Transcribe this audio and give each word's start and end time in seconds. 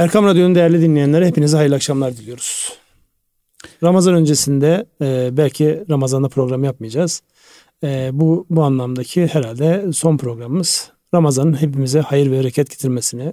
Erkam 0.00 0.24
Radyo'nun 0.24 0.54
değerli 0.54 0.80
dinleyenlere 0.80 1.26
hepinize 1.26 1.56
hayırlı 1.56 1.74
akşamlar 1.74 2.16
diliyoruz. 2.16 2.72
Ramazan 3.82 4.14
öncesinde 4.14 4.86
e, 5.02 5.28
belki 5.32 5.84
Ramazan'da 5.90 6.28
program 6.28 6.64
yapmayacağız. 6.64 7.22
E, 7.84 8.10
bu 8.12 8.46
bu 8.50 8.62
anlamdaki 8.62 9.26
herhalde 9.26 9.92
son 9.92 10.16
programımız. 10.16 10.90
Ramazan'ın 11.14 11.60
hepimize 11.60 12.00
hayır 12.00 12.30
ve 12.30 12.38
bereket 12.38 12.70
getirmesini, 12.70 13.32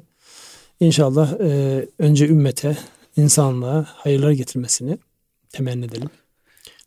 inşallah 0.80 1.34
e, 1.40 1.86
önce 2.00 2.28
ümmete, 2.28 2.78
insanlığa 3.18 3.86
hayırlar 3.88 4.32
getirmesini 4.32 4.98
temenni 5.50 5.86
edelim. 5.86 6.10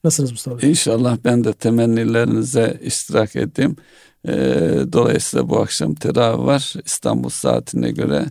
Nasılsınız 0.05 0.33
Mustafa 0.33 0.63
Bey? 0.63 0.71
İnşallah 0.71 1.17
ben 1.25 1.45
de 1.45 1.53
temennilerinize 1.53 2.81
iştirak 2.83 3.37
edeyim. 3.37 3.77
E, 4.29 4.33
dolayısıyla 4.93 5.49
bu 5.49 5.61
akşam 5.61 5.95
teravih 5.95 6.47
var. 6.47 6.75
İstanbul 6.85 7.29
saatine 7.29 7.91
göre 7.91 8.27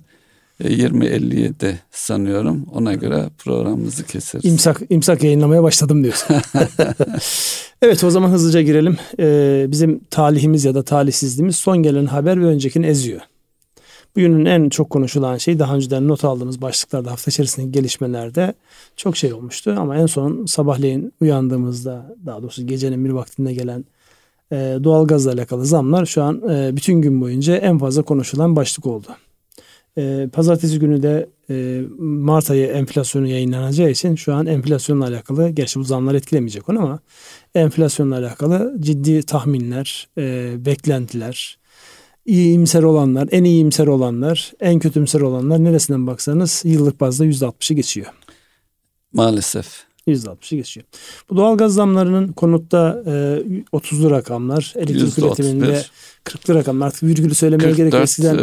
20.57 0.60 1.66
e, 1.66 1.80
sanıyorum. 1.92 2.66
Ona 2.74 2.94
göre 2.94 3.30
programımızı 3.38 4.06
keseriz. 4.06 4.46
İmsak, 4.46 4.82
imsak 4.90 5.24
yayınlamaya 5.24 5.64
başladım 5.64 6.04
diyorsun. 6.04 6.36
evet 7.82 8.04
o 8.04 8.10
zaman 8.10 8.30
hızlıca 8.30 8.62
girelim. 8.62 8.98
Ee, 9.20 9.66
bizim 9.70 10.02
talihimiz 10.12 10.66
ya 10.66 10.76
da 10.76 10.84
talihsizliğimiz 10.84 11.56
son 11.56 11.78
gelen 11.78 12.06
haber 12.06 12.42
ve 12.42 12.46
öncekini 12.46 12.86
eziyor. 12.86 13.22
Bugünün 14.16 14.46
en 14.46 14.70
çok 14.70 14.90
konuşulan 14.90 15.38
şey 15.38 15.60
daha 15.60 15.76
önceden 15.76 16.08
not 16.08 16.24
aldığımız 16.24 16.62
başlıklarda 16.62 17.12
hafta 17.12 17.30
içerisindeki 17.30 17.72
gelişmelerde 17.72 18.54
çok 18.96 19.18
şey 19.18 19.34
olmuştu. 19.34 19.76
Ama 19.80 19.98
en 19.98 20.06
son 20.06 20.46
sabahleyin 20.46 21.14
uyandığımızda 21.22 22.16
daha 22.26 22.42
doğrusu 22.42 22.68
gecenin 22.68 23.06
bir 23.06 23.10
vaktinde 23.10 23.54
gelen 23.54 23.86
e, 24.52 24.56
doğalgazla 24.84 25.32
alakalı 25.32 25.66
zamlar 25.66 26.06
şu 26.06 26.24
an 26.24 26.50
e, 26.50 26.76
bütün 26.76 27.02
gün 27.02 27.22
boyunca 27.22 27.56
en 27.56 27.78
fazla 27.78 28.02
konuşulan 28.02 28.56
başlık 28.56 28.86
oldu. 28.86 29.08
E, 30.00 30.30
pazartesi 30.34 30.80
günü 30.80 31.04
de 31.04 31.30
e, 31.50 31.82
Mart 32.00 32.52
ayı 32.52 32.68
enflasyonu 32.68 33.28
yayınlanacağı 33.28 33.90
için 33.90 34.16
şu 34.16 34.34
an 34.34 34.46
enflasyonla 34.46 35.08
alakalı, 35.08 35.50
gerçi 35.50 35.80
bu 35.80 35.84
zamlar 35.84 36.16
etkilemeyecek 36.16 36.70
onu 36.70 36.80
ama 36.80 37.00
enflasyonla 37.56 38.18
alakalı 38.18 38.76
ciddi 38.80 39.24
tahminler, 39.24 40.08
e, 40.18 40.54
beklentiler, 40.66 41.58
iyi 42.26 42.54
imser 42.54 42.84
olanlar, 42.84 43.28
en 43.32 43.44
iyi 43.44 43.62
imser 43.62 43.88
olanlar, 43.88 44.54
en 44.60 44.80
kötümser 44.80 45.22
olanlar 45.22 45.64
neresinden 45.64 46.08
baksanız 46.08 46.62
yıllık 46.66 47.00
bazda 47.00 47.26
%60'ı 47.26 47.76
geçiyor. 47.76 48.08
Maalesef. 49.14 49.89
%60'ı 50.08 50.58
geçiyor. 50.58 50.86
Bu 51.30 51.38
doğal 51.38 51.58
gaz 51.58 51.74
zamlarının 51.74 52.28
konutta 52.28 53.04
e, 53.06 53.10
30'lu 53.74 54.12
rakamlar, 54.12 54.74
elektrik 54.76 55.20
üretiminde 55.20 55.84
40'lı 56.26 56.56
rakamlar. 56.56 56.88
Artık 56.88 57.04
virgülü 57.04 57.36
söylemeye 57.36 57.72
gerek 57.72 57.94
yok. 57.94 58.04
Eskiden... 58.04 58.38
E, 58.38 58.42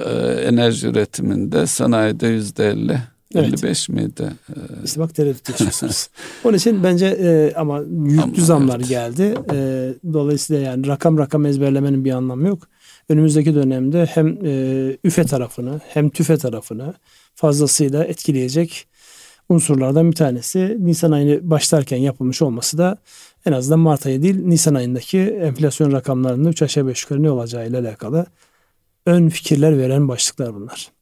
e, 0.00 0.10
enerji 0.40 0.86
üretiminde 0.86 1.66
sanayide 1.66 2.26
%50. 2.26 2.98
Evet. 3.34 3.48
55 3.48 3.88
miydi? 3.88 4.32
Ee, 4.48 4.52
işte 4.84 5.00
bak 5.00 5.14
tereddüt 5.14 5.48
yaşıyorsunuz. 5.48 6.08
Onun 6.44 6.56
için 6.56 6.84
bence 6.84 7.06
e, 7.06 7.52
ama 7.56 7.80
yüklü 8.04 8.42
zamlar 8.42 8.76
evet. 8.76 8.88
geldi. 8.88 9.34
E, 9.52 9.58
dolayısıyla 10.12 10.62
yani 10.62 10.86
rakam 10.86 11.18
rakam 11.18 11.46
ezberlemenin 11.46 12.04
bir 12.04 12.12
anlamı 12.12 12.48
yok. 12.48 12.68
Önümüzdeki 13.08 13.54
dönemde 13.54 14.06
hem 14.06 14.38
e, 14.44 14.96
üfe 15.04 15.24
tarafını 15.24 15.80
hem 15.88 16.10
tüfe 16.10 16.36
tarafını 16.36 16.94
fazlasıyla 17.34 18.04
etkileyecek 18.04 18.86
unsurlardan 19.48 20.10
bir 20.10 20.16
tanesi. 20.16 20.76
Nisan 20.80 21.12
ayını 21.12 21.50
başlarken 21.50 21.96
yapılmış 21.96 22.42
olması 22.42 22.78
da 22.78 22.98
en 23.46 23.52
azından 23.52 23.78
Mart 23.78 24.06
ayı 24.06 24.22
değil 24.22 24.36
Nisan 24.44 24.74
ayındaki 24.74 25.18
enflasyon 25.20 25.92
rakamlarında 25.92 26.48
3 26.48 26.62
aşağı 26.62 26.86
5 26.86 27.02
yukarı 27.02 27.22
ne 27.22 27.30
olacağı 27.30 27.68
ile 27.68 27.78
alakalı 27.78 28.26
ön 29.06 29.28
fikirler 29.28 29.78
veren 29.78 30.08
başlıklar 30.08 30.54
bunlar. 30.54 30.96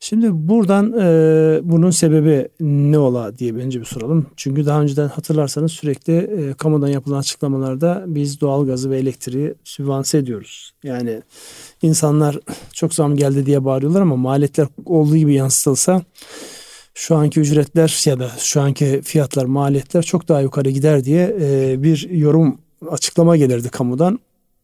Şimdi 0.00 0.28
buradan 0.32 0.92
e, 1.00 1.60
bunun 1.62 1.90
sebebi 1.90 2.48
ne 2.60 2.98
ola 2.98 3.38
diye 3.38 3.56
bence 3.56 3.80
bir 3.80 3.84
soralım. 3.84 4.26
Çünkü 4.36 4.66
daha 4.66 4.82
önceden 4.82 5.08
hatırlarsanız 5.08 5.72
sürekli 5.72 6.16
e, 6.16 6.54
kamudan 6.54 6.88
yapılan 6.88 7.18
açıklamalarda 7.18 8.04
biz 8.06 8.40
doğalgazı 8.40 8.90
ve 8.90 8.98
elektriği 8.98 9.54
sübvanse 9.64 10.18
ediyoruz. 10.18 10.72
Yani 10.82 11.22
insanlar 11.82 12.38
çok 12.72 12.94
zam 12.94 13.16
geldi 13.16 13.46
diye 13.46 13.64
bağırıyorlar 13.64 14.00
ama 14.00 14.16
maliyetler 14.16 14.68
olduğu 14.84 15.16
gibi 15.16 15.34
yansıtılsa 15.34 16.02
şu 16.96 17.16
anki 17.16 17.40
ücretler 17.40 18.02
ya 18.04 18.18
da 18.18 18.30
şu 18.38 18.60
anki 18.60 19.00
fiyatlar 19.04 19.44
maliyetler 19.44 20.02
çok 20.02 20.28
daha 20.28 20.40
yukarı 20.40 20.70
gider 20.70 21.04
diye 21.04 21.36
e, 21.40 21.82
bir 21.82 22.10
yorum 22.10 22.58
açıklama 22.90 23.36
gelirdi 23.36 23.68
kamudan. 23.68 24.18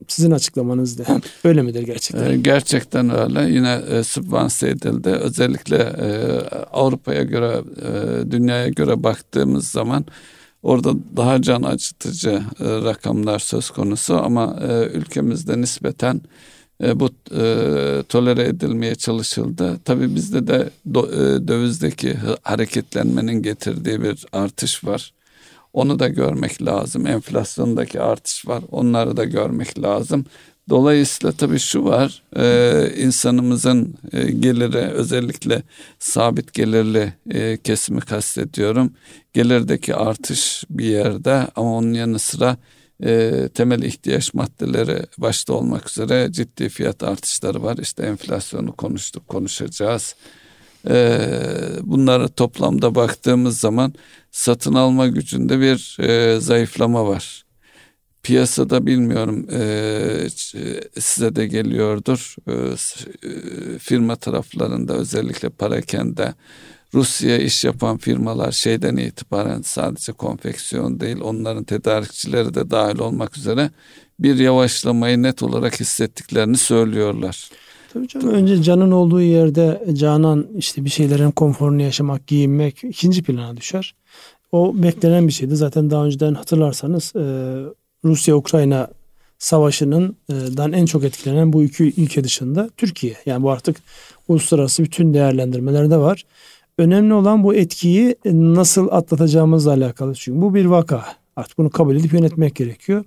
Sizin 0.08 0.30
açıklamanız 0.30 0.98
da 0.98 1.04
öyle 1.44 1.62
midir 1.62 1.82
gerçekten? 1.82 2.30
E, 2.30 2.36
gerçekten 2.36 3.10
öyle. 3.10 3.54
Yine 3.54 3.80
e, 3.90 4.04
sübvanse 4.04 4.68
edildi. 4.68 5.08
Özellikle 5.08 5.76
e, 5.76 6.08
Avrupa'ya 6.72 7.22
göre, 7.22 7.62
dünyaya 8.30 8.68
göre 8.68 9.02
baktığımız 9.02 9.68
zaman 9.68 10.04
orada 10.62 10.94
daha 11.16 11.42
can 11.42 11.62
acıtıcı 11.62 12.42
rakamlar 12.60 13.38
söz 13.38 13.70
konusu 13.70 14.14
ama 14.14 14.58
ülkemizde 14.92 15.60
nispeten 15.60 16.20
e, 16.82 17.00
bu 17.00 17.10
e, 17.34 18.02
tolere 18.08 18.42
edilmeye 18.42 18.94
çalışıldı. 18.94 19.80
Tabii 19.84 20.14
bizde 20.14 20.46
de 20.46 20.70
do, 20.94 21.06
e, 21.06 21.48
dövizdeki 21.48 22.16
hareketlenmenin 22.42 23.42
getirdiği 23.42 24.02
bir 24.02 24.26
artış 24.32 24.84
var. 24.84 25.12
Onu 25.72 25.98
da 25.98 26.08
görmek 26.08 26.62
lazım. 26.62 27.06
Enflasyondaki 27.06 28.00
artış 28.00 28.48
var. 28.48 28.62
Onları 28.70 29.16
da 29.16 29.24
görmek 29.24 29.82
lazım. 29.82 30.24
Dolayısıyla 30.68 31.32
tabii 31.32 31.58
şu 31.58 31.84
var, 31.84 32.22
e, 32.36 32.94
insanımızın 32.96 33.94
e, 34.12 34.30
geliri 34.30 34.78
özellikle 34.78 35.62
sabit 35.98 36.52
gelirli 36.52 37.12
e, 37.30 37.56
kesimi 37.56 38.00
kastediyorum. 38.00 38.92
Gelirdeki 39.32 39.94
artış 39.94 40.64
bir 40.70 40.84
yerde 40.84 41.46
ama 41.56 41.76
onun 41.76 41.92
yanı 41.92 42.18
sıra 42.18 42.56
e, 43.04 43.48
temel 43.54 43.82
ihtiyaç 43.82 44.34
maddeleri 44.34 45.02
başta 45.18 45.52
olmak 45.52 45.90
üzere 45.90 46.32
ciddi 46.32 46.68
fiyat 46.68 47.02
artışları 47.02 47.62
var. 47.62 47.78
İşte 47.78 48.02
enflasyonu 48.02 48.72
konuştuk, 48.72 49.28
konuşacağız. 49.28 50.14
E, 50.88 51.18
bunları 51.82 52.28
toplamda 52.28 52.94
baktığımız 52.94 53.60
zaman 53.60 53.94
satın 54.30 54.74
alma 54.74 55.06
gücünde 55.06 55.60
bir 55.60 55.96
e, 56.00 56.40
zayıflama 56.40 57.06
var. 57.06 57.44
Piyasada 58.22 58.86
bilmiyorum 58.86 59.46
e, 59.52 60.28
size 61.00 61.36
de 61.36 61.46
geliyordur 61.46 62.36
e, 62.48 62.52
e 62.52 63.78
firma 63.78 64.16
taraflarında 64.16 64.94
özellikle 64.94 65.48
parakende 65.48 66.34
Rusya 66.94 67.38
iş 67.38 67.64
yapan 67.64 67.98
firmalar 67.98 68.52
şeyden 68.52 68.96
itibaren 68.96 69.62
sadece 69.62 70.12
konfeksiyon 70.12 71.00
değil 71.00 71.20
onların 71.20 71.64
tedarikçileri 71.64 72.54
de 72.54 72.70
dahil 72.70 72.98
olmak 72.98 73.36
üzere 73.36 73.70
bir 74.18 74.38
yavaşlamayı 74.38 75.22
net 75.22 75.42
olarak 75.42 75.80
hissettiklerini 75.80 76.56
söylüyorlar. 76.56 77.50
Tabii 77.92 78.08
canım 78.08 78.28
önce 78.28 78.62
canın 78.62 78.90
olduğu 78.90 79.22
yerde 79.22 79.84
canan 79.92 80.46
işte 80.56 80.84
bir 80.84 80.90
şeylerin 80.90 81.30
konforunu 81.30 81.82
yaşamak, 81.82 82.26
giyinmek 82.26 82.84
ikinci 82.84 83.22
plana 83.22 83.56
düşer. 83.56 83.94
O 84.52 84.82
beklenen 84.82 85.28
bir 85.28 85.32
şeydi. 85.32 85.56
Zaten 85.56 85.90
daha 85.90 86.04
önceden 86.04 86.34
hatırlarsanız 86.34 87.12
e, 87.16 87.20
Rusya-Ukrayna 88.04 88.88
savaşının 89.38 90.16
en 90.58 90.86
çok 90.86 91.04
etkilenen 91.04 91.52
bu 91.52 91.62
iki 91.62 91.84
ülke 92.02 92.24
dışında 92.24 92.70
Türkiye. 92.76 93.14
Yani 93.26 93.42
bu 93.42 93.50
artık 93.50 93.76
uluslararası 94.28 94.84
bütün 94.84 95.14
değerlendirmelerde 95.14 95.96
var. 95.96 96.24
Önemli 96.78 97.14
olan 97.14 97.44
bu 97.44 97.54
etkiyi 97.54 98.16
nasıl 98.24 98.88
atlatacağımızla 98.90 99.72
alakalı. 99.72 100.14
Çünkü 100.14 100.40
bu 100.40 100.54
bir 100.54 100.64
vaka. 100.64 101.04
Artık 101.36 101.58
bunu 101.58 101.70
kabul 101.70 101.96
edip 101.96 102.12
yönetmek 102.12 102.54
gerekiyor. 102.56 103.04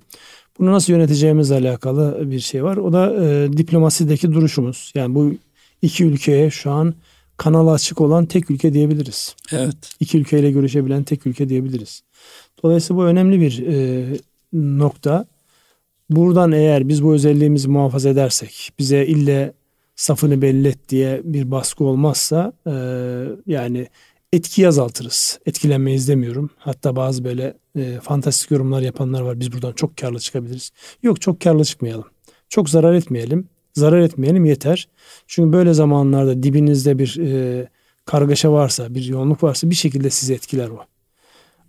Bunu 0.58 0.72
nasıl 0.72 0.92
yöneteceğimizle 0.92 1.54
alakalı 1.54 2.30
bir 2.30 2.40
şey 2.40 2.64
var. 2.64 2.76
O 2.76 2.92
da 2.92 3.24
e, 3.24 3.52
diplomasideki 3.52 4.32
duruşumuz. 4.32 4.92
Yani 4.94 5.14
bu 5.14 5.34
iki 5.82 6.04
ülkeye 6.04 6.50
şu 6.50 6.70
an 6.70 6.94
kanalı 7.36 7.72
açık 7.72 8.00
olan 8.00 8.26
tek 8.26 8.50
ülke 8.50 8.72
diyebiliriz. 8.72 9.36
Evet. 9.52 9.76
İki 10.00 10.18
ülkeyle 10.18 10.50
görüşebilen 10.50 11.04
tek 11.04 11.26
ülke 11.26 11.48
diyebiliriz. 11.48 12.02
Dolayısıyla 12.62 13.02
bu 13.02 13.06
önemli 13.06 13.40
bir 13.40 13.66
e, 13.66 14.04
nokta. 14.52 15.26
Buradan 16.10 16.52
eğer 16.52 16.88
biz 16.88 17.04
bu 17.04 17.14
özelliğimizi 17.14 17.68
muhafaza 17.68 18.08
edersek, 18.08 18.70
bize 18.78 19.06
ille 19.06 19.52
safını 19.96 20.42
belli 20.42 20.68
et 20.68 20.88
diye 20.88 21.20
bir 21.24 21.50
baskı 21.50 21.84
olmazsa 21.84 22.52
e, 22.66 22.72
yani 23.46 23.88
etkiyi 24.32 24.68
azaltırız. 24.68 25.38
Etkilenmeyiz 25.46 26.08
demiyorum. 26.08 26.50
Hatta 26.58 26.96
bazı 26.96 27.24
böyle 27.24 27.56
e, 27.76 28.00
fantastik 28.02 28.50
yorumlar 28.50 28.82
yapanlar 28.82 29.20
var. 29.20 29.40
Biz 29.40 29.52
buradan 29.52 29.72
çok 29.72 29.96
karlı 29.96 30.18
çıkabiliriz. 30.18 30.70
Yok 31.02 31.20
çok 31.20 31.40
karlı 31.40 31.64
çıkmayalım. 31.64 32.06
Çok 32.48 32.70
zarar 32.70 32.94
etmeyelim. 32.94 33.48
Zarar 33.74 34.00
etmeyelim 34.00 34.44
yeter. 34.44 34.88
Çünkü 35.26 35.52
böyle 35.52 35.74
zamanlarda 35.74 36.42
dibinizde 36.42 36.98
bir 36.98 37.18
e, 37.20 37.68
kargaşa 38.04 38.52
varsa, 38.52 38.94
bir 38.94 39.04
yoğunluk 39.04 39.42
varsa 39.42 39.70
bir 39.70 39.74
şekilde 39.74 40.10
sizi 40.10 40.34
etkiler 40.34 40.68
o. 40.68 40.78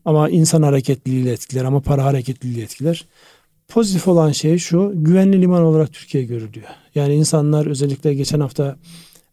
Ama 0.06 0.30
insan 0.30 0.62
hareketliliğiyle 0.62 1.32
etkiler 1.32 1.64
ama 1.66 1.82
para 1.82 2.06
hareketliliğiyle 2.06 2.64
etkiler. 2.64 3.06
Pozitif 3.68 4.08
olan 4.08 4.32
şey 4.32 4.58
şu, 4.58 4.92
güvenli 4.96 5.42
liman 5.42 5.64
olarak 5.64 5.94
Türkiye 5.94 6.24
görülüyor. 6.24 6.68
Yani 6.96 7.16
insanlar 7.16 7.66
özellikle 7.66 8.14
geçen 8.14 8.40
hafta 8.40 8.78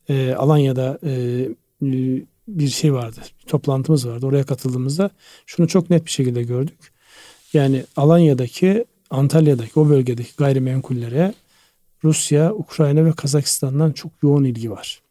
e, 0.09 0.35
Alanya'da 0.35 0.99
e, 1.05 1.49
bir 2.49 2.69
şey 2.69 2.95
vardı. 2.95 3.21
Bir 3.43 3.49
toplantımız 3.49 4.09
vardı. 4.09 4.27
Oraya 4.27 4.45
katıldığımızda 4.45 5.11
şunu 5.47 5.69
çok 5.69 5.91
net 5.91 6.07
bir 6.07 6.11
şekilde 6.11 6.43
gördük. 6.43 6.93
Yani 7.53 7.85
Alanya'daki, 7.97 8.85
Antalya'daki 9.11 9.81
o 9.81 9.89
bölgedeki 9.89 10.31
gayrimenkullere 10.39 11.35
Rusya, 12.05 12.55
Ukrayna 12.55 13.05
ve 13.05 13.13
Kazakistan'dan 13.13 13.93
çok 13.93 14.13
yoğun 14.23 14.45
ilgi 14.45 14.71
var. 14.71 15.03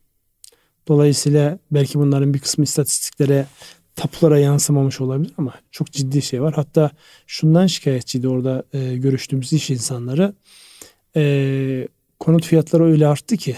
Dolayısıyla 0.88 1.60
belki 1.72 2.00
bunların 2.00 2.34
bir 2.34 2.40
kısmı 2.40 2.64
istatistiklere, 2.64 3.46
tapulara 3.96 4.40
yansımamış 4.40 5.02
olabilir 5.02 5.34
ama 5.38 5.54
çok 5.72 5.92
ciddi 5.92 6.22
şey 6.22 6.42
var. 6.42 6.54
Hatta 6.54 6.92
şundan 7.28 7.68
şikayetçiydi 7.68 8.28
orada 8.28 8.64
e, 8.74 8.98
görüştüğümüz 8.98 9.54
iş 9.54 9.70
insanları. 9.70 10.34
E, 11.16 11.88
konut 12.20 12.46
fiyatları 12.46 12.86
öyle 12.86 13.08
arttı 13.08 13.38
ki 13.38 13.56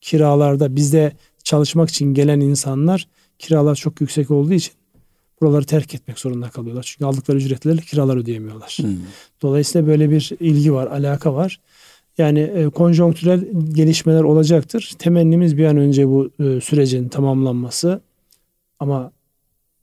kiralarda 0.00 0.76
bizde 0.76 1.12
çalışmak 1.44 1.90
için 1.90 2.14
gelen 2.14 2.40
insanlar 2.40 3.08
kiralar 3.38 3.74
çok 3.74 4.00
yüksek 4.00 4.30
olduğu 4.30 4.52
için 4.52 4.74
buraları 5.40 5.64
terk 5.64 5.94
etmek 5.94 6.18
zorunda 6.18 6.48
kalıyorlar. 6.48 6.82
Çünkü 6.82 7.04
aldıkları 7.04 7.36
ücretlerle 7.36 7.80
kiralar 7.80 8.16
ödeyemiyorlar. 8.16 8.78
Hmm. 8.80 8.96
Dolayısıyla 9.42 9.86
böyle 9.86 10.10
bir 10.10 10.30
ilgi 10.40 10.72
var, 10.72 10.86
alaka 10.86 11.34
var. 11.34 11.60
Yani 12.18 12.40
e, 12.40 12.68
konjonktürel 12.68 13.44
gelişmeler 13.72 14.22
olacaktır. 14.22 14.92
Temennimiz 14.98 15.56
bir 15.56 15.64
an 15.64 15.76
önce 15.76 16.08
bu 16.08 16.30
e, 16.40 16.60
sürecin 16.60 17.08
tamamlanması. 17.08 18.00
Ama 18.78 19.12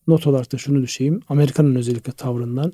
not 0.07 0.27
olarak 0.27 0.51
da 0.53 0.57
şunu 0.57 0.81
düşeyim. 0.81 1.21
Amerika'nın 1.29 1.75
özellikle 1.75 2.11
tavrından 2.11 2.73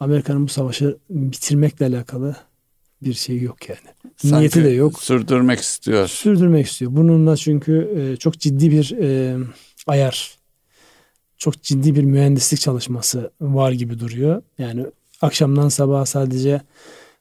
Amerika'nın 0.00 0.44
bu 0.44 0.48
savaşı 0.48 0.96
bitirmekle 1.10 1.86
alakalı 1.86 2.36
bir 3.02 3.14
şey 3.14 3.40
yok 3.40 3.68
yani. 3.68 4.12
Sanki 4.16 4.36
Niyeti 4.36 4.64
de 4.64 4.68
yok. 4.68 5.02
Sürdürmek 5.02 5.60
istiyor. 5.60 6.08
Sürdürmek 6.08 6.66
istiyor. 6.66 6.90
Bununla 6.94 7.36
çünkü 7.36 7.90
e, 7.96 8.16
çok 8.16 8.40
ciddi 8.40 8.70
bir 8.70 8.96
e, 9.00 9.36
ayar, 9.86 10.38
çok 11.38 11.62
ciddi 11.62 11.94
bir 11.94 12.04
mühendislik 12.04 12.60
çalışması 12.60 13.30
var 13.40 13.72
gibi 13.72 14.00
duruyor. 14.00 14.42
Yani 14.58 14.86
akşamdan 15.22 15.68
sabaha 15.68 16.06
sadece 16.06 16.60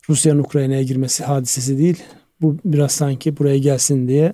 Rusya'nın 0.10 0.40
Ukrayna'ya 0.40 0.84
girmesi 0.84 1.24
hadisesi 1.24 1.78
değil. 1.78 2.04
Bu 2.42 2.58
biraz 2.66 2.92
sanki 2.92 3.38
buraya 3.38 3.58
gelsin 3.58 4.08
diye 4.08 4.34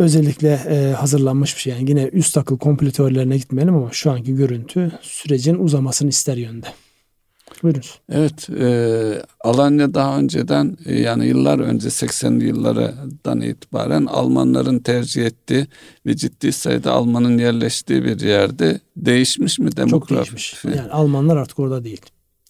özellikle 0.00 0.60
e, 0.68 0.92
hazırlanmış 0.92 1.56
bir 1.56 1.60
şey. 1.60 1.72
Yani 1.72 1.90
yine 1.90 2.04
üst 2.04 2.38
akıl 2.38 2.58
komplo 2.58 2.90
teorilerine 2.90 3.36
gitmeyelim 3.36 3.74
ama 3.74 3.88
şu 3.92 4.10
anki 4.10 4.34
görüntü 4.34 4.92
sürecin 5.02 5.58
uzamasını 5.58 6.08
ister 6.08 6.36
yönde. 6.36 6.66
Buyurun. 7.62 7.82
Evet, 8.12 8.50
e, 8.50 9.22
Alanya 9.40 9.94
daha 9.94 10.18
önceden 10.18 10.76
e, 10.86 11.00
yani 11.00 11.26
yıllar 11.26 11.58
önce 11.58 11.88
80'li 11.88 12.46
yıllardan 12.46 13.40
itibaren 13.40 14.06
Almanların 14.06 14.78
tercih 14.78 15.26
ettiği 15.26 15.66
ve 16.06 16.16
ciddi 16.16 16.52
sayıda 16.52 16.92
Almanın 16.92 17.38
yerleştiği 17.38 18.04
bir 18.04 18.20
yerde 18.20 18.80
değişmiş 18.96 19.58
mi 19.58 19.76
demografik? 19.76 20.08
Çok 20.08 20.16
değişmiş. 20.16 20.64
Yani 20.64 20.90
Almanlar 20.90 21.36
artık 21.36 21.58
orada 21.58 21.84
değil. 21.84 22.00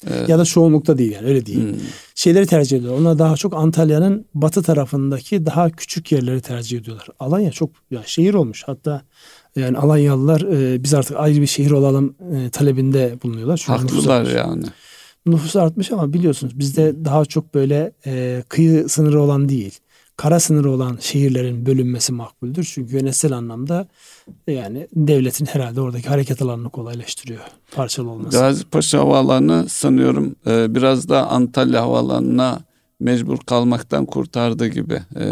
Evet. 0.07 0.29
Ya 0.29 0.39
da 0.39 0.45
çoğunlukta 0.45 0.99
değil 0.99 1.13
yani 1.13 1.29
öyle 1.29 1.47
değil. 1.47 1.73
Hmm. 1.73 1.81
Şeyleri 2.15 2.47
tercih 2.47 2.77
ediyorlar. 2.77 3.01
Onlar 3.01 3.19
daha 3.19 3.37
çok 3.37 3.55
Antalya'nın 3.55 4.27
batı 4.35 4.63
tarafındaki 4.63 5.47
daha 5.47 5.71
küçük 5.71 6.13
yerleri 6.13 6.41
tercih 6.41 6.79
ediyorlar. 6.79 7.09
Alanya 7.19 7.51
çok 7.51 7.71
yani 7.91 8.05
şehir 8.07 8.35
olmuş. 8.35 8.63
Hatta 8.67 9.03
yani 9.57 9.79
Alanyalılar 9.79 10.41
e, 10.41 10.83
biz 10.83 10.95
artık 10.95 11.17
ayrı 11.17 11.41
bir 11.41 11.47
şehir 11.47 11.71
olalım 11.71 12.15
e, 12.35 12.51
talebinde 12.51 13.19
bulunuyorlar. 13.23 13.57
Çünkü 13.57 13.81
Haklılar 13.81 14.27
yani. 14.27 14.65
Nüfus 15.27 15.57
artmış 15.57 15.93
ama 15.93 16.13
biliyorsunuz 16.13 16.59
bizde 16.59 17.05
daha 17.05 17.25
çok 17.25 17.55
böyle 17.55 17.93
e, 18.07 18.43
kıyı 18.49 18.89
sınırı 18.89 19.23
olan 19.23 19.49
değil 19.49 19.79
kara 20.21 20.41
sınırı 20.41 20.71
olan 20.71 20.99
şehirlerin 21.01 21.67
bölünmesi 21.67 22.13
makbuldür. 22.13 22.71
Çünkü 22.75 22.97
yönetsel 22.97 23.33
anlamda 23.33 23.89
yani 24.47 24.89
devletin 24.93 25.47
herhalde 25.47 25.81
oradaki 25.81 26.09
hareket 26.09 26.43
alanını 26.43 26.71
kolaylaştırıyor 26.71 27.41
parçalı 27.75 28.11
olması. 28.11 28.39
Gazi 28.39 28.65
Paşa 28.65 28.99
Havaalanı 28.99 29.69
sanıyorum 29.69 30.37
e, 30.47 30.75
biraz 30.75 31.09
da 31.09 31.29
Antalya 31.29 31.83
Havaalanı'na 31.83 32.61
mecbur 33.01 33.39
kalmaktan 33.39 34.07
kurtardı 34.07 34.67
gibi 34.67 35.03
e, 35.17 35.25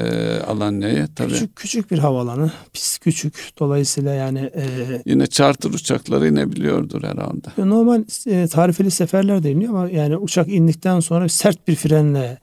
Alanya'yı. 0.46 1.08
Tabii. 1.17 1.32
Küçük, 1.32 1.56
küçük 1.56 1.90
bir 1.90 1.99
havalanı. 1.99 2.52
Pis 2.73 2.99
küçük. 2.99 3.50
Dolayısıyla 3.58 4.14
yani... 4.14 4.38
E, 4.38 4.64
Yine 5.06 5.26
charter 5.26 5.70
uçakları 5.70 6.29
inebiliyordur 6.29 7.02
herhalde. 7.02 7.49
Normal 7.58 8.05
e, 8.26 8.49
tarifeli 8.49 8.90
seferler 8.90 9.43
de 9.43 9.50
iniyor 9.50 9.75
ama 9.75 9.88
yani 9.88 10.17
uçak 10.17 10.49
indikten 10.49 11.00
sonra 11.00 11.29
sert 11.29 11.69
bir 11.69 11.75
frenle 11.75 12.38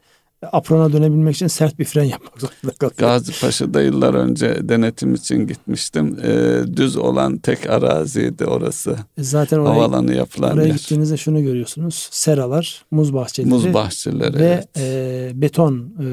aprona 0.52 0.94
dönebilmek 0.94 1.36
için 1.36 1.48
sert 1.48 1.80
bir 1.80 1.86
fren 1.86 2.04
yapmak 2.04 2.40
zorunda 2.40 2.78
kalıyor. 2.80 2.98
Gazi 2.98 3.40
Paşa'da 3.42 3.82
yıllar 3.82 4.14
önce 4.14 4.70
denetim 4.70 5.14
için 5.14 5.48
gitmiştim. 5.48 6.20
E, 6.24 6.62
düz 6.78 6.98
olan 6.98 7.38
tek 7.38 7.70
araziydi 7.70 8.46
orası. 8.46 8.96
E 9.18 9.24
zaten 9.24 9.58
oraya, 9.58 9.70
Havalanı 9.70 10.14
yapılan 10.14 10.54
oraya 10.54 10.68
yer. 10.68 10.76
gittiğinizde 10.76 11.18
şunu 11.18 11.44
görüyorsunuz. 11.44 12.10
Seralar, 12.12 12.86
muz 12.92 13.14
bahçeleri. 13.14 13.50
Muz 13.50 13.74
bahçeleri 13.74 14.40
Ve 14.40 14.64
evet. 14.76 14.78
e, 14.78 15.42
beton 15.42 15.94
e, 16.00 16.06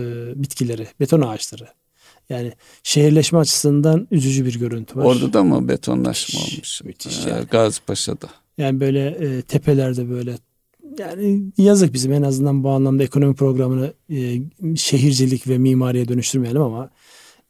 bitkileri, 0.43 0.87
beton 1.01 1.21
ağaçları. 1.21 1.69
Yani 2.31 2.53
şehirleşme 2.83 3.39
açısından 3.39 4.09
üzücü 4.11 4.45
bir 4.45 4.59
görüntü 4.59 4.97
var. 4.97 5.05
Orada 5.05 5.33
da 5.33 5.43
mı 5.43 5.69
betonlaşma 5.69 6.41
müthiş, 6.41 6.55
olmuş? 6.55 6.83
Müthiş 6.85 7.27
ee, 7.27 7.31
yani. 7.31 7.45
Gazi 7.51 7.81
Paşa'da. 7.81 8.29
Yani 8.59 8.81
böyle 8.81 9.07
e, 9.07 9.43
tepelerde 9.43 10.11
böyle 10.11 10.35
yani 10.99 11.43
yazık 11.59 11.95
bizim 11.95 12.13
en 12.13 12.23
azından 12.23 12.65
bu 12.65 12.71
anlamda 12.71 13.03
ekonomi 13.03 13.35
programını 13.35 13.93
e, 14.11 14.37
şehircilik 14.77 15.49
ve 15.49 15.59
mimariye 15.59 16.09
dönüştürmeyelim 16.09 16.63
ama 16.63 16.91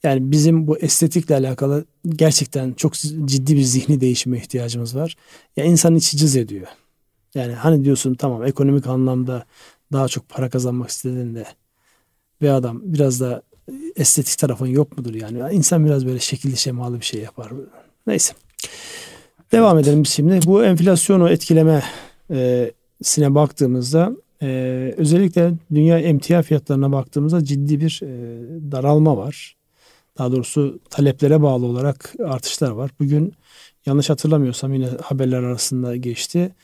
yani 0.02 0.30
bizim 0.30 0.66
bu 0.66 0.78
estetikle 0.78 1.34
alakalı 1.34 1.84
gerçekten 2.08 2.72
çok 2.72 2.94
ciddi 3.24 3.56
bir 3.56 3.62
zihni 3.62 4.00
değişime 4.00 4.36
ihtiyacımız 4.36 4.96
var. 4.96 5.16
Ya 5.56 5.64
insanın 5.64 5.96
içi 5.96 6.16
cız 6.16 6.36
ediyor. 6.36 6.66
Yani 7.34 7.52
hani 7.52 7.84
diyorsun 7.84 8.14
tamam 8.14 8.44
ekonomik 8.44 8.86
anlamda 8.86 9.44
daha 9.92 10.08
çok 10.08 10.28
para 10.28 10.50
kazanmak 10.50 10.90
istediğinde 10.90 11.46
bir 12.40 12.48
adam 12.48 12.80
biraz 12.84 13.20
da 13.20 13.42
estetik 13.96 14.38
tarafın 14.38 14.66
yok 14.66 14.98
mudur 14.98 15.14
yani? 15.14 15.54
İnsan 15.54 15.86
biraz 15.86 16.06
böyle 16.06 16.18
şekilli 16.18 16.56
şemalı 16.56 17.00
bir 17.00 17.04
şey 17.04 17.20
yapar. 17.20 17.52
Neyse. 18.06 18.34
Devam 19.52 19.78
edelim 19.78 20.04
biz 20.04 20.10
şimdi. 20.10 20.40
Bu 20.46 20.64
enflasyonu 20.64 21.30
etkileme 21.30 21.82
e, 22.30 22.70
sine 23.02 23.34
baktığımızda 23.34 24.16
e, 24.42 24.46
özellikle 24.96 25.54
dünya 25.74 25.98
emtia 25.98 26.42
fiyatlarına 26.42 26.92
baktığımızda 26.92 27.44
ciddi 27.44 27.80
bir 27.80 28.00
e, 28.02 28.08
daralma 28.72 29.16
var. 29.16 29.56
Daha 30.18 30.32
doğrusu 30.32 30.80
taleplere 30.90 31.42
bağlı 31.42 31.66
olarak 31.66 32.14
artışlar 32.24 32.70
var. 32.70 32.90
Bugün 33.00 33.34
yanlış 33.86 34.10
hatırlamıyorsam 34.10 34.74
yine 34.74 34.86
haberler 34.86 35.42
arasında 35.42 35.96
geçti. 35.96 36.54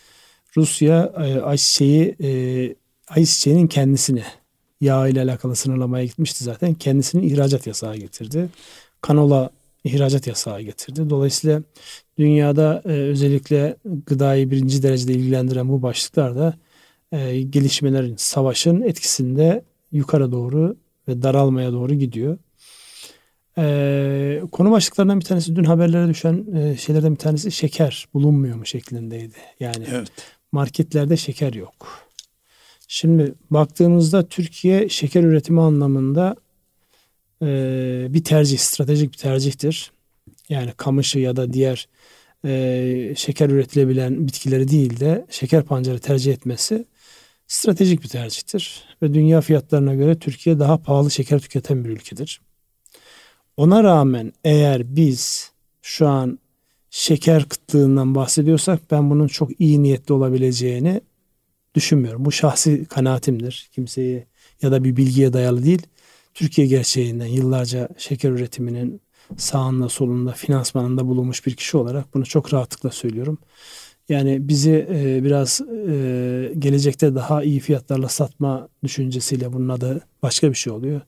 Rusya 0.56 1.12
e, 1.16 1.40
ayçiçeği 1.40 2.16
e, 2.22 2.30
ayçiçeğinin 3.08 3.66
kendisine 3.66 4.24
yağ 4.80 5.08
ile 5.08 5.22
alakalı 5.22 5.56
sınırlamaya 5.56 6.04
gitmişti 6.04 6.44
zaten. 6.44 6.74
Kendisinin 6.74 7.22
ihracat 7.22 7.66
yasağı 7.66 7.96
getirdi. 7.96 8.48
Kanola 9.00 9.50
ihracat 9.84 10.26
yasağı 10.26 10.60
getirdi. 10.60 11.10
Dolayısıyla 11.10 11.62
dünyada 12.18 12.82
e, 12.84 12.88
özellikle 12.88 13.76
gıdayı 14.06 14.50
birinci 14.50 14.82
derecede 14.82 15.12
ilgilendiren 15.12 15.68
bu 15.68 15.82
başlıklarda 15.82 16.58
e, 17.12 17.40
gelişmelerin, 17.42 18.16
savaşın 18.16 18.82
etkisinde 18.82 19.64
yukarı 19.92 20.32
doğru 20.32 20.76
ve 21.08 21.22
daralmaya 21.22 21.72
doğru 21.72 21.94
gidiyor. 21.94 22.38
E, 23.58 24.42
konu 24.52 24.70
başlıklarından 24.70 25.20
bir 25.20 25.24
tanesi 25.24 25.56
dün 25.56 25.64
haberlere 25.64 26.08
düşen 26.08 26.46
e, 26.56 26.76
şeylerden 26.76 27.12
bir 27.12 27.18
tanesi 27.18 27.52
şeker 27.52 28.08
bulunmuyor 28.14 28.56
mu 28.56 28.66
şeklindeydi. 28.66 29.36
Yani 29.60 29.84
evet. 29.90 30.08
marketlerde 30.52 31.16
şeker 31.16 31.52
yok. 31.52 32.08
Şimdi 32.88 33.34
baktığımızda 33.50 34.28
Türkiye 34.28 34.88
şeker 34.88 35.22
üretimi 35.22 35.60
anlamında 35.60 36.36
e, 37.42 38.06
bir 38.10 38.24
tercih, 38.24 38.58
stratejik 38.58 39.12
bir 39.12 39.18
tercihtir. 39.18 39.92
Yani 40.48 40.72
kamışı 40.76 41.18
ya 41.18 41.36
da 41.36 41.52
diğer 41.52 41.88
e, 42.44 43.14
şeker 43.16 43.50
üretilebilen 43.50 44.26
bitkileri 44.26 44.68
değil 44.68 45.00
de 45.00 45.26
şeker 45.30 45.62
pancarı 45.62 45.98
tercih 45.98 46.32
etmesi 46.32 46.84
stratejik 47.46 48.02
bir 48.02 48.08
tercihtir. 48.08 48.84
Ve 49.02 49.14
dünya 49.14 49.40
fiyatlarına 49.40 49.94
göre 49.94 50.18
Türkiye 50.18 50.58
daha 50.58 50.82
pahalı 50.82 51.10
şeker 51.10 51.38
tüketen 51.38 51.84
bir 51.84 51.90
ülkedir. 51.90 52.40
Ona 53.56 53.84
rağmen 53.84 54.32
eğer 54.44 54.96
biz 54.96 55.52
şu 55.82 56.08
an 56.08 56.38
şeker 56.90 57.44
kıtlığından 57.48 58.14
bahsediyorsak 58.14 58.90
ben 58.90 59.10
bunun 59.10 59.26
çok 59.26 59.60
iyi 59.60 59.82
niyetli 59.82 60.12
olabileceğini 60.12 61.00
düşünmüyorum. 61.74 62.24
Bu 62.24 62.32
şahsi 62.32 62.84
kanaatimdir. 62.84 63.68
Kimseyi 63.72 64.26
ya 64.62 64.72
da 64.72 64.84
bir 64.84 64.96
bilgiye 64.96 65.32
dayalı 65.32 65.64
değil. 65.64 65.82
Türkiye 66.34 66.66
gerçeğinden 66.66 67.26
yıllarca 67.26 67.88
şeker 67.98 68.30
üretiminin 68.30 69.00
sağında 69.36 69.88
solunda 69.88 70.32
finansmanında 70.32 71.06
bulunmuş 71.06 71.46
bir 71.46 71.54
kişi 71.54 71.76
olarak 71.76 72.14
bunu 72.14 72.26
çok 72.26 72.54
rahatlıkla 72.54 72.90
söylüyorum. 72.90 73.38
Yani 74.08 74.48
bizi 74.48 74.88
e, 74.90 75.24
biraz 75.24 75.60
e, 75.88 76.52
gelecekte 76.58 77.14
daha 77.14 77.42
iyi 77.42 77.60
fiyatlarla 77.60 78.08
satma 78.08 78.68
düşüncesiyle 78.84 79.52
bunun 79.52 79.68
adı 79.68 80.00
başka 80.22 80.50
bir 80.50 80.54
şey 80.54 80.72
oluyor. 80.72 81.00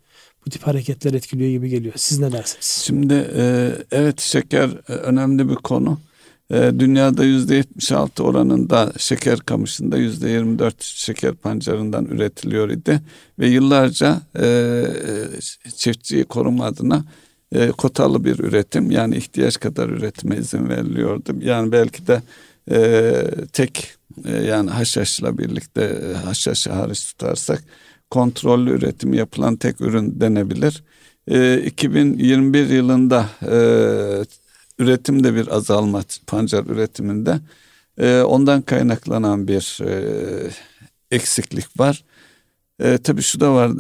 bu 0.47 0.51
tip 0.51 0.63
hareketler 0.67 1.15
etkiliyor 1.15 1.51
gibi 1.51 1.69
geliyor. 1.69 1.95
Siz 1.97 2.19
ne 2.19 2.33
dersiniz? 2.33 2.83
Şimdi 2.85 3.29
e, 3.37 3.73
evet 3.93 4.21
şeker 4.21 4.71
e, 4.89 4.93
önemli 4.93 5.49
bir 5.49 5.55
konu. 5.55 5.99
E, 6.51 6.73
dünyada 6.79 7.25
%76 7.25 8.23
oranında 8.23 8.93
şeker 8.99 9.39
kamışında 9.39 9.99
%24 9.99 10.73
şeker 10.79 11.35
pancarından 11.35 12.05
üretiliyor 12.05 12.71
idi. 12.71 13.01
Ve 13.39 13.49
yıllarca 13.49 14.21
e, 14.41 14.85
çiftçiyi 15.77 16.25
koruma 16.25 16.65
adına 16.65 17.05
e, 17.55 17.71
kotalı 17.71 18.25
bir 18.25 18.39
üretim 18.39 18.91
yani 18.91 19.17
ihtiyaç 19.17 19.61
kadar 19.61 19.89
üretime 19.89 20.37
izin 20.37 20.69
veriliyordu. 20.69 21.35
Yani 21.41 21.73
belki 21.73 22.07
de 22.07 22.23
e, 22.71 23.13
tek 23.53 23.95
e, 24.25 24.37
yani 24.37 24.71
haşhaşla 24.71 25.39
birlikte 25.39 25.83
e, 25.83 26.15
haşhaşı 26.15 26.73
hariç 26.73 27.05
tutarsak 27.07 27.65
kontrollü 28.11 28.71
üretimi 28.71 29.17
yapılan 29.17 29.57
tek 29.57 29.81
ürün 29.81 30.21
denebilir. 30.21 30.85
E, 31.29 31.63
2021 31.63 32.69
yılında 32.69 33.27
e, 33.43 33.57
üretimde 34.79 35.35
bir 35.35 35.49
azalma 35.57 36.03
pancar 36.27 36.65
üretiminde 36.65 37.41
e, 37.99 38.21
ondan 38.21 38.63
kaynaklanan 38.63 39.49
bir 39.49 39.79
e, 39.85 40.51
eksiklik 41.11 41.81
var. 41.81 42.05
E, 42.81 42.99
tabii 42.99 43.23
şu 43.23 43.41
da 43.41 43.55
var 43.55 43.71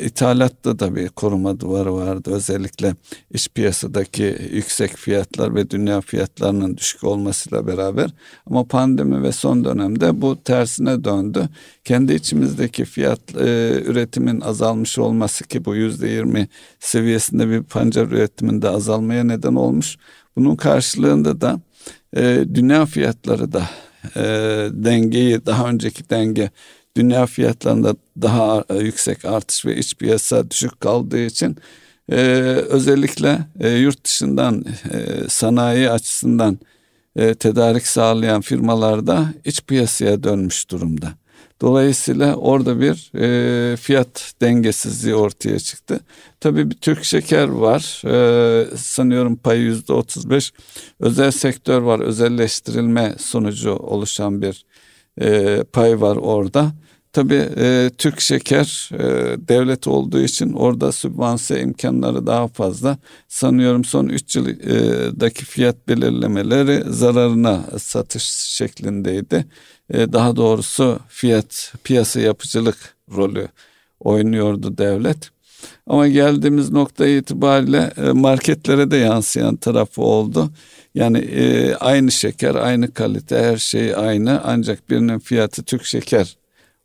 ithalatta 0.00 0.78
da 0.78 0.96
bir 0.96 1.08
koruma 1.08 1.60
duvarı 1.60 1.94
vardı. 1.94 2.30
Özellikle 2.32 2.94
iç 3.30 3.48
piyasadaki 3.54 4.36
yüksek 4.52 4.96
fiyatlar 4.96 5.54
ve 5.54 5.70
dünya 5.70 6.00
fiyatlarının 6.00 6.76
düşük 6.76 7.04
olmasıyla 7.04 7.66
beraber. 7.66 8.10
Ama 8.46 8.64
pandemi 8.64 9.22
ve 9.22 9.32
son 9.32 9.64
dönemde 9.64 10.22
bu 10.22 10.42
tersine 10.42 11.04
döndü. 11.04 11.48
Kendi 11.84 12.14
içimizdeki 12.14 12.84
fiyat 12.84 13.20
e, 13.36 13.82
üretimin 13.84 14.40
azalmış 14.40 14.98
olması 14.98 15.44
ki 15.44 15.64
bu 15.64 15.74
yüzde 15.74 16.08
yirmi 16.08 16.48
seviyesinde 16.80 17.48
bir 17.48 17.62
pancar 17.62 18.06
üretiminde 18.06 18.68
azalmaya 18.68 19.24
neden 19.24 19.54
olmuş. 19.54 19.96
Bunun 20.36 20.56
karşılığında 20.56 21.40
da 21.40 21.60
e, 22.16 22.44
dünya 22.54 22.86
fiyatları 22.86 23.52
da 23.52 23.62
e, 24.16 24.22
dengeyi 24.72 25.46
daha 25.46 25.68
önceki 25.68 26.10
denge 26.10 26.50
dünya 26.96 27.26
fiyatlarında 27.26 27.96
daha 28.22 28.64
e, 28.70 28.78
yüksek 28.78 29.24
artış 29.24 29.66
ve 29.66 29.76
iç 29.76 29.94
piyasa 29.94 30.50
düşük 30.50 30.80
kaldığı 30.80 31.24
için 31.24 31.56
e, 32.12 32.16
özellikle 32.68 33.38
e, 33.60 33.70
yurt 33.70 34.04
dışından 34.04 34.64
e, 34.92 35.28
sanayi 35.28 35.90
açısından 35.90 36.58
e, 37.16 37.34
tedarik 37.34 37.86
sağlayan 37.86 38.40
firmalarda 38.40 39.34
iç 39.44 39.62
piyasaya 39.66 40.22
dönmüş 40.22 40.70
durumda. 40.70 41.12
Dolayısıyla 41.60 42.34
orada 42.36 42.80
bir 42.80 43.12
e, 43.18 43.76
fiyat 43.76 44.34
dengesizliği 44.40 45.14
ortaya 45.14 45.58
çıktı. 45.58 46.00
Tabii 46.40 46.70
bir 46.70 46.76
Türk 46.76 47.04
şeker 47.04 47.48
var. 47.48 48.02
E, 48.06 48.76
sanıyorum 48.76 49.36
payı 49.36 49.62
yüzde 49.62 49.92
otuz 49.92 50.30
beş. 50.30 50.52
Özel 51.00 51.30
sektör 51.30 51.82
var. 51.82 52.00
Özelleştirilme 52.00 53.14
sonucu 53.18 53.72
oluşan 53.72 54.42
bir 54.42 54.64
e, 55.20 55.64
pay 55.72 56.00
var 56.00 56.16
orada. 56.16 56.72
Tabii 57.12 57.48
e, 57.56 57.90
Türk 57.98 58.20
Şeker 58.20 58.90
e, 58.92 58.98
devlet 59.48 59.86
olduğu 59.86 60.20
için 60.20 60.52
orada 60.52 60.92
sübvanse 60.92 61.60
imkanları 61.60 62.26
daha 62.26 62.48
fazla. 62.48 62.98
Sanıyorum 63.28 63.84
son 63.84 64.08
3 64.08 64.36
yıldaki 64.36 65.44
fiyat 65.44 65.88
belirlemeleri 65.88 66.84
zararına 66.86 67.64
satış 67.78 68.22
şeklindeydi. 68.24 69.46
E, 69.90 70.12
daha 70.12 70.36
doğrusu 70.36 71.00
fiyat 71.08 71.72
piyasa 71.84 72.20
yapıcılık 72.20 72.96
rolü 73.16 73.48
oynuyordu 74.00 74.78
devlet. 74.78 75.30
Ama 75.86 76.08
geldiğimiz 76.08 76.70
nokta 76.70 77.06
itibariyle 77.06 77.92
e, 77.96 78.02
marketlere 78.02 78.90
de 78.90 78.96
yansıyan 78.96 79.56
tarafı 79.56 80.02
oldu. 80.02 80.50
Yani 80.94 81.18
e, 81.18 81.74
aynı 81.74 82.12
şeker, 82.12 82.54
aynı 82.54 82.94
kalite, 82.94 83.38
her 83.38 83.56
şey 83.56 83.94
aynı 83.96 84.40
ancak 84.44 84.90
birinin 84.90 85.18
fiyatı 85.18 85.62
Türk 85.62 85.84
şeker 85.84 86.36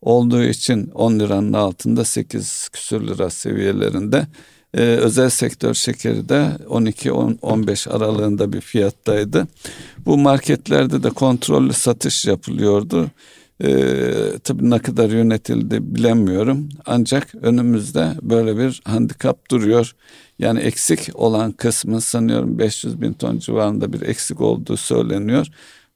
olduğu 0.02 0.44
için 0.44 0.92
10 0.94 1.20
liranın 1.20 1.54
altında 1.54 2.06
8 2.06 2.70
küsür 2.70 3.08
lira 3.08 3.30
seviyelerinde. 3.30 4.28
Ee, 4.74 4.82
özel 4.82 5.30
sektör 5.30 5.74
şekeri 5.74 6.30
de 6.30 6.52
12-15 6.70 7.90
aralığında 7.90 8.54
bir 8.54 8.62
fiyattaydı. 8.62 9.48
Bu 10.06 10.18
marketlerde 10.18 11.04
de 11.04 11.10
kontrollü 11.10 11.74
satış 11.74 12.26
yapılıyordu. 12.26 13.08
Ee, 13.64 14.40
tabii 14.44 14.70
ne 14.70 14.80
kadar 14.80 15.10
yönetildi 15.10 15.96
bilemiyorum. 15.96 16.70
Ancak 16.86 17.36
önümüzde 17.36 18.12
böyle 18.22 18.58
bir 18.58 18.82
handikap 18.86 19.52
duruyor. 19.52 19.96
Yani 20.40 20.60
eksik 20.60 21.10
olan 21.14 21.52
kısmı 21.52 22.02
sanıyorum 22.02 22.60
500 22.60 23.02
bin 23.02 23.14
ton 23.14 23.40
civarında 23.40 23.94
bir 23.94 24.02
eksik 24.02 24.42
olduğu 24.42 24.78
söyleniyor. 24.78 25.48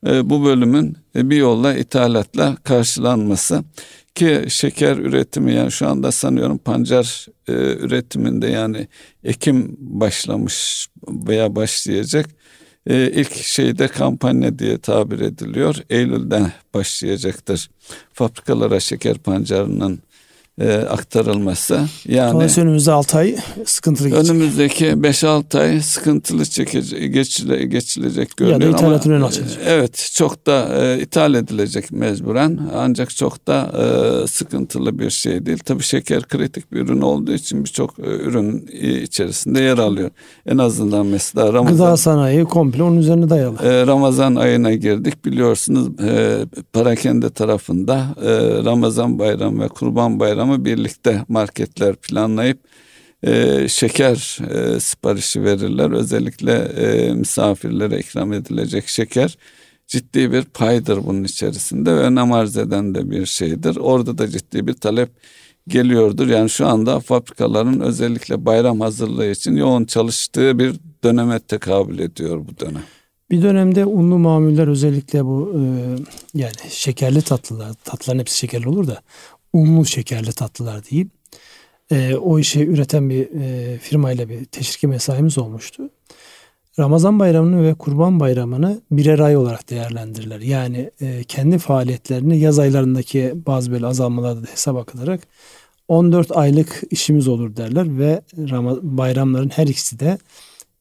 E, 0.07 0.29
bu 0.29 0.45
bölümün 0.45 0.97
e, 1.15 1.29
bir 1.29 1.35
yolla 1.35 1.75
ithalatla 1.75 2.55
karşılanması 2.63 3.63
ki 4.15 4.45
şeker 4.47 4.97
üretimi 4.97 5.53
yani 5.53 5.71
şu 5.71 5.87
anda 5.87 6.11
sanıyorum 6.11 6.57
pancar 6.57 7.25
e, 7.47 7.53
üretiminde 7.53 8.47
yani 8.47 8.87
Ekim 9.23 9.77
başlamış 9.79 10.87
veya 11.07 11.55
başlayacak. 11.55 12.29
E, 12.87 13.11
ilk 13.11 13.35
şeyde 13.35 13.87
kampanya 13.87 14.59
diye 14.59 14.77
tabir 14.77 15.19
ediliyor. 15.19 15.75
Eylül'den 15.89 16.51
başlayacaktır. 16.73 17.69
Fabrikalara 18.13 18.79
şeker 18.79 19.17
pancarının 19.17 19.99
e, 20.59 20.73
aktarılması. 20.73 21.81
Yani 22.07 22.33
Dolayısıyla 22.33 22.67
önümüzde 22.67 22.91
6 22.91 23.17
ay 23.17 23.35
sıkıntılı 23.65 24.09
geçecek. 24.09 24.31
Önümüzdeki 24.31 24.85
5-6 24.85 25.59
ay 25.59 25.81
sıkıntılı 25.81 26.45
çekecek, 26.45 27.13
geçile, 27.13 27.65
geçilecek 27.65 28.37
görünüyor. 28.37 28.81
Ya 28.81 28.91
da 28.91 29.25
açılacak. 29.25 29.45
Evet 29.65 30.11
çok 30.13 30.47
da 30.47 30.83
e, 30.83 31.01
ithal 31.01 31.33
edilecek 31.33 31.91
mecburen 31.91 32.59
ancak 32.75 33.15
çok 33.15 33.47
da 33.47 33.71
e, 33.77 34.27
sıkıntılı 34.27 34.99
bir 34.99 35.09
şey 35.09 35.45
değil. 35.45 35.59
Tabii 35.65 35.83
şeker 35.83 36.23
kritik 36.23 36.71
bir 36.71 36.79
ürün 36.79 37.01
olduğu 37.01 37.33
için 37.33 37.63
birçok 37.63 37.99
e, 37.99 38.03
ürün 38.03 38.67
içerisinde 39.03 39.61
yer 39.61 39.77
alıyor. 39.77 40.09
En 40.45 40.57
azından 40.57 41.05
mesela 41.05 41.53
Ramazan. 41.53 41.77
Gıda 41.77 41.97
sanayi 41.97 42.43
komple 42.45 42.83
onun 42.83 42.97
üzerine 42.97 43.29
dayalı. 43.29 43.55
E, 43.63 43.87
Ramazan 43.87 44.35
ayına 44.35 44.73
girdik 44.73 45.25
biliyorsunuz 45.25 45.87
e, 46.03 46.45
Parakende 46.73 47.29
tarafında 47.29 48.05
e, 48.21 48.29
Ramazan 48.65 49.19
bayramı 49.19 49.63
ve 49.63 49.67
Kurban 49.67 50.19
bayramı 50.19 50.40
akşamı 50.41 50.65
birlikte 50.65 51.25
marketler 51.27 51.95
planlayıp 51.95 52.59
e, 53.23 53.67
şeker 53.67 54.37
e, 54.49 54.79
siparişi 54.79 55.43
verirler. 55.43 55.91
Özellikle 55.91 56.53
e, 56.53 57.13
misafirlere 57.13 57.99
ikram 57.99 58.33
edilecek 58.33 58.87
şeker 58.87 59.37
ciddi 59.87 60.31
bir 60.31 60.43
paydır 60.43 60.99
bunun 61.05 61.23
içerisinde 61.23 61.95
ve 61.95 61.99
önem 61.99 62.31
arz 62.33 62.57
eden 62.57 62.95
de 62.95 63.11
bir 63.11 63.25
şeydir. 63.25 63.75
Orada 63.75 64.17
da 64.17 64.29
ciddi 64.29 64.67
bir 64.67 64.73
talep 64.73 65.09
geliyordur. 65.67 66.27
Yani 66.27 66.49
şu 66.49 66.67
anda 66.67 66.99
fabrikaların 66.99 67.79
özellikle 67.79 68.45
bayram 68.45 68.79
hazırlığı 68.81 69.31
için 69.31 69.55
yoğun 69.55 69.85
çalıştığı 69.85 70.59
bir 70.59 70.75
döneme 71.03 71.39
tekabül 71.39 71.99
ediyor 71.99 72.37
bu 72.47 72.65
dönem. 72.65 72.83
Bir 73.31 73.41
dönemde 73.41 73.85
unlu 73.85 74.17
mamuller 74.17 74.67
özellikle 74.67 75.25
bu 75.25 75.53
e, 75.55 75.61
yani 76.33 76.51
şekerli 76.69 77.21
tatlılar, 77.21 77.73
tatlıların 77.83 78.19
hepsi 78.19 78.37
şekerli 78.37 78.69
olur 78.69 78.87
da 78.87 79.01
unlu 79.53 79.85
şekerli 79.85 80.33
tatlılar 80.33 80.81
deyip 80.91 81.09
e, 81.91 82.15
o 82.15 82.39
işi 82.39 82.65
üreten 82.65 83.09
bir 83.09 83.29
e, 83.41 83.77
firmayla 83.77 84.29
bir 84.29 84.45
teşriki 84.45 84.87
mesaimiz 84.87 85.37
olmuştu. 85.37 85.89
Ramazan 86.79 87.19
bayramını 87.19 87.63
ve 87.63 87.73
kurban 87.73 88.19
bayramını 88.19 88.81
birer 88.91 89.19
ay 89.19 89.37
olarak 89.37 89.69
değerlendirirler. 89.69 90.39
Yani 90.39 90.91
e, 91.01 91.23
kendi 91.23 91.57
faaliyetlerini 91.57 92.39
yaz 92.39 92.59
aylarındaki 92.59 93.33
bazı 93.47 93.71
böyle 93.71 93.85
azalmalarda 93.85 94.43
da 94.43 94.47
hesaba 94.47 94.83
katarak 94.83 95.27
14 95.87 96.37
aylık 96.37 96.81
işimiz 96.89 97.27
olur 97.27 97.55
derler 97.55 97.99
ve 97.99 98.21
bayramların 98.81 99.49
her 99.49 99.67
ikisi 99.67 99.99
de 99.99 100.17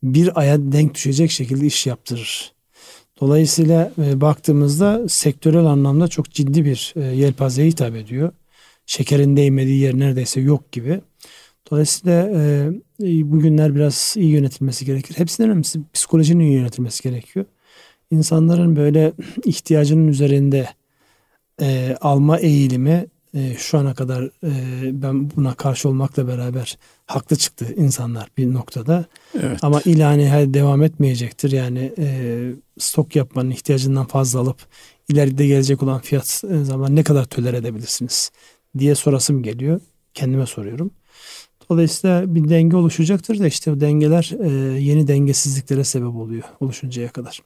bir 0.03 0.41
aya 0.41 0.73
denk 0.73 0.95
düşecek 0.95 1.31
şekilde 1.31 1.67
iş 1.67 1.87
yaptırır. 1.87 2.53
Dolayısıyla 3.21 3.93
e, 3.99 4.21
baktığımızda 4.21 5.09
sektörel 5.09 5.65
anlamda 5.65 6.09
çok 6.09 6.31
ciddi 6.31 6.65
bir 6.65 6.95
e, 6.97 7.01
yelpazeye 7.01 7.69
hitap 7.69 7.97
ediyor 7.97 8.33
şekerin 8.91 9.37
değmediği 9.37 9.81
yer 9.81 9.99
neredeyse 9.99 10.41
yok 10.41 10.73
gibi. 10.73 11.01
Dolayısıyla 11.71 12.31
e, 12.31 12.71
bugünler 13.33 13.75
biraz 13.75 14.15
iyi 14.19 14.31
yönetilmesi 14.31 14.85
gerekir. 14.85 15.19
Hepsinden 15.19 15.51
önemlisi 15.51 15.81
psikolojinin 15.93 16.45
iyi 16.45 16.53
yönetilmesi 16.53 17.03
gerekiyor. 17.03 17.47
İnsanların 18.11 18.77
böyle 18.77 19.13
ihtiyacının 19.45 20.09
üzerinde 20.09 20.69
e, 21.61 21.97
alma 22.01 22.39
eğilimi 22.39 23.07
e, 23.35 23.55
şu 23.59 23.79
ana 23.79 23.95
kadar 23.95 24.23
e, 24.25 24.53
ben 25.03 25.31
buna 25.31 25.55
karşı 25.55 25.89
olmakla 25.89 26.29
beraber 26.29 26.79
haklı 27.07 27.37
çıktı 27.37 27.75
insanlar 27.77 28.29
bir 28.37 28.53
noktada. 28.53 29.05
Evet. 29.41 29.59
Ama 29.63 29.81
ilani 29.85 30.55
devam 30.55 30.83
etmeyecektir. 30.83 31.53
Yani 31.53 31.93
e, 31.99 32.39
stok 32.79 33.17
yapmanın 33.17 33.51
ihtiyacından 33.51 34.07
fazla 34.07 34.41
alıp 34.41 34.59
ileride 35.09 35.47
gelecek 35.47 35.83
olan 35.83 36.01
fiyat 36.01 36.45
e, 36.51 36.65
zaman 36.65 36.97
ne 36.97 37.03
kadar 37.03 37.25
töler 37.25 37.55
edebilirsiniz? 37.55 38.31
Diye 38.79 38.95
sorasım 38.95 39.43
geliyor. 39.43 39.81
Kendime 40.15 40.47
soruyorum. 40.47 40.91
Dolayısıyla 41.71 42.35
bir 42.35 42.49
denge 42.49 42.77
oluşacaktır 42.77 43.39
da 43.39 43.47
işte 43.47 43.71
o 43.71 43.81
dengeler 43.81 44.33
e, 44.41 44.81
yeni 44.81 45.09
dengesizliklere 45.09 45.85
sebep 45.85 46.15
oluyor 46.17 46.43
oluşuncaya 46.61 47.09
kadar. 47.09 47.41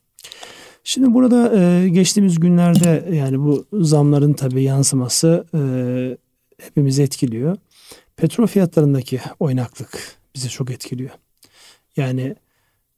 Şimdi 0.84 1.14
burada 1.14 1.60
e, 1.60 1.88
geçtiğimiz 1.88 2.40
günlerde 2.40 3.08
yani 3.12 3.40
bu 3.40 3.66
zamların 3.72 4.32
tabii 4.32 4.62
yansıması 4.62 5.44
e, 5.54 5.60
hepimizi 6.64 7.02
etkiliyor. 7.02 7.56
Petrol 8.16 8.46
fiyatlarındaki 8.46 9.20
oynaklık 9.40 10.16
bizi 10.34 10.48
çok 10.48 10.70
etkiliyor. 10.70 11.10
Yani 11.96 12.36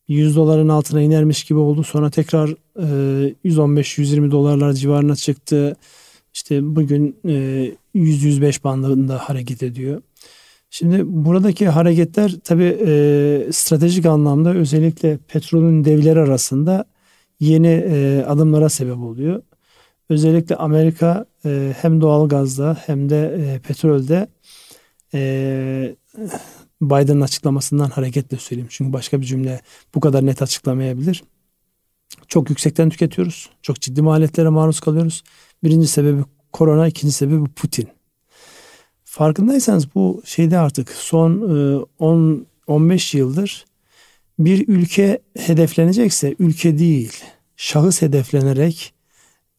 100 0.08 0.36
doların 0.36 0.68
altına 0.68 1.00
inermiş 1.00 1.44
gibi 1.44 1.58
oldu. 1.58 1.84
Sonra 1.84 2.10
tekrar 2.10 2.50
e, 2.78 3.34
115-120 3.44 4.30
dolarlar 4.30 4.72
civarına 4.72 5.16
çıktı. 5.16 5.76
İşte 6.34 6.76
bugün 6.76 7.16
100-105 7.96 8.64
bandında 8.64 9.18
hareket 9.18 9.62
ediyor. 9.62 10.02
Şimdi 10.70 11.02
buradaki 11.06 11.68
hareketler 11.68 12.34
tabii 12.44 12.78
e, 12.86 13.52
stratejik 13.52 14.06
anlamda 14.06 14.54
özellikle 14.54 15.16
petrolün 15.16 15.84
devleri 15.84 16.20
arasında 16.20 16.84
yeni 17.40 17.84
e, 17.88 18.24
adımlara 18.26 18.68
sebep 18.68 18.98
oluyor. 18.98 19.42
Özellikle 20.08 20.56
Amerika 20.56 21.26
e, 21.44 21.74
hem 21.80 22.00
doğal 22.00 22.28
gazda 22.28 22.76
hem 22.86 23.08
de 23.08 23.36
e, 23.38 23.58
petrolde 23.58 24.28
e, 25.14 25.96
Biden'ın 26.82 27.20
açıklamasından 27.20 27.90
hareketle 27.90 28.36
söyleyeyim. 28.36 28.68
Çünkü 28.70 28.92
başka 28.92 29.20
bir 29.20 29.26
cümle 29.26 29.60
bu 29.94 30.00
kadar 30.00 30.26
net 30.26 30.42
açıklamayabilir. 30.42 31.24
Çok 32.28 32.50
yüksekten 32.50 32.90
tüketiyoruz. 32.90 33.50
Çok 33.62 33.80
ciddi 33.80 34.02
maliyetlere 34.02 34.48
maruz 34.48 34.80
kalıyoruz. 34.80 35.22
Birinci 35.64 35.86
sebebi 35.86 36.22
korona, 36.56 36.88
ikinci 36.88 37.12
sebebi 37.12 37.44
Putin. 37.48 37.88
Farkındaysanız 39.04 39.94
bu 39.94 40.22
şeyde 40.24 40.58
artık 40.58 40.90
son 40.90 41.40
10 41.98 42.34
e, 42.34 42.72
15 42.72 43.14
yıldır 43.14 43.64
bir 44.38 44.68
ülke 44.68 45.22
hedeflenecekse 45.38 46.34
ülke 46.38 46.78
değil, 46.78 47.12
şahıs 47.56 48.02
hedeflenerek 48.02 48.94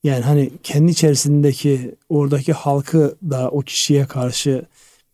yani 0.03 0.23
hani 0.23 0.51
kendi 0.63 0.91
içerisindeki 0.91 1.95
oradaki 2.09 2.53
halkı 2.53 3.17
da 3.29 3.49
o 3.49 3.59
kişiye 3.61 4.05
karşı 4.05 4.65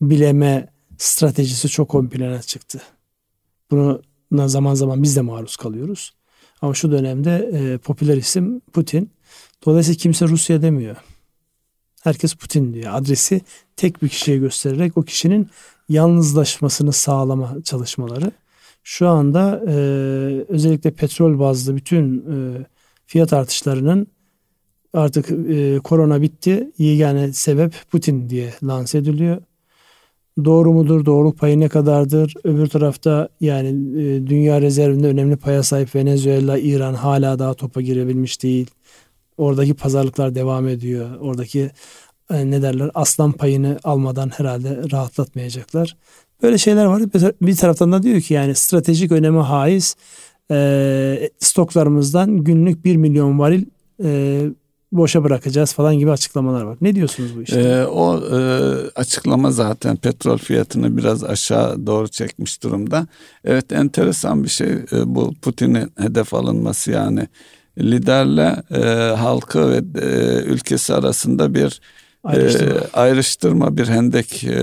bileme 0.02 0.70
stratejisi 0.98 1.70
çok 1.70 1.96
ön 1.96 2.08
plana 2.08 2.42
çıktı. 2.42 2.82
Buna 3.72 4.48
zaman 4.48 4.74
zaman 4.74 5.04
biz 5.04 5.16
de 5.16 5.22
maruz 5.22 5.56
kalıyoruz. 5.56 6.14
Ama 6.62 6.74
şu 6.74 6.92
dönemde 6.92 7.50
e, 7.54 7.78
popüler 7.78 8.18
isim 8.18 8.60
Putin. 8.60 9.12
Dolayısıyla 9.66 9.98
kimse 9.98 10.28
Rusya 10.28 10.62
demiyor. 10.62 10.96
Herkes 12.04 12.34
Putin 12.34 12.74
diyor. 12.74 12.94
Adresi 12.94 13.42
tek 13.76 14.04
bir 14.04 14.10
kişiye 14.10 14.38
göstererek 14.38 14.98
o 14.98 15.02
kişinin 15.04 15.50
yalnızlaşmasını 15.90 16.94
sağlama 16.94 17.56
çalışmaları. 17.64 18.32
Şu 18.84 19.08
anda 19.08 19.62
e, 19.68 19.74
özellikle 20.50 20.92
petrol 20.92 21.40
bazlı 21.40 21.76
bütün 21.76 22.18
e, 22.18 22.66
fiyat 23.06 23.34
artışlarının 23.34 24.08
artık 24.94 25.32
e, 25.32 25.80
korona 25.84 26.22
bitti. 26.22 26.72
Yegane 26.78 27.34
sebep 27.34 27.74
Putin 27.92 28.30
diye 28.30 28.54
lanse 28.64 28.98
ediliyor. 28.98 29.42
Doğru 30.46 30.74
mudur? 30.74 31.06
Doğruluk 31.06 31.40
payı 31.40 31.60
ne 31.60 31.70
kadardır? 31.70 32.34
Öbür 32.44 32.68
tarafta 32.68 33.30
yani 33.42 33.68
e, 34.02 34.28
dünya 34.28 34.62
rezervinde 34.62 35.08
önemli 35.08 35.36
paya 35.36 35.64
sahip 35.64 35.96
Venezuela, 35.96 36.58
İran 36.58 36.94
hala 36.94 37.40
daha 37.40 37.54
topa 37.54 37.82
girebilmiş 37.82 38.44
değil. 38.44 38.68
Oradaki 39.38 39.74
pazarlıklar 39.74 40.36
devam 40.36 40.68
ediyor. 40.68 41.20
Oradaki 41.20 41.72
e, 42.30 42.52
ne 42.52 42.62
derler 42.62 42.92
aslan 42.94 43.32
payını 43.32 43.80
almadan 43.84 44.30
herhalde 44.30 44.82
rahatlatmayacaklar. 44.92 45.98
Böyle 46.44 46.58
şeyler 46.58 46.86
var. 46.86 47.02
Bir 47.42 47.56
taraftan 47.56 47.92
da 47.92 48.04
diyor 48.04 48.22
ki 48.22 48.34
yani 48.34 48.56
stratejik 48.56 49.12
öneme 49.12 49.40
haiz 49.40 49.96
e, 50.52 51.30
stoklarımızdan 51.40 52.38
günlük 52.38 52.86
1 52.86 52.96
milyon 52.96 53.40
varil 53.40 53.66
e, 54.04 54.42
boşa 54.92 55.24
bırakacağız 55.24 55.74
falan 55.74 56.00
gibi 56.00 56.12
açıklamalar 56.12 56.62
var. 56.62 56.78
Ne 56.82 56.96
diyorsunuz 56.96 57.38
bu 57.38 57.42
işte? 57.42 57.60
Ee, 57.60 57.86
o 57.86 58.18
e, 58.18 58.40
açıklama 58.96 59.52
zaten 59.52 59.96
petrol 59.96 60.38
fiyatını 60.38 60.98
biraz 60.98 61.24
aşağı 61.24 61.88
doğru 61.88 62.08
çekmiş 62.08 62.64
durumda. 62.64 63.08
Evet 63.44 63.72
enteresan 63.72 64.44
bir 64.44 64.50
şey 64.50 64.72
e, 64.72 65.16
bu 65.16 65.34
Putin'in 65.42 65.92
hedef 65.98 66.34
alınması 66.34 66.92
yani 66.92 67.28
liderle 67.78 68.56
e, 68.72 69.16
halkı 69.16 69.72
ve 69.72 69.82
e, 70.02 70.44
ülkesi 70.44 70.94
arasında 70.94 71.54
bir 71.54 71.82
ayrıştırma, 72.24 72.80
e, 72.80 72.92
ayrıştırma 72.94 73.78
bir 73.78 73.88
hendek 73.88 74.44
e, 74.44 74.60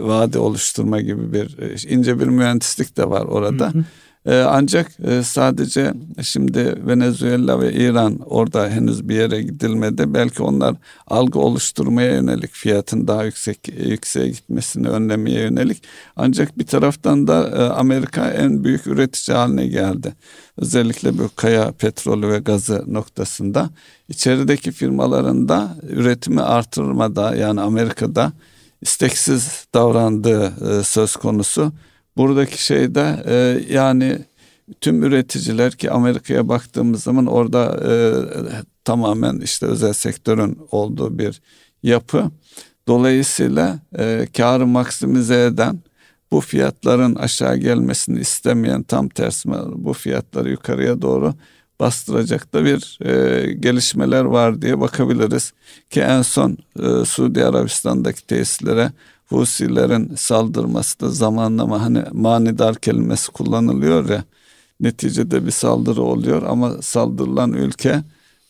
vadi 0.00 0.38
oluşturma 0.38 1.00
gibi 1.00 1.32
bir 1.32 1.58
e, 1.58 1.94
ince 1.94 2.20
bir 2.20 2.26
mühendislik 2.26 2.96
de 2.96 3.10
var 3.10 3.22
orada. 3.22 3.66
Hı 3.66 3.78
hı. 3.78 3.84
Ee, 4.26 4.34
ancak 4.40 5.00
e, 5.00 5.22
sadece 5.22 5.94
şimdi 6.22 6.86
Venezuela 6.86 7.60
ve 7.60 7.72
İran 7.72 8.18
orada 8.26 8.68
henüz 8.68 9.08
bir 9.08 9.14
yere 9.14 9.42
gidilmedi. 9.42 10.14
Belki 10.14 10.42
onlar 10.42 10.76
algı 11.06 11.38
oluşturmaya 11.38 12.12
yönelik 12.12 12.50
fiyatın 12.50 13.08
daha 13.08 13.24
yüksek 13.24 13.68
yükseğe 13.86 14.28
gitmesini 14.28 14.88
önlemeye 14.88 15.40
yönelik. 15.40 15.82
Ancak 16.16 16.58
bir 16.58 16.66
taraftan 16.66 17.26
da 17.26 17.48
e, 17.48 17.62
Amerika 17.62 18.30
en 18.30 18.64
büyük 18.64 18.86
üretici 18.86 19.36
haline 19.36 19.66
geldi. 19.66 20.14
Özellikle 20.56 21.18
bu 21.18 21.30
kaya 21.36 21.72
petrolü 21.72 22.28
ve 22.28 22.38
gazı 22.38 22.84
noktasında 22.86 23.70
içerideki 24.08 24.72
firmaların 24.72 25.48
da 25.48 25.76
üretimi 25.88 26.42
artırmada 26.42 27.34
yani 27.36 27.60
Amerika'da 27.60 28.32
isteksiz 28.82 29.66
davrandığı 29.74 30.44
e, 30.70 30.82
söz 30.84 31.16
konusu. 31.16 31.72
Buradaki 32.20 32.64
şey 32.64 32.94
de 32.94 33.22
e, 33.26 33.64
yani 33.74 34.18
tüm 34.80 35.02
üreticiler 35.02 35.72
ki 35.72 35.90
Amerika'ya 35.90 36.48
baktığımız 36.48 37.02
zaman 37.02 37.26
orada 37.26 37.80
e, 37.90 37.92
tamamen 38.84 39.40
işte 39.40 39.66
özel 39.66 39.92
sektörün 39.92 40.58
olduğu 40.70 41.18
bir 41.18 41.40
yapı. 41.82 42.30
Dolayısıyla 42.88 43.78
e, 43.98 44.26
karı 44.36 44.66
maksimize 44.66 45.44
eden 45.44 45.80
bu 46.30 46.40
fiyatların 46.40 47.14
aşağı 47.14 47.56
gelmesini 47.56 48.20
istemeyen 48.20 48.82
tam 48.82 49.08
tersi 49.08 49.48
bu 49.74 49.92
fiyatları 49.92 50.50
yukarıya 50.50 51.02
doğru 51.02 51.34
bastıracak 51.80 52.54
da 52.54 52.64
bir 52.64 52.98
e, 53.04 53.52
gelişmeler 53.52 54.24
var 54.24 54.62
diye 54.62 54.80
bakabiliriz. 54.80 55.52
Ki 55.90 56.00
en 56.00 56.22
son 56.22 56.58
e, 56.82 57.04
Suudi 57.04 57.44
Arabistan'daki 57.44 58.26
tesislere 58.26 58.92
Husilerin 59.30 60.14
saldırması 60.14 61.00
da 61.00 61.10
zamanlama 61.10 61.82
hani 61.82 62.04
manidar 62.12 62.74
kelimesi 62.74 63.32
kullanılıyor 63.32 64.08
ya 64.08 64.24
neticede 64.80 65.46
bir 65.46 65.50
saldırı 65.50 66.02
oluyor 66.02 66.42
ama 66.42 66.82
saldırılan 66.82 67.52
ülke 67.52 68.02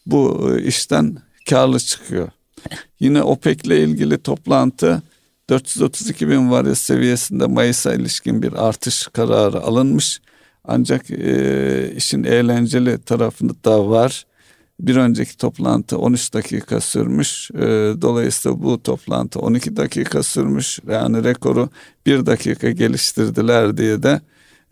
bu 0.07 0.51
e, 0.51 0.63
işten 0.63 1.17
karlı 1.49 1.81
çıkıyor. 1.81 2.29
Yine 3.01 3.23
OPEC 3.23 3.61
ile 3.65 3.83
ilgili 3.83 4.19
toplantı 4.19 5.03
432 5.51 6.29
bin 6.29 6.51
varil 6.51 6.75
seviyesinde 6.75 7.47
Mayıs'a 7.47 7.95
ilişkin 7.95 8.43
bir 8.43 8.69
artış 8.69 9.07
kararı 9.07 9.61
alınmış. 9.61 10.21
Ancak 10.65 11.11
e, 11.11 11.93
işin 11.97 12.25
eğlenceli 12.25 12.99
tarafında 12.99 13.53
da 13.65 13.89
var. 13.89 14.27
Bir 14.81 14.97
önceki 14.97 15.37
toplantı 15.37 15.99
13 15.99 16.35
dakika 16.35 16.81
sürmüş. 16.81 17.51
Ee, 17.55 17.59
dolayısıyla 18.03 18.63
bu 18.63 18.83
toplantı 18.83 19.41
12 19.41 19.77
dakika 19.77 20.23
sürmüş. 20.23 20.79
Yani 20.89 21.25
rekoru 21.25 21.69
bir 22.07 22.27
dakika 22.27 22.71
geliştirdiler 22.71 23.77
diye 23.77 24.03
de 24.03 24.21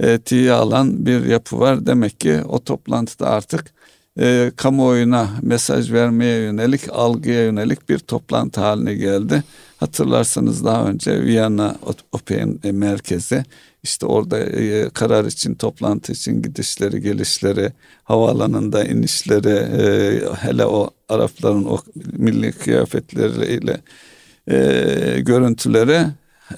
e, 0.00 0.18
tiye 0.18 0.52
alan 0.52 1.06
bir 1.06 1.26
yapı 1.26 1.60
var. 1.60 1.86
Demek 1.86 2.20
ki 2.20 2.40
o 2.48 2.58
toplantıda 2.64 3.30
artık 3.30 3.72
e, 4.20 4.52
kamuoyuna 4.56 5.28
mesaj 5.42 5.92
vermeye 5.92 6.38
yönelik, 6.40 6.80
algıya 6.92 7.44
yönelik 7.44 7.88
bir 7.88 7.98
toplantı 7.98 8.60
haline 8.60 8.94
geldi. 8.94 9.44
Hatırlarsanız 9.76 10.64
daha 10.64 10.86
önce 10.86 11.22
Viyana 11.22 11.76
OPEC'in 12.12 12.74
merkezi 12.74 13.44
işte 13.82 14.06
orada 14.06 14.38
e, 14.38 14.90
karar 14.90 15.24
için 15.24 15.54
toplantı 15.54 16.12
için 16.12 16.42
gidişleri 16.42 17.02
gelişleri 17.02 17.72
havaalanında 18.04 18.84
inişleri 18.84 19.48
e, 19.48 20.20
hele 20.36 20.66
o 20.66 20.90
Arapların 21.08 21.64
o 21.64 21.78
milli 22.12 22.52
kıyafetleriyle 22.52 23.80
e, 24.50 25.20
görüntüleri 25.20 26.06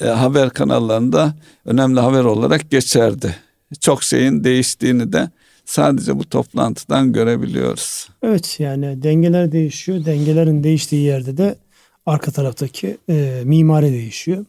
e, 0.01 0.05
haber 0.05 0.51
kanallarında 0.51 1.35
önemli 1.65 2.01
haber 2.01 2.25
olarak 2.25 2.71
geçerdi. 2.71 3.37
Çok 3.81 4.03
şeyin 4.03 4.45
değiştiğini 4.45 5.13
de 5.13 5.31
sadece 5.65 6.19
bu 6.19 6.29
toplantıdan 6.29 7.13
görebiliyoruz. 7.13 8.09
Evet 8.23 8.61
yani 8.61 9.03
dengeler 9.03 9.53
değişiyor. 9.53 10.05
Dengelerin 10.05 10.65
değiştiği 10.65 11.03
yerde 11.03 11.37
de 11.37 11.55
arka 12.07 12.31
taraftaki 12.31 12.99
e, 13.09 13.43
mimari 13.45 13.93
değişiyor. 13.93 14.45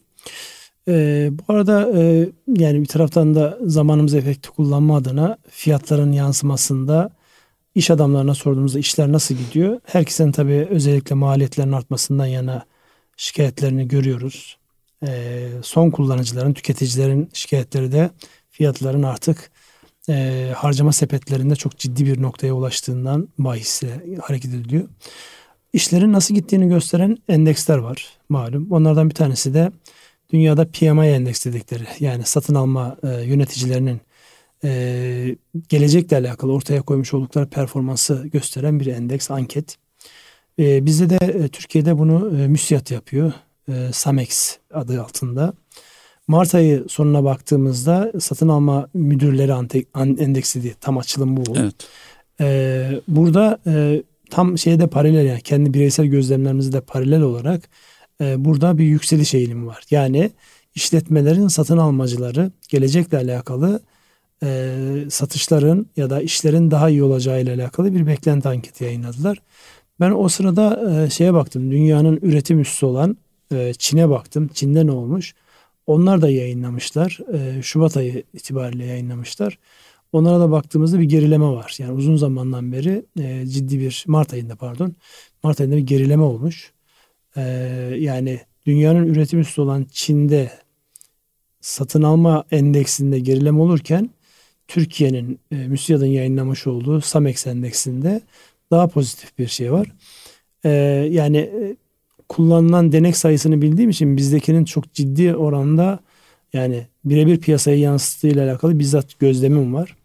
E, 0.88 1.30
bu 1.32 1.52
arada 1.52 1.90
e, 1.98 2.28
yani 2.48 2.80
bir 2.80 2.86
taraftan 2.86 3.34
da 3.34 3.58
zamanımızı 3.62 4.18
efektif 4.18 4.52
kullanma 4.52 4.96
adına 4.96 5.36
fiyatların 5.50 6.12
yansımasında 6.12 7.10
iş 7.74 7.90
adamlarına 7.90 8.34
sorduğumuzda 8.34 8.78
işler 8.78 9.12
nasıl 9.12 9.34
gidiyor? 9.34 9.80
Herkesin 9.84 10.32
tabii 10.32 10.66
özellikle 10.70 11.14
maliyetlerin 11.14 11.72
artmasından 11.72 12.26
yana 12.26 12.64
şikayetlerini 13.16 13.88
görüyoruz. 13.88 14.58
e, 15.06 15.48
son 15.62 15.90
kullanıcıların, 15.90 16.52
tüketicilerin 16.54 17.30
şikayetleri 17.32 17.92
de 17.92 18.10
fiyatların 18.50 19.02
artık 19.02 19.50
e, 20.08 20.48
harcama 20.56 20.92
sepetlerinde 20.92 21.56
çok 21.56 21.78
ciddi 21.78 22.06
bir 22.06 22.22
noktaya 22.22 22.52
ulaştığından 22.52 23.28
bahisle 23.38 23.88
hareket 24.22 24.54
ediliyor. 24.54 24.88
İşlerin 25.72 26.12
nasıl 26.12 26.34
gittiğini 26.34 26.68
gösteren 26.68 27.18
endeksler 27.28 27.78
var 27.78 28.08
malum. 28.28 28.66
Onlardan 28.70 29.10
bir 29.10 29.14
tanesi 29.14 29.54
de 29.54 29.72
dünyada 30.32 30.68
PMI 30.68 31.06
endeks 31.06 31.46
dedikleri 31.46 31.84
yani 32.00 32.24
satın 32.24 32.54
alma 32.54 32.96
e, 33.02 33.08
yöneticilerinin 33.08 34.00
e, 34.64 35.36
gelecekle 35.68 36.16
alakalı 36.16 36.52
ortaya 36.52 36.82
koymuş 36.82 37.14
oldukları 37.14 37.46
performansı 37.46 38.28
gösteren 38.32 38.80
bir 38.80 38.86
endeks, 38.86 39.30
anket. 39.30 39.76
E, 40.58 40.86
bizde 40.86 41.10
de 41.10 41.26
e, 41.26 41.48
Türkiye'de 41.48 41.98
bunu 41.98 42.40
e, 42.42 42.48
MÜSİAD 42.48 42.90
yapıyor. 42.90 43.32
E, 43.68 43.72
Samex 43.92 44.58
adı 44.74 45.02
altında. 45.02 45.52
Mart 46.28 46.54
ayı 46.54 46.84
sonuna 46.88 47.24
baktığımızda 47.24 48.12
satın 48.20 48.48
alma 48.48 48.88
müdürleri 48.94 49.52
endeksi 50.22 50.62
diye 50.62 50.74
tam 50.80 50.98
açılım 50.98 51.36
bu. 51.36 51.42
Evet. 51.56 51.74
E, 52.40 53.00
burada 53.08 53.58
e, 53.66 54.02
tam 54.30 54.58
şeyde 54.58 54.86
paralel 54.86 55.26
yani 55.26 55.40
kendi 55.40 55.74
bireysel 55.74 56.06
gözlemlerimizde 56.06 56.80
paralel 56.80 57.20
olarak 57.20 57.68
e, 58.20 58.44
burada 58.44 58.78
bir 58.78 58.84
yükseliş 58.84 59.34
eğilimi 59.34 59.66
var. 59.66 59.84
Yani 59.90 60.30
işletmelerin 60.74 61.48
satın 61.48 61.78
almacıları 61.78 62.50
gelecekle 62.68 63.18
alakalı 63.18 63.80
e, 64.42 64.74
satışların 65.10 65.86
ya 65.96 66.10
da 66.10 66.22
işlerin 66.22 66.70
daha 66.70 66.90
iyi 66.90 67.02
olacağı 67.02 67.42
ile 67.42 67.52
alakalı 67.52 67.94
bir 67.94 68.06
beklenti 68.06 68.48
anketi 68.48 68.84
yayınladılar. 68.84 69.42
Ben 70.00 70.10
o 70.10 70.28
sırada 70.28 70.92
e, 71.04 71.10
şeye 71.10 71.34
baktım. 71.34 71.70
Dünyanın 71.70 72.18
üretim 72.22 72.60
üssü 72.60 72.86
olan 72.86 73.16
e, 73.52 73.74
Çin'e 73.78 74.08
baktım. 74.08 74.50
Çin'de 74.54 74.86
ne 74.86 74.92
olmuş? 74.92 75.34
Onlar 75.86 76.22
da 76.22 76.28
yayınlamışlar. 76.30 77.18
E, 77.34 77.62
Şubat 77.62 77.96
ayı 77.96 78.22
itibariyle 78.34 78.84
yayınlamışlar. 78.84 79.58
Onlara 80.12 80.40
da 80.40 80.50
baktığımızda 80.50 80.98
bir 80.98 81.04
gerileme 81.04 81.46
var. 81.46 81.74
Yani 81.78 81.92
uzun 81.92 82.16
zamandan 82.16 82.72
beri 82.72 83.04
e, 83.20 83.46
ciddi 83.46 83.80
bir 83.80 84.04
Mart 84.06 84.32
ayında 84.32 84.56
pardon. 84.56 84.94
Mart 85.42 85.60
ayında 85.60 85.76
bir 85.76 85.86
gerileme 85.86 86.22
olmuş. 86.22 86.71
E, 87.36 87.42
yani 87.98 88.40
dünyanın 88.66 89.06
üretim 89.06 89.40
üssü 89.40 89.60
olan 89.60 89.86
Çin'de 89.92 90.50
satın 91.60 92.02
alma 92.02 92.44
endeksinde 92.50 93.18
gerileme 93.18 93.60
olurken 93.60 94.10
Türkiye'nin 94.68 95.40
e, 95.50 95.56
MÜSİAD'ın 95.56 96.06
yayınlamış 96.06 96.66
olduğu 96.66 97.00
SAMEX 97.00 97.46
endeksinde 97.46 98.20
daha 98.70 98.86
pozitif 98.86 99.38
bir 99.38 99.46
şey 99.46 99.72
var. 99.72 99.92
E, 100.64 100.70
yani 101.10 101.36
e, 101.36 101.76
kullanılan 102.28 102.92
denek 102.92 103.16
sayısını 103.16 103.62
bildiğim 103.62 103.90
için 103.90 104.16
bizdekinin 104.16 104.64
çok 104.64 104.94
ciddi 104.94 105.36
oranda 105.36 105.98
yani 106.52 106.86
birebir 107.04 107.40
piyasaya 107.40 107.76
yansıttığı 107.76 108.28
ile 108.28 108.42
alakalı 108.42 108.78
bizzat 108.78 109.18
gözlemim 109.18 109.74
var. 109.74 109.96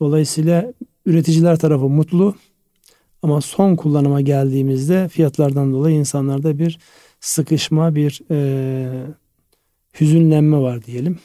Dolayısıyla 0.00 0.72
üreticiler 1.06 1.58
tarafı 1.58 1.88
mutlu 1.88 2.34
ama 3.26 3.40
son 3.40 3.76
kullanıma 3.76 4.20
geldiğimizde 4.20 5.08
fiyatlardan 5.08 5.72
dolayı 5.72 5.96
insanlarda 5.96 6.58
bir 6.58 6.78
sıkışma, 7.20 7.94
bir 7.94 8.22
e, 8.30 9.06
hüzünlenme 10.00 10.58
var 10.58 10.84
diyelim. 10.84 11.18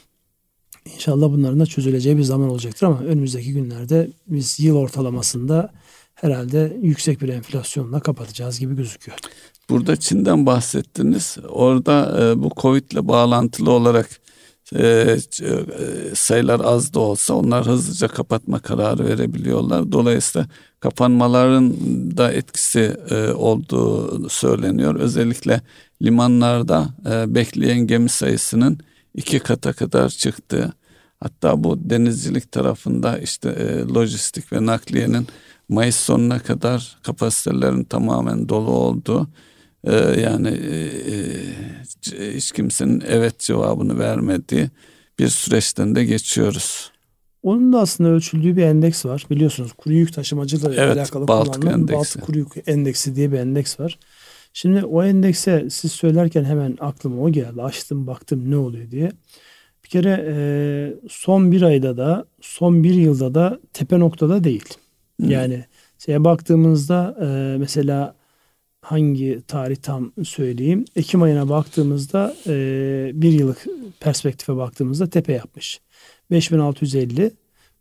İnşallah 0.94 1.28
bunların 1.28 1.60
da 1.60 1.66
çözüleceği 1.66 2.18
bir 2.18 2.22
zaman 2.22 2.48
olacaktır 2.48 2.86
ama 2.86 3.00
önümüzdeki 3.00 3.52
günlerde 3.52 4.10
biz 4.26 4.60
yıl 4.60 4.76
ortalamasında 4.76 5.72
herhalde 6.14 6.76
yüksek 6.82 7.22
bir 7.22 7.28
enflasyonla 7.28 8.00
kapatacağız 8.00 8.58
gibi 8.58 8.76
gözüküyor. 8.76 9.18
Burada 9.70 9.96
Çin'den 9.96 10.46
bahsettiniz. 10.46 11.36
Orada 11.48 12.20
e, 12.22 12.42
bu 12.42 12.50
Covid 12.56 12.90
ile 12.90 13.08
bağlantılı 13.08 13.70
olarak 13.70 14.20
e, 14.74 14.86
e, 14.86 15.16
sayılar 16.14 16.60
az 16.60 16.94
da 16.94 17.00
olsa 17.00 17.34
onlar 17.34 17.66
hızlıca 17.66 18.08
kapatma 18.08 18.58
kararı 18.58 19.06
verebiliyorlar. 19.06 19.92
Dolayısıyla 19.92 20.48
kapanmaların 20.80 21.74
da 22.16 22.32
etkisi 22.32 22.96
e, 23.10 23.30
olduğu 23.30 24.28
söyleniyor. 24.28 24.94
Özellikle 24.94 25.60
limanlarda 26.02 26.88
e, 27.10 27.34
bekleyen 27.34 27.86
gemi 27.86 28.08
sayısının 28.08 28.78
iki 29.14 29.38
kata 29.38 29.72
kadar 29.72 30.08
çıktı. 30.08 30.72
Hatta 31.20 31.64
bu 31.64 31.90
denizcilik 31.90 32.52
tarafında 32.52 33.18
işte 33.18 33.48
e, 33.48 33.94
lojistik 33.94 34.52
ve 34.52 34.66
nakliyenin 34.66 35.26
Mayıs 35.68 35.96
sonuna 35.96 36.38
kadar 36.38 36.98
kapasitelerin 37.02 37.84
tamamen 37.84 38.48
dolu 38.48 38.70
oldu. 38.70 39.28
E, 39.84 40.20
yani 40.20 40.48
e, 40.48 40.90
e, 42.18 42.36
hiç 42.36 42.52
kimsenin 42.52 43.02
evet 43.08 43.38
cevabını 43.38 43.98
vermediği 43.98 44.70
bir 45.18 45.28
süreçten 45.28 45.94
de 45.94 46.04
geçiyoruz. 46.04 46.92
Onun 47.42 47.72
da 47.72 47.80
aslında 47.80 48.10
ölçüldüğü 48.10 48.56
bir 48.56 48.62
endeks 48.62 49.04
var. 49.04 49.26
Biliyorsunuz 49.30 49.72
kuru 49.72 49.94
yük 49.94 50.12
taşımacılığı 50.12 50.74
evet, 50.74 50.96
alakalı 50.96 51.28
Baltık 51.28 51.54
kullanılan 51.54 51.80
endeksi. 51.80 51.96
Baltık 51.96 52.22
kuru 52.22 52.38
yük 52.38 52.48
endeksi 52.66 53.16
diye 53.16 53.32
bir 53.32 53.38
endeks 53.38 53.80
var. 53.80 53.98
Şimdi 54.52 54.84
o 54.84 55.04
endekse 55.04 55.70
siz 55.70 55.92
söylerken 55.92 56.44
hemen 56.44 56.76
aklıma 56.80 57.22
o 57.22 57.30
geldi. 57.30 57.62
Açtım 57.62 58.06
baktım 58.06 58.50
ne 58.50 58.56
oluyor 58.56 58.90
diye. 58.90 59.12
Bir 59.84 59.88
kere 59.88 60.24
e, 60.28 60.34
son 61.08 61.52
bir 61.52 61.62
ayda 61.62 61.96
da 61.96 62.24
son 62.40 62.84
bir 62.84 62.94
yılda 62.94 63.34
da 63.34 63.60
tepe 63.72 63.98
noktada 63.98 64.44
değil. 64.44 64.64
Hmm. 65.20 65.30
Yani 65.30 65.64
şeye 65.98 66.24
baktığımızda 66.24 67.16
e, 67.20 67.58
mesela 67.58 68.14
hangi 68.82 69.42
tarih 69.48 69.76
tam 69.76 70.12
söyleyeyim. 70.24 70.84
Ekim 70.96 71.22
ayına 71.22 71.48
baktığımızda 71.48 72.34
e, 72.46 72.52
bir 73.14 73.32
yıllık 73.32 73.66
perspektife 74.00 74.56
baktığımızda 74.56 75.10
tepe 75.10 75.32
yapmış. 75.32 75.80
5650 76.30 77.30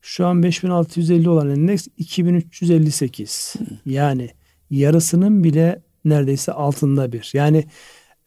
şu 0.01 0.27
an 0.27 0.43
5650 0.43 1.29
olan 1.29 1.49
endeks 1.49 1.87
2358. 1.97 3.53
Hmm. 3.57 3.67
Yani 3.85 4.29
yarısının 4.69 5.43
bile 5.43 5.81
neredeyse 6.05 6.51
altında 6.51 7.11
bir. 7.11 7.31
Yani 7.33 7.65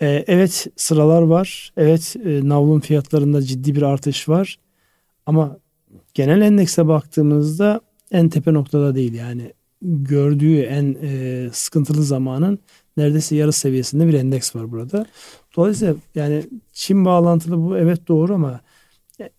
e, 0.01 0.25
evet 0.27 0.67
sıralar 0.77 1.23
var. 1.23 1.73
Evet 1.77 2.17
e, 2.25 2.49
navlun 2.49 2.81
fiyatlarında 2.81 3.43
ciddi 3.43 3.75
bir 3.75 3.83
artış 3.83 4.29
var. 4.29 4.59
Ama 5.27 5.59
genel 6.15 6.41
endekse 6.41 6.89
baktığımızda 6.89 7.81
en 8.11 8.29
tepe 8.29 8.55
noktada 8.55 8.95
değil. 8.95 9.15
Yani 9.15 9.53
gördüğü 9.85 10.61
en 10.61 10.97
e, 11.03 11.49
sıkıntılı 11.53 12.05
zamanın 12.05 12.59
neredeyse 12.97 13.37
yarı 13.37 13.53
seviyesinde 13.53 14.07
bir 14.07 14.14
endeks 14.14 14.57
var 14.57 14.70
burada. 14.70 15.07
Dolayısıyla 15.57 15.94
yani 16.14 16.42
Çin 16.73 17.05
bağlantılı 17.05 17.57
bu 17.57 17.79
evet 17.79 18.09
doğru 18.09 18.35
ama 18.35 18.61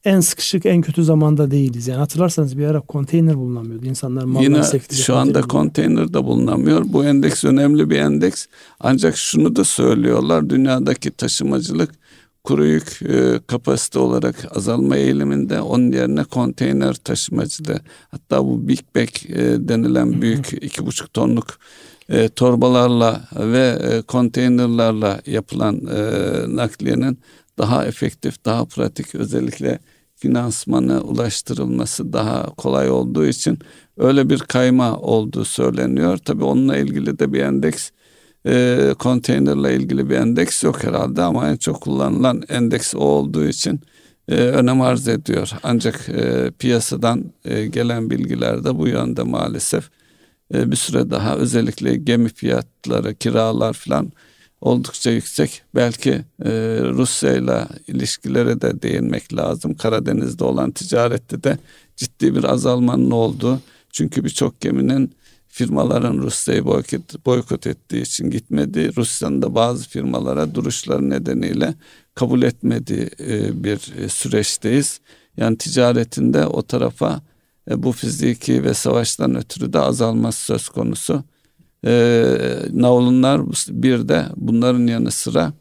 en 0.03 0.19
sıkışık 0.19 0.65
en 0.65 0.81
kötü 0.81 1.03
zamanda 1.03 1.51
değiliz. 1.51 1.87
Yani 1.87 1.99
hatırlarsanız 1.99 2.57
bir 2.57 2.65
ara 2.65 2.81
konteyner 2.81 3.37
bulunamıyordu. 3.37 3.85
İnsanlar 3.85 4.23
mallar 4.23 4.43
Yine 4.43 4.63
şu 4.91 5.15
anda 5.15 5.41
konteyner 5.41 6.13
de 6.13 6.23
bulunamıyor. 6.23 6.83
Bu 6.87 7.05
endeks 7.05 7.43
önemli 7.43 7.89
bir 7.89 7.99
endeks. 7.99 8.45
Ancak 8.79 9.17
şunu 9.17 9.55
da 9.55 9.63
söylüyorlar. 9.63 10.49
Dünyadaki 10.49 11.11
taşımacılık 11.11 11.91
kuru 12.45 12.65
yük 12.65 13.01
e, 13.01 13.39
kapasite 13.47 13.99
olarak 13.99 14.57
azalma 14.57 14.95
eğiliminde 14.97 15.61
onun 15.61 15.91
yerine 15.91 16.23
konteyner 16.23 16.93
taşımacılığı 16.93 17.79
hatta 18.11 18.45
bu 18.45 18.67
Big 18.67 18.79
Bag 18.95 19.09
e, 19.29 19.67
denilen 19.67 20.21
büyük 20.21 20.53
iki 20.53 20.85
buçuk 20.85 21.13
tonluk 21.13 21.59
e, 22.09 22.29
torbalarla 22.29 23.21
ve 23.35 23.77
e, 23.81 24.01
konteynerlarla 24.01 25.21
yapılan 25.25 25.75
e, 25.75 26.01
nakliyenin 26.55 27.19
daha 27.57 27.85
efektif, 27.85 28.45
daha 28.45 28.65
pratik 28.65 29.15
özellikle 29.15 29.79
finansmanı 30.15 31.01
ulaştırılması 31.01 32.13
daha 32.13 32.45
kolay 32.45 32.89
olduğu 32.89 33.25
için 33.25 33.59
öyle 33.97 34.29
bir 34.29 34.39
kayma 34.39 34.97
olduğu 34.97 35.45
söyleniyor. 35.45 36.17
Tabii 36.17 36.43
onunla 36.43 36.77
ilgili 36.77 37.19
de 37.19 37.33
bir 37.33 37.39
endeks 37.39 37.89
e, 38.45 38.93
konteynerle 38.99 39.75
ilgili 39.75 40.09
bir 40.09 40.15
endeks 40.15 40.63
yok 40.63 40.83
herhalde 40.83 41.21
ama 41.21 41.49
en 41.49 41.55
çok 41.55 41.81
kullanılan 41.81 42.43
endeks 42.49 42.95
o 42.95 42.99
olduğu 42.99 43.47
için 43.47 43.81
e, 44.27 44.35
önem 44.35 44.81
arz 44.81 45.07
ediyor. 45.07 45.51
Ancak 45.63 46.09
e, 46.09 46.51
piyasadan 46.59 47.25
e, 47.45 47.65
gelen 47.65 48.09
bilgiler 48.09 48.63
de 48.63 48.77
bu 48.77 48.87
yönde 48.87 49.23
maalesef 49.23 49.89
e, 50.53 50.71
bir 50.71 50.75
süre 50.75 51.11
daha 51.11 51.35
özellikle 51.35 51.95
gemi 51.95 52.29
fiyatları, 52.29 53.15
kiralar 53.15 53.73
falan 53.73 54.11
oldukça 54.61 55.11
yüksek. 55.11 55.61
Belki 55.75 56.11
e, 56.45 56.51
Rusya 56.83 57.33
ile 57.33 57.67
ilişkilere 57.87 58.61
de 58.61 58.81
değinmek 58.81 59.35
lazım. 59.35 59.75
Karadeniz'de 59.75 60.43
olan 60.43 60.71
ticarette 60.71 61.43
de 61.43 61.57
ciddi 61.95 62.35
bir 62.35 62.43
azalmanın 62.43 63.11
olduğu. 63.11 63.59
Çünkü 63.91 64.23
birçok 64.23 64.61
geminin 64.61 65.11
firmaların 65.55 66.17
Rusya'yı 66.17 66.65
boykot, 66.65 67.25
boykot 67.25 67.67
ettiği 67.67 68.01
için 68.01 68.29
gitmedi. 68.29 68.95
Rusya'nın 68.95 69.41
da 69.41 69.55
bazı 69.55 69.89
firmalara 69.89 70.55
duruşları 70.55 71.09
nedeniyle 71.09 71.75
kabul 72.15 72.41
etmediği 72.41 73.09
e, 73.19 73.63
bir 73.63 73.93
e, 73.97 74.09
süreçteyiz. 74.09 74.99
Yani 75.37 75.57
ticaretinde 75.57 76.45
o 76.45 76.61
tarafa 76.61 77.21
e, 77.69 77.83
bu 77.83 77.91
fiziki 77.91 78.63
ve 78.63 78.73
savaştan 78.73 79.35
ötürü 79.35 79.73
de 79.73 79.79
azalması 79.79 80.45
söz 80.45 80.69
konusu. 80.69 81.23
Naulunlar 82.71 83.41
bir 83.69 84.07
de 84.07 84.25
bunların 84.35 84.87
yanı 84.87 85.11
sıra 85.11 85.53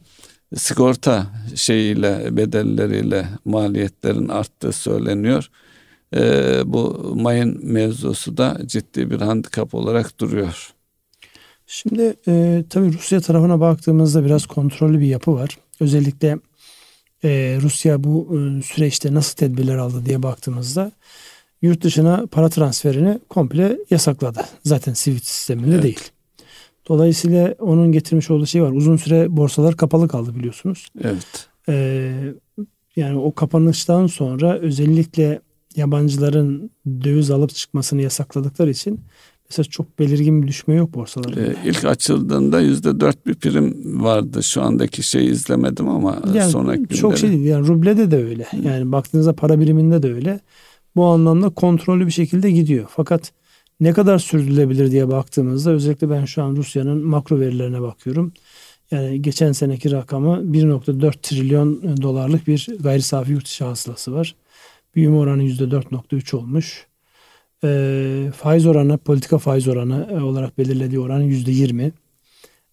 sigorta 0.57 1.27
şeyiyle 1.55 2.37
bedelleriyle 2.37 3.29
maliyetlerin 3.45 4.29
arttığı 4.29 4.73
söyleniyor. 4.73 5.51
Ee, 6.17 6.62
bu 6.67 7.12
mayın 7.17 7.61
mevzusu 7.62 8.37
da 8.37 8.59
ciddi 8.67 9.11
bir 9.11 9.21
handikap 9.21 9.75
olarak 9.75 10.21
duruyor. 10.21 10.75
Şimdi 11.67 12.17
e, 12.29 12.64
tabii 12.71 12.93
Rusya 12.93 13.21
tarafına 13.21 13.61
baktığımızda 13.61 14.25
biraz 14.25 14.47
kontrollü 14.47 15.01
bir 15.01 15.07
yapı 15.07 15.35
var. 15.35 15.59
Özellikle 15.81 16.38
e, 17.25 17.59
Rusya 17.62 18.05
bu 18.05 18.38
e, 18.38 18.62
süreçte 18.62 19.14
nasıl 19.14 19.37
tedbirler 19.37 19.77
aldı 19.77 20.07
diye 20.07 20.23
baktığımızda 20.23 20.93
yurt 21.62 21.83
dışına 21.83 22.27
para 22.27 22.49
transferini 22.49 23.19
komple 23.29 23.79
yasakladı. 23.90 24.40
Zaten 24.64 24.93
Swift 24.93 25.27
sisteminde 25.27 25.75
evet. 25.75 25.83
değil. 25.83 26.01
Dolayısıyla 26.88 27.55
onun 27.59 27.93
getirmiş 27.93 28.31
olduğu 28.31 28.47
şey 28.47 28.62
var. 28.62 28.73
Uzun 28.73 28.97
süre 28.97 29.37
borsalar 29.37 29.77
kapalı 29.77 30.09
kaldı 30.09 30.35
biliyorsunuz. 30.35 30.88
Evet. 31.05 31.49
Ee, 31.69 32.12
yani 32.97 33.19
o 33.19 33.35
kapanıştan 33.35 34.07
sonra 34.07 34.59
özellikle 34.59 35.40
yabancıların 35.77 36.71
döviz 36.87 37.31
alıp 37.31 37.55
çıkmasını 37.55 38.03
yasakladıkları 38.03 38.71
için 38.71 39.01
mesela 39.51 39.65
çok 39.65 39.99
belirgin 39.99 40.43
bir 40.43 40.49
düşme 40.49 40.75
yok 40.75 40.95
borsalarda. 40.95 41.41
Ee, 41.41 41.57
ilk 41.65 41.85
açıldığında 41.85 42.61
yüzde 42.61 43.01
dört 43.01 43.27
bir 43.27 43.35
prim 43.35 44.03
vardı. 44.05 44.43
Şu 44.43 44.63
andaki 44.63 45.03
şeyi 45.03 45.31
izlemedim 45.31 45.89
ama 45.89 46.23
yani 46.35 46.51
sonraki 46.51 46.83
günleri. 46.83 46.99
Çok 46.99 47.19
şey 47.19 47.31
değil. 47.31 47.45
Yani 47.45 47.67
rublede 47.67 48.11
de 48.11 48.25
öyle. 48.25 48.47
Yani 48.65 48.93
baktığınızda 48.93 49.33
para 49.33 49.61
biriminde 49.61 50.03
de 50.03 50.13
öyle. 50.13 50.41
Bu 50.97 51.05
anlamda 51.05 51.49
kontrollü 51.49 52.07
bir 52.07 52.13
şekilde 52.13 52.51
gidiyor. 52.51 52.87
Fakat 52.89 53.33
ne 53.81 53.93
kadar 53.93 54.19
sürdürülebilir 54.19 54.91
diye 54.91 55.09
baktığımızda 55.09 55.71
özellikle 55.71 56.11
ben 56.11 56.25
şu 56.25 56.43
an 56.43 56.57
Rusya'nın 56.57 57.07
makro 57.07 57.41
verilerine 57.41 57.83
bakıyorum. 57.83 58.33
Yani 58.91 59.23
geçen 59.23 59.53
seneki 59.53 59.91
rakamı 59.91 60.37
1.4 60.37 61.13
trilyon 61.23 61.97
dolarlık 62.03 62.47
bir 62.47 62.69
gayri 62.81 63.03
safi 63.03 63.33
yurt 63.33 63.45
dışı 63.45 63.65
hasılası 63.65 64.13
var. 64.13 64.35
Büyüme 64.97 65.17
oranı 65.17 65.43
%4.3 65.43 66.37
olmuş. 66.37 66.87
E, 67.65 68.31
faiz 68.37 68.67
oranı, 68.67 68.99
politika 68.99 69.39
faiz 69.39 69.69
oranı 69.69 70.09
e, 70.11 70.23
olarak 70.23 70.59
belirlediği 70.59 71.01
oran 71.01 71.23
%20. 71.23 71.93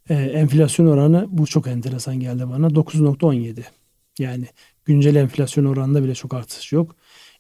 E, 0.10 0.14
ee, 0.16 0.16
enflasyon 0.16 0.88
oranı 0.88 1.28
bu 1.30 1.48
çok 1.48 1.68
enteresan 1.68 2.20
geldi 2.20 2.50
bana 2.50 2.68
9.17. 2.68 3.64
Yani 4.20 4.46
güncel 4.86 5.16
enflasyon 5.16 5.66
oranında 5.66 6.04
bile 6.04 6.16
çok 6.16 6.34
artış 6.34 6.72
yok. 6.72 6.96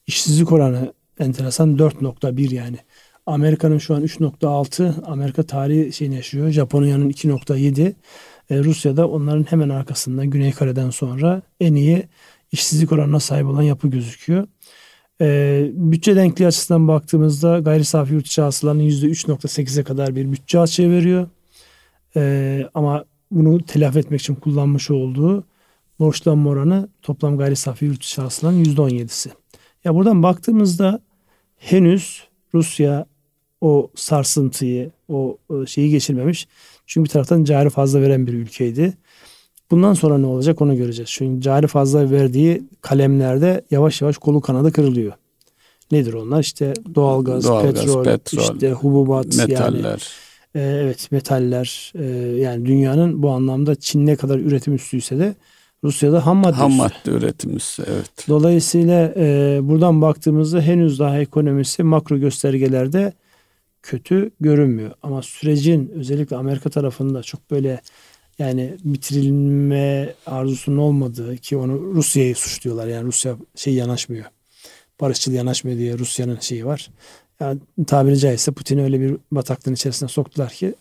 İşsizlik 0.08 0.52
oranı 0.52 0.94
enteresan 1.20 1.78
4.1 1.78 2.56
yani. 2.56 2.78
Amerika'nın 3.26 3.78
şu 3.78 3.96
an 3.96 4.04
3.6, 4.04 5.06
Amerika 5.06 5.44
tarihi 5.44 5.94
şeyini 5.94 6.16
yaşıyor. 6.16 6.50
Japonya'nın 6.50 7.10
2.7. 7.10 7.94
E, 8.50 8.64
Rusya'da 8.64 9.08
onların 9.08 9.44
hemen 9.44 9.70
arkasında 9.70 10.26
Güney 10.26 10.52
Kore'den 10.52 10.90
sonra 10.90 11.42
en 11.60 11.76
iyi 11.76 12.08
işsizlik 12.52 12.92
oranına 12.92 13.20
sahip 13.20 13.46
olan 13.46 13.62
yapı 13.62 13.88
gözüküyor. 13.88 14.48
E, 15.22 15.70
bütçe 15.74 16.16
denkliği 16.16 16.48
açısından 16.48 16.88
baktığımızda 16.88 17.60
gayri 17.60 17.86
safi 17.86 18.14
yurt 18.14 18.28
içi 18.28 18.42
hasılanın 18.42 18.80
%3.8'e 18.84 19.84
kadar 19.84 20.16
bir 20.16 20.32
bütçe 20.32 20.60
açığı 20.60 20.92
veriyor. 20.92 21.28
E, 22.16 22.64
ama 22.74 23.06
bunu 23.32 23.62
telafi 23.66 24.00
etmek 24.00 24.22
için 24.22 24.36
kullanmış 24.36 24.92
olduğu 24.92 25.44
borçlanma 26.00 26.50
oranı 26.50 26.90
toplam 27.02 27.38
gayri 27.38 27.56
safi 27.56 27.86
yurt 27.86 28.04
içi 28.04 28.22
hasılanın 28.22 28.64
%17'si. 28.64 29.30
Ya 29.84 29.96
buradan 29.96 30.24
baktığımızda 30.24 31.02
henüz 31.58 32.28
Rusya 32.54 33.06
o 33.62 33.92
sarsıntıyı, 33.96 34.92
o 35.10 35.38
şeyi 35.68 35.90
geçirmemiş. 35.90 36.48
Çünkü 36.86 37.06
bir 37.06 37.10
taraftan 37.10 37.44
cari 37.44 37.70
fazla 37.70 38.02
veren 38.02 38.28
bir 38.28 38.34
ülkeydi. 38.34 38.94
Bundan 39.72 39.94
sonra 39.94 40.18
ne 40.18 40.26
olacak 40.26 40.62
onu 40.62 40.78
göreceğiz. 40.78 41.10
Çünkü 41.10 41.42
cari 41.42 41.68
fazla 41.68 42.12
verdiği 42.12 42.64
kalemlerde 42.82 43.62
yavaş 43.72 44.02
yavaş 44.02 44.18
kolu 44.18 44.42
kanadı 44.42 44.72
kırılıyor. 44.72 45.14
Nedir 45.92 46.14
onlar? 46.14 46.40
İşte 46.40 46.74
doğalgaz, 46.96 47.44
doğalgaz 47.44 47.74
petrol, 47.74 48.04
petrol, 48.04 48.42
işte 48.42 48.72
hububat, 48.72 49.26
metaller. 49.26 50.12
Yani, 50.56 50.66
e, 50.66 50.80
evet 50.84 51.12
metaller. 51.12 51.94
E, 51.96 52.06
yani 52.42 52.66
dünyanın 52.66 53.24
bu 53.24 53.30
anlamda 53.30 53.76
Çin 53.76 54.06
ne 54.06 54.16
kadar 54.16 54.40
üretim 54.40 54.76
üstüyse 54.76 55.20
de 55.20 55.36
Rusya'da 55.84 56.26
ham 56.26 56.38
madde 56.38 56.56
Ham 56.56 56.72
madde 56.72 57.12
üretim 57.12 57.58
üstü 57.58 57.84
evet. 57.88 58.26
Dolayısıyla 58.28 59.14
e, 59.16 59.60
buradan 59.64 60.02
baktığımızda 60.02 60.62
henüz 60.62 61.00
daha 61.00 61.20
ekonomisi 61.20 61.84
makro 61.84 62.18
göstergelerde 62.18 63.14
kötü 63.84 64.32
görünmüyor. 64.40 64.92
Ama 65.04 65.22
sürecin 65.22 65.92
özellikle 65.96 66.36
Amerika 66.36 66.70
tarafında 66.70 67.24
çok 67.24 67.52
böyle 67.52 67.82
yani 68.40 68.78
bitirilme 68.84 70.14
arzusunun 70.26 70.78
olmadığı 70.78 71.38
ki 71.38 71.58
onu 71.58 71.96
Rusya'yı 71.96 72.36
suçluyorlar. 72.36 72.88
Yani 72.88 73.06
Rusya 73.06 73.36
şey 73.56 73.74
yanaşmıyor. 73.74 74.26
Barışçıl 75.02 75.32
yanaşmıyor 75.32 75.78
diye 75.78 75.98
Rusya'nın 75.98 76.40
şeyi 76.40 76.66
var. 76.66 76.92
Yani 77.40 77.60
tabiri 77.88 78.20
caizse 78.20 78.52
Putin'i 78.52 78.84
öyle 78.84 79.00
bir 79.00 79.18
bataklığın 79.32 79.74
içerisine 79.74 80.10
soktular 80.10 80.50
ki 80.50 80.74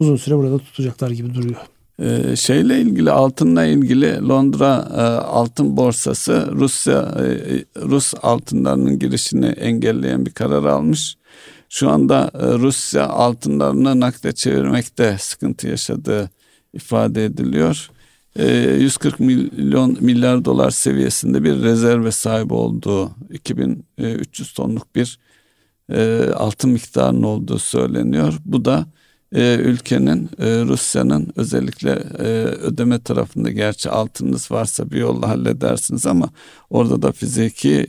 uzun 0.00 0.16
süre 0.16 0.36
burada 0.36 0.58
tutacaklar 0.58 1.10
gibi 1.10 1.34
duruyor. 1.34 1.60
Ee, 2.02 2.36
şeyle 2.36 2.80
ilgili 2.80 3.10
altınla 3.10 3.64
ilgili 3.64 4.28
Londra 4.28 4.88
e, 4.96 5.00
altın 5.24 5.76
borsası 5.76 6.48
Rusya 6.52 7.00
e, 7.00 7.28
Rus 7.80 8.14
altınlarının 8.22 8.98
girişini 8.98 9.46
engelleyen 9.46 10.26
bir 10.26 10.30
karar 10.30 10.64
almış. 10.64 11.16
Şu 11.68 11.90
anda 11.90 12.30
e, 12.34 12.46
Rusya 12.46 13.08
altınlarını 13.08 14.00
nakde 14.00 14.32
çevirmekte 14.32 15.16
sıkıntı 15.20 15.68
yaşadığı 15.68 16.30
ifade 16.74 17.24
ediliyor. 17.24 17.90
140 18.36 19.20
e, 19.20 19.24
milyon 19.24 19.98
milyar 20.00 20.44
dolar 20.44 20.70
seviyesinde 20.70 21.44
bir 21.44 21.62
rezerve 21.62 22.10
sahibi 22.10 22.54
olduğu 22.54 23.10
2300 23.30 24.52
tonluk 24.52 24.96
bir 24.96 25.18
e, 25.92 26.30
altın 26.36 26.70
miktarının 26.70 27.22
olduğu 27.22 27.58
söyleniyor. 27.58 28.34
Bu 28.44 28.64
da 28.64 28.86
e, 29.34 29.54
ülkenin 29.54 30.30
Rusya'nın 30.40 31.32
özellikle 31.36 31.90
ödeme 32.62 32.98
tarafında 32.98 33.50
gerçi 33.50 33.90
altınız 33.90 34.50
varsa 34.50 34.90
bir 34.90 34.98
yolla 34.98 35.28
halledersiniz 35.28 36.06
ama 36.06 36.28
orada 36.70 37.02
da 37.02 37.12
fiziki 37.12 37.86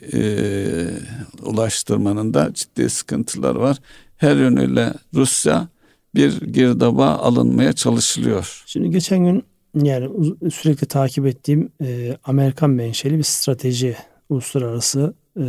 ulaştırmanın 1.43 2.33
da 2.33 2.53
ciddi 2.53 2.89
sıkıntılar 2.89 3.55
var. 3.55 3.77
Her 4.17 4.35
yönüyle 4.35 4.93
Rusya 5.13 5.67
bir 6.15 6.41
girdaba 6.41 7.07
alınmaya 7.07 7.73
çalışılıyor. 7.73 8.63
Şimdi 8.65 8.89
geçen 8.89 9.19
gün 9.19 9.43
yani 9.83 10.09
sürekli 10.51 10.87
takip 10.87 11.25
ettiğim 11.25 11.69
e, 11.81 12.17
Amerikan 12.23 12.69
menşeli 12.69 13.17
bir 13.17 13.23
strateji, 13.23 13.95
uluslararası 14.29 15.13
e, 15.39 15.43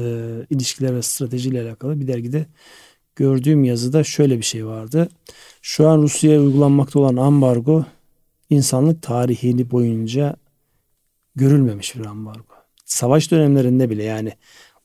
ilişkiler 0.51 0.97
ve 0.97 1.03
strateji 1.03 1.49
ile 1.49 1.63
alakalı 1.63 2.01
bir 2.01 2.07
dergide 2.07 2.47
gördüğüm 3.17 3.65
yazıda 3.65 4.05
şöyle 4.05 4.39
bir 4.39 4.45
şey 4.45 4.67
vardı. 4.67 5.09
Şu 5.63 5.89
an 5.89 6.03
Rusya'ya 6.03 6.41
uygulanmakta 6.41 6.99
olan 6.99 7.17
ambargo 7.17 7.85
insanlık 8.51 9.03
tarihini 9.03 9.71
boyunca 9.71 10.37
görülmemiş 11.37 11.97
bir 11.97 12.07
ambargo. 12.07 12.55
Savaş 12.85 13.31
dönemlerinde 13.31 13.91
bile 13.91 14.03
yani 14.05 14.33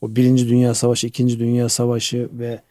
o 0.01 0.15
Birinci 0.15 0.49
Dünya 0.49 0.73
Savaşı, 0.73 1.07
İkinci 1.07 1.39
Dünya 1.39 1.69
Savaşı 1.69 2.29
ve 2.33 2.61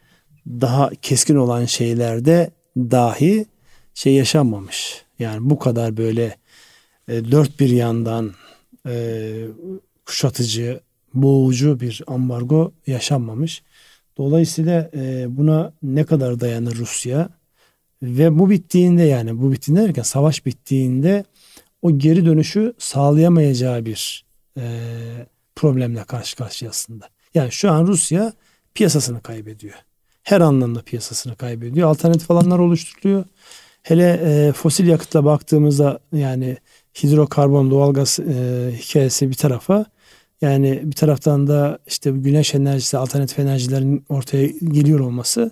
daha 0.47 0.89
keskin 1.01 1.35
olan 1.35 1.65
şeylerde 1.65 2.51
dahi 2.77 3.45
şey 3.93 4.13
yaşanmamış. 4.13 5.05
Yani 5.19 5.49
bu 5.49 5.59
kadar 5.59 5.97
böyle 5.97 6.35
e, 7.07 7.31
dört 7.31 7.59
bir 7.59 7.69
yandan 7.69 8.31
e, 8.87 9.45
kuşatıcı, 10.05 10.79
boğucu 11.13 11.79
bir 11.79 12.01
ambargo 12.07 12.71
yaşanmamış. 12.87 13.63
Dolayısıyla 14.17 14.89
e, 14.93 15.25
buna 15.37 15.73
ne 15.83 16.03
kadar 16.03 16.39
dayanır 16.39 16.75
Rusya 16.75 17.29
ve 18.03 18.39
bu 18.39 18.49
bittiğinde 18.49 19.03
yani 19.03 19.41
bu 19.41 19.51
bittiğinde 19.51 19.81
derken 19.81 20.03
savaş 20.03 20.45
bittiğinde 20.45 21.25
o 21.81 21.97
geri 21.97 22.25
dönüşü 22.25 22.73
sağlayamayacağı 22.77 23.85
bir 23.85 24.25
e, 24.57 24.63
problemle 25.55 26.03
karşı 26.03 26.35
karşıyasında. 26.35 27.09
Yani 27.33 27.51
şu 27.51 27.71
an 27.71 27.87
Rusya 27.87 28.33
piyasasını 28.73 29.21
kaybediyor 29.21 29.75
her 30.23 30.41
anlamda 30.41 30.81
piyasasını 30.81 31.35
kaybediyor. 31.35 31.89
Alternatif 31.89 32.31
alanlar 32.31 32.59
oluşturuluyor. 32.59 33.23
Hele 33.83 34.21
e, 34.23 34.51
fosil 34.51 34.87
yakıtla 34.87 35.25
baktığımızda 35.25 35.99
yani 36.13 36.57
hidrokarbon, 37.03 37.71
doğalgaz 37.71 38.19
e, 38.19 38.71
hikayesi 38.77 39.29
bir 39.29 39.35
tarafa 39.35 39.85
yani 40.41 40.81
bir 40.83 40.95
taraftan 40.95 41.47
da 41.47 41.79
işte 41.87 42.11
güneş 42.11 42.55
enerjisi, 42.55 42.97
alternatif 42.97 43.39
enerjilerin 43.39 44.05
ortaya 44.09 44.47
geliyor 44.47 44.99
olması 44.99 45.51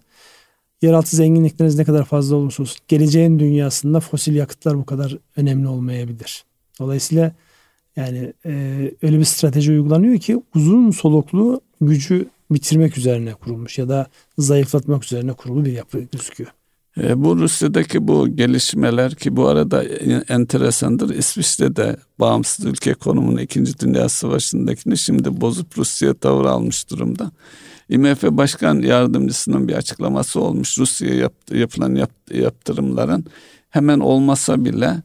yeraltı 0.82 1.16
zenginlikleriniz 1.16 1.78
ne 1.78 1.84
kadar 1.84 2.06
fazla 2.06 2.36
olursa 2.36 2.64
olsun 2.64 2.78
geleceğin 2.88 3.40
dünyasında 3.40 4.00
fosil 4.00 4.36
yakıtlar 4.36 4.78
bu 4.78 4.86
kadar 4.86 5.18
önemli 5.36 5.68
olmayabilir. 5.68 6.44
Dolayısıyla 6.80 7.32
yani 7.96 8.34
e, 8.46 8.52
öyle 9.02 9.20
bir 9.20 9.24
strateji 9.24 9.72
uygulanıyor 9.72 10.18
ki 10.18 10.44
uzun 10.56 10.92
soluklu 10.92 11.62
gücü 11.82 12.30
bitirmek 12.52 12.98
üzerine 12.98 13.34
kurulmuş 13.34 13.78
ya 13.78 13.90
da 13.90 14.08
zayıflatmak 14.38 15.04
üzerine 15.04 15.34
kurulu 15.34 15.66
bir 15.66 15.72
yapı 15.72 16.00
gözüküyor. 16.00 16.52
E, 16.98 17.24
bu 17.24 17.38
Rusya'daki 17.38 18.08
bu 18.08 18.36
gelişmeler 18.36 19.16
ki 19.16 19.36
bu 19.36 19.48
arada 19.48 19.84
enteresandır. 20.30 21.10
İsviçre'de 21.10 21.98
bağımsız 22.20 22.66
ülke 22.66 22.94
konumunu 22.94 23.42
2. 23.42 23.80
Dünya 23.80 24.10
Savaşı'ndakini 24.10 24.98
şimdi 24.98 25.42
bozup 25.42 25.78
Rusya 25.78 26.14
tavır 26.14 26.46
almış 26.46 26.90
durumda. 26.90 27.32
IMF 27.90 28.24
Başkan 28.24 28.80
Yardımcısının 28.80 29.68
bir 29.68 29.74
açıklaması 29.74 30.42
olmuş. 30.42 30.78
Rusya'ya 30.78 31.16
yap, 31.16 31.34
yapılan 31.52 31.96
yap, 31.96 32.12
yaptırımların 32.32 33.26
hemen 33.70 34.00
olmasa 34.00 34.66
bile 34.66 35.04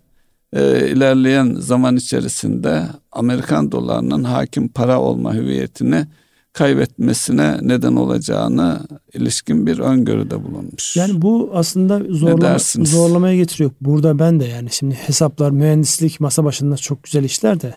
e, 0.53 0.89
ilerleyen 0.89 1.55
zaman 1.59 1.97
içerisinde 1.97 2.83
Amerikan 3.13 3.73
dolarının 3.73 4.25
hakim 4.25 4.69
para 4.69 5.01
olma 5.01 5.35
hüviyetini 5.35 6.07
kaybetmesine 6.55 7.59
neden 7.63 7.97
olacağını 7.97 8.81
ilişkin 9.15 9.67
bir 9.67 9.79
öngörüde 9.79 10.45
bulunmuş. 10.45 10.97
Yani 10.97 11.23
bu 11.23 11.51
aslında 11.55 12.03
zorlama, 12.09 12.59
zorlamaya 12.85 13.37
getiriyor. 13.37 13.71
Burada 13.81 14.19
ben 14.19 14.41
de 14.41 14.45
yani 14.45 14.69
şimdi 14.73 14.95
hesaplar, 14.95 15.51
mühendislik 15.51 16.21
masa 16.21 16.45
başında 16.45 16.77
çok 16.77 17.03
güzel 17.03 17.25
işler 17.25 17.61
de 17.61 17.75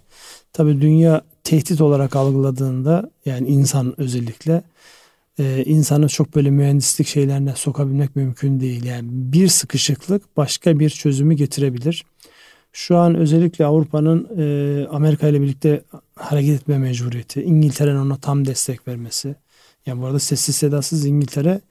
tabii 0.53 0.81
dünya 0.81 1.21
tehdit 1.43 1.81
olarak 1.81 2.15
algıladığında 2.15 3.11
yani 3.25 3.47
insan 3.47 4.01
özellikle 4.01 4.63
e, 5.39 5.63
insanı 5.65 6.07
çok 6.07 6.35
böyle 6.35 6.49
mühendislik 6.49 7.07
şeylerine 7.07 7.55
sokabilmek 7.55 8.15
mümkün 8.15 8.59
değil. 8.59 8.85
Yani 8.85 9.07
bir 9.11 9.47
sıkışıklık 9.47 10.37
başka 10.37 10.79
bir 10.79 10.89
çözümü 10.89 11.33
getirebilir. 11.33 12.05
Şu 12.73 12.97
an 12.97 13.15
özellikle 13.15 13.65
Avrupa'nın 13.65 14.27
e, 14.37 14.87
Amerika 14.87 15.27
ile 15.27 15.41
birlikte 15.41 15.81
hareket 16.15 16.61
etme 16.61 16.77
mecburiyeti, 16.77 17.43
İngiltere'nin 17.43 17.99
ona 17.99 18.15
tam 18.17 18.45
destek 18.45 18.87
vermesi. 18.87 19.35
Yani 19.85 20.01
bu 20.01 20.05
arada 20.05 20.19
sessiz 20.19 20.55
sedasız 20.55 21.05
İngiltere 21.05 21.61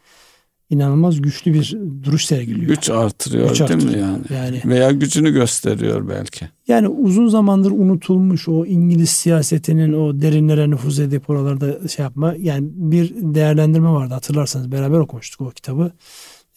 inanılmaz 0.70 1.22
güçlü 1.22 1.54
bir 1.54 1.76
duruş 2.02 2.24
sergiliyor. 2.24 2.66
Güç 2.66 2.90
artırıyor 2.90 3.48
Güç 3.48 3.61
değil 3.61 3.72
artırıyor. 3.72 3.94
mi 3.94 4.00
yani? 4.00 4.22
yani? 4.35 4.62
Veya 4.64 4.90
gücünü 4.90 5.30
gösteriyor 5.32 6.09
belki. 6.09 6.48
Yani 6.68 6.88
uzun 6.88 7.28
zamandır 7.28 7.70
unutulmuş 7.70 8.48
o 8.48 8.66
İngiliz 8.66 9.11
siyasetinin 9.11 9.92
o 9.92 10.20
derinlere 10.20 10.70
nüfuz 10.70 11.00
edip 11.00 11.30
oralarda 11.30 11.88
şey 11.88 12.02
yapma. 12.02 12.35
Yani 12.38 12.68
bir 12.72 13.12
değerlendirme 13.16 13.90
vardı 13.90 14.14
hatırlarsanız 14.14 14.72
beraber 14.72 14.98
okumuştuk 14.98 15.40
o 15.40 15.50
kitabı. 15.50 15.92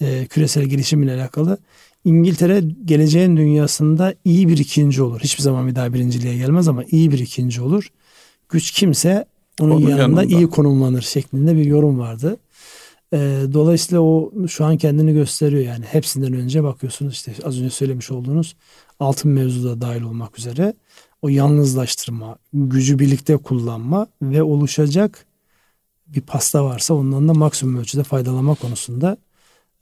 Ee, 0.02 0.26
küresel 0.30 0.64
gelişim 0.64 1.04
ile 1.04 1.14
alakalı. 1.14 1.58
İngiltere 2.06 2.64
geleceğin 2.86 3.38
dünyasında 3.38 4.14
iyi 4.26 4.48
bir 4.48 4.58
ikinci 4.58 5.04
olur. 5.04 5.20
Hiçbir 5.20 5.44
zaman 5.44 5.68
bir 5.68 5.76
daha 5.76 5.94
birinciliğe 5.94 6.38
gelmez 6.38 6.68
ama 6.68 6.84
iyi 6.84 7.12
bir 7.12 7.20
ikinci 7.20 7.62
olur. 7.62 7.92
Güç 8.50 8.72
kimse 8.72 9.26
onun, 9.60 9.72
onun 9.72 9.82
yanında, 9.82 10.02
yanında 10.02 10.24
iyi 10.24 10.50
konumlanır 10.50 11.02
şeklinde 11.02 11.56
bir 11.56 11.66
yorum 11.66 12.00
vardı. 12.00 12.38
E, 13.14 13.18
dolayısıyla 13.54 14.02
o 14.02 14.32
şu 14.48 14.66
an 14.66 14.78
kendini 14.78 15.14
gösteriyor 15.14 15.64
yani. 15.64 15.86
Hepsinden 15.86 16.34
önce 16.34 16.64
bakıyorsunuz 16.64 17.14
işte 17.14 17.34
az 17.44 17.60
önce 17.60 17.70
söylemiş 17.70 18.12
olduğunuz 18.12 18.56
altın 19.00 19.32
mevzuda 19.32 19.82
dahil 19.82 20.02
olmak 20.02 20.40
üzere 20.40 20.74
o 21.22 21.30
yalnızlaştırma, 21.30 22.38
gücü 22.54 23.00
birlikte 23.00 23.38
kullanma 23.38 24.08
ve 24.22 24.44
oluşacak 24.44 25.26
bir 26.08 26.22
pasta 26.22 26.66
varsa 26.66 26.94
ondan 26.94 27.28
da 27.28 27.34
maksimum 27.34 27.78
ölçüde 27.78 28.04
faydalanma 28.04 28.56
konusunda 28.56 29.18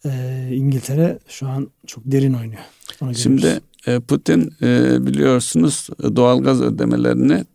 e, 0.06 0.48
İngiltere 0.52 1.20
şu 1.28 1.48
an 1.48 1.70
çok 1.88 2.04
derin 2.06 2.34
oynuyor. 2.34 2.62
Onu 3.02 3.16
Şimdi 3.16 3.60
e, 3.88 4.00
Putin 4.00 4.54
e, 4.62 4.98
biliyorsunuz 5.06 5.90
doğalgaz 6.16 6.62
ödemelerini 6.62 7.46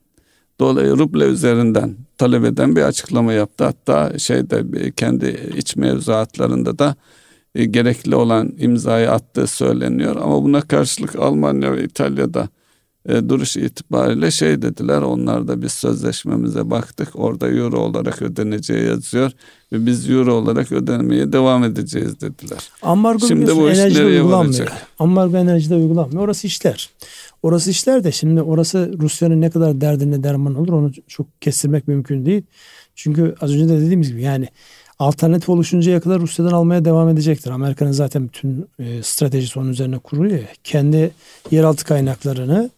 dolayı 0.60 0.90
ruble 0.90 1.24
üzerinden 1.24 1.96
talep 2.18 2.44
eden 2.44 2.76
bir 2.76 2.82
açıklama 2.82 3.32
yaptı. 3.32 3.64
Hatta 3.64 4.18
şeyde 4.18 4.90
kendi 4.90 5.52
iç 5.56 5.76
mevzuatlarında 5.76 6.78
da 6.78 6.96
e, 7.54 7.64
gerekli 7.64 8.14
olan 8.14 8.52
imzayı 8.58 9.10
attığı 9.10 9.46
söyleniyor. 9.46 10.16
Ama 10.16 10.42
buna 10.42 10.60
karşılık 10.60 11.16
Almanya 11.16 11.72
ve 11.72 11.84
İtalya'da 11.84 12.48
e, 13.08 13.28
duruş 13.28 13.56
itibariyle 13.56 14.30
şey 14.30 14.62
dediler. 14.62 15.02
Onlar 15.02 15.48
da 15.48 15.62
biz 15.62 15.72
sözleşmemize 15.72 16.70
baktık. 16.70 17.08
Orada 17.14 17.48
euro 17.48 17.78
olarak 17.78 18.22
ödeneceği 18.22 18.84
yazıyor 18.84 19.30
ve 19.72 19.86
biz 19.86 20.10
euro 20.10 20.34
olarak 20.34 20.72
ödemeye 20.72 21.32
devam 21.32 21.64
edeceğiz 21.64 22.20
dediler. 22.20 22.70
Ambargo 22.82 23.26
Şimdi 23.26 23.56
bu 23.56 23.70
iş 23.70 23.78
nereye 23.78 24.24
varacak? 24.24 24.72
Ambargo 24.98 25.36
enerjide 25.36 25.74
uygulanmıyor. 25.74 26.22
Orası 26.22 26.46
işler. 26.46 26.90
Orası 27.42 27.70
işler 27.70 28.04
de 28.04 28.12
şimdi 28.12 28.42
orası 28.42 28.94
Rusya'nın 29.00 29.40
ne 29.40 29.50
kadar 29.50 29.80
derdine 29.80 30.22
derman 30.22 30.54
olur 30.54 30.72
onu 30.72 30.92
çok 31.08 31.42
kestirmek 31.42 31.88
mümkün 31.88 32.26
değil. 32.26 32.42
Çünkü 32.94 33.34
az 33.40 33.54
önce 33.54 33.68
de 33.68 33.80
dediğimiz 33.80 34.08
gibi 34.08 34.22
yani 34.22 34.48
alternatif 34.98 35.48
oluşuncaya 35.48 36.00
kadar 36.00 36.20
Rusya'dan 36.20 36.52
almaya 36.52 36.84
devam 36.84 37.08
edecektir. 37.08 37.50
Amerika'nın 37.50 37.92
zaten 37.92 38.24
bütün 38.24 38.66
e, 38.78 39.02
stratejisi 39.02 39.58
onun 39.58 39.68
üzerine 39.68 39.98
kuruluyor. 39.98 40.42
Kendi 40.64 41.10
yeraltı 41.50 41.84
kaynaklarını 41.84 42.70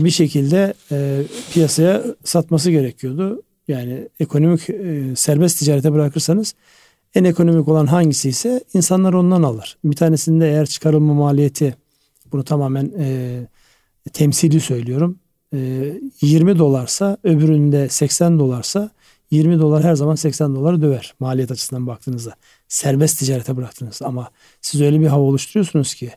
bir 0.00 0.10
şekilde 0.10 0.74
e, 0.92 1.22
piyasaya 1.52 2.04
satması 2.24 2.70
gerekiyordu. 2.70 3.42
Yani 3.68 4.08
ekonomik 4.20 4.70
e, 4.70 5.16
serbest 5.16 5.58
ticarete 5.58 5.92
bırakırsanız 5.92 6.54
en 7.14 7.24
ekonomik 7.24 7.68
olan 7.68 7.86
hangisi 7.86 8.28
ise 8.28 8.64
insanlar 8.74 9.12
ondan 9.12 9.42
alır. 9.42 9.78
Bir 9.84 9.96
tanesinde 9.96 10.48
eğer 10.48 10.66
çıkarılma 10.66 11.14
maliyeti 11.14 11.74
bunu 12.32 12.44
tamamen 12.44 12.92
e, 12.98 13.38
temsili 14.12 14.60
söylüyorum. 14.60 15.18
E, 15.54 15.58
20 16.20 16.58
dolarsa 16.58 17.16
öbüründe 17.24 17.88
80 17.88 18.38
dolarsa 18.38 18.90
20 19.30 19.60
dolar 19.60 19.84
her 19.84 19.94
zaman 19.94 20.14
80 20.14 20.54
doları 20.54 20.82
döver 20.82 21.14
maliyet 21.20 21.50
açısından 21.50 21.86
baktığınızda. 21.86 22.34
Serbest 22.68 23.18
ticarete 23.18 23.56
bıraktınız 23.56 24.02
ama 24.02 24.30
siz 24.60 24.80
öyle 24.80 25.00
bir 25.00 25.06
hava 25.06 25.22
oluşturuyorsunuz 25.22 25.94
ki 25.94 26.10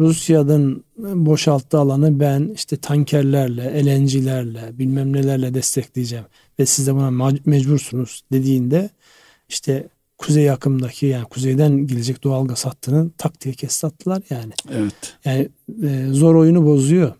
Rusya'nın 0.00 0.84
boşalttığı 0.96 1.78
alanı 1.78 2.20
ben 2.20 2.50
işte 2.54 2.76
tankerlerle, 2.76 3.84
LNG'lerle, 3.84 4.78
bilmem 4.78 5.12
nelerle 5.12 5.54
destekleyeceğim 5.54 6.24
ve 6.58 6.66
siz 6.66 6.86
de 6.86 6.94
buna 6.94 7.30
mecbursunuz 7.44 8.24
dediğinde 8.32 8.90
işte 9.48 9.88
kuzey 10.18 10.50
akımdaki 10.50 11.06
yani 11.06 11.24
kuzeyden 11.24 11.86
gelecek 11.86 12.24
doğal 12.24 12.46
gaz 12.46 12.66
hattını 12.66 13.10
tak 13.18 13.40
diye 13.40 13.54
kesattılar 13.54 14.22
yani. 14.30 14.52
Evet. 14.70 15.16
Yani 15.24 15.48
e, 15.82 16.06
zor 16.12 16.34
oyunu 16.34 16.66
bozuyor. 16.66 17.12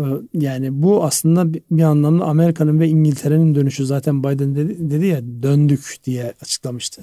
E, 0.00 0.04
yani 0.34 0.82
bu 0.82 1.04
aslında 1.04 1.54
bir, 1.54 1.62
bir 1.70 1.82
anlamda 1.82 2.24
Amerika'nın 2.24 2.80
ve 2.80 2.88
İngiltere'nin 2.88 3.54
dönüşü 3.54 3.86
zaten 3.86 4.24
Biden 4.24 4.56
dedi, 4.56 4.90
dedi 4.90 5.06
ya 5.06 5.22
döndük 5.42 5.96
diye 6.04 6.34
açıklamıştı. 6.42 7.02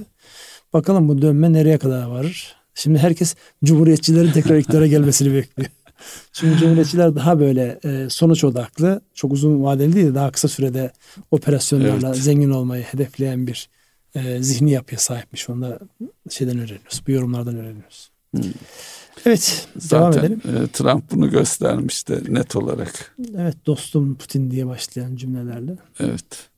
Bakalım 0.73 1.09
bu 1.09 1.21
dönme 1.21 1.53
nereye 1.53 1.77
kadar 1.77 2.05
varır? 2.05 2.60
Şimdi 2.75 2.99
herkes 2.99 3.35
cumhuriyetçilerin 3.63 4.31
tekrar 4.31 4.57
iktidara 4.57 4.87
gelmesini 4.87 5.33
bekliyor. 5.33 5.69
Çünkü 6.33 6.59
cumhuriyetçiler 6.59 7.15
daha 7.15 7.39
böyle 7.39 7.79
e, 7.83 8.09
sonuç 8.09 8.43
odaklı, 8.43 9.01
çok 9.13 9.33
uzun 9.33 9.63
vadeli 9.63 9.93
değil 9.93 10.05
de 10.05 10.15
daha 10.15 10.31
kısa 10.31 10.47
sürede 10.47 10.91
operasyonlarla 11.31 12.07
evet. 12.07 12.17
zengin 12.17 12.49
olmayı 12.49 12.83
hedefleyen 12.83 13.47
bir 13.47 13.69
e, 14.15 14.43
zihni 14.43 14.71
yapıya 14.71 14.99
sahipmiş. 14.99 15.49
Onu 15.49 15.61
da 15.61 15.79
şeyden 16.29 16.59
öğreniyoruz. 16.59 17.01
Bu 17.07 17.11
yorumlardan 17.11 17.55
öğreniyoruz. 17.55 18.11
Hmm. 18.35 18.43
Evet, 19.25 19.67
Zaten, 19.77 20.13
devam 20.13 20.25
edelim. 20.25 20.41
E, 20.63 20.67
Trump 20.67 21.11
bunu 21.11 21.29
göstermişti 21.29 22.33
net 22.33 22.55
olarak. 22.55 23.15
Evet, 23.37 23.57
dostum 23.65 24.15
Putin 24.15 24.51
diye 24.51 24.67
başlayan 24.67 25.15
cümlelerle. 25.15 25.77
Evet. 25.99 26.50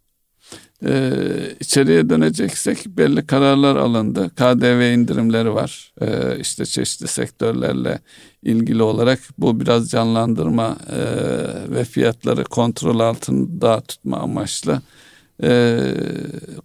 Ee, 0.85 1.55
içeriye 1.59 2.09
döneceksek 2.09 2.87
belli 2.87 3.27
kararlar 3.27 3.75
alındı. 3.75 4.31
KDV 4.35 4.93
indirimleri 4.93 5.53
var. 5.53 5.93
Ee, 6.01 6.39
işte 6.39 6.65
çeşitli 6.65 7.07
sektörlerle 7.07 7.99
ilgili 8.43 8.83
olarak 8.83 9.19
bu 9.37 9.59
biraz 9.59 9.89
canlandırma 9.89 10.77
e, 10.89 10.99
ve 11.75 11.85
fiyatları 11.85 12.43
kontrol 12.43 12.99
altında 12.99 13.81
tutma 13.81 14.17
amaçlı. 14.17 14.81
Ee, 15.43 15.93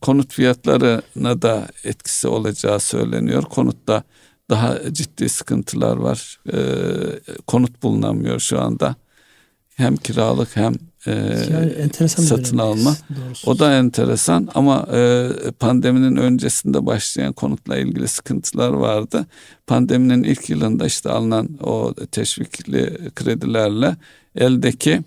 konut 0.00 0.32
fiyatlarına 0.32 1.42
da 1.42 1.68
etkisi 1.84 2.28
olacağı 2.28 2.80
söyleniyor. 2.80 3.42
Konutta 3.42 4.02
daha 4.50 4.92
ciddi 4.92 5.28
sıkıntılar 5.28 5.96
var. 5.96 6.40
Ee, 6.52 6.58
konut 7.46 7.82
bulunamıyor 7.82 8.40
şu 8.40 8.60
anda. 8.60 8.96
Hem 9.76 9.96
kiralık 9.96 10.56
hem 10.56 10.74
e, 11.06 11.10
yani 11.52 11.72
enteresan 11.72 12.22
satın 12.22 12.58
alma. 12.58 12.96
Doğrusu. 13.16 13.50
O 13.50 13.58
da 13.58 13.74
enteresan 13.74 14.48
ama 14.54 14.86
e, 14.92 15.28
pandeminin 15.58 16.16
öncesinde 16.16 16.86
başlayan 16.86 17.32
konutla 17.32 17.76
ilgili 17.76 18.08
sıkıntılar 18.08 18.70
vardı. 18.70 19.26
Pandeminin 19.66 20.22
ilk 20.22 20.50
yılında 20.50 20.86
işte 20.86 21.10
alınan 21.10 21.48
o 21.62 21.94
teşvikli 22.12 22.98
kredilerle 23.14 23.96
eldeki 24.36 25.02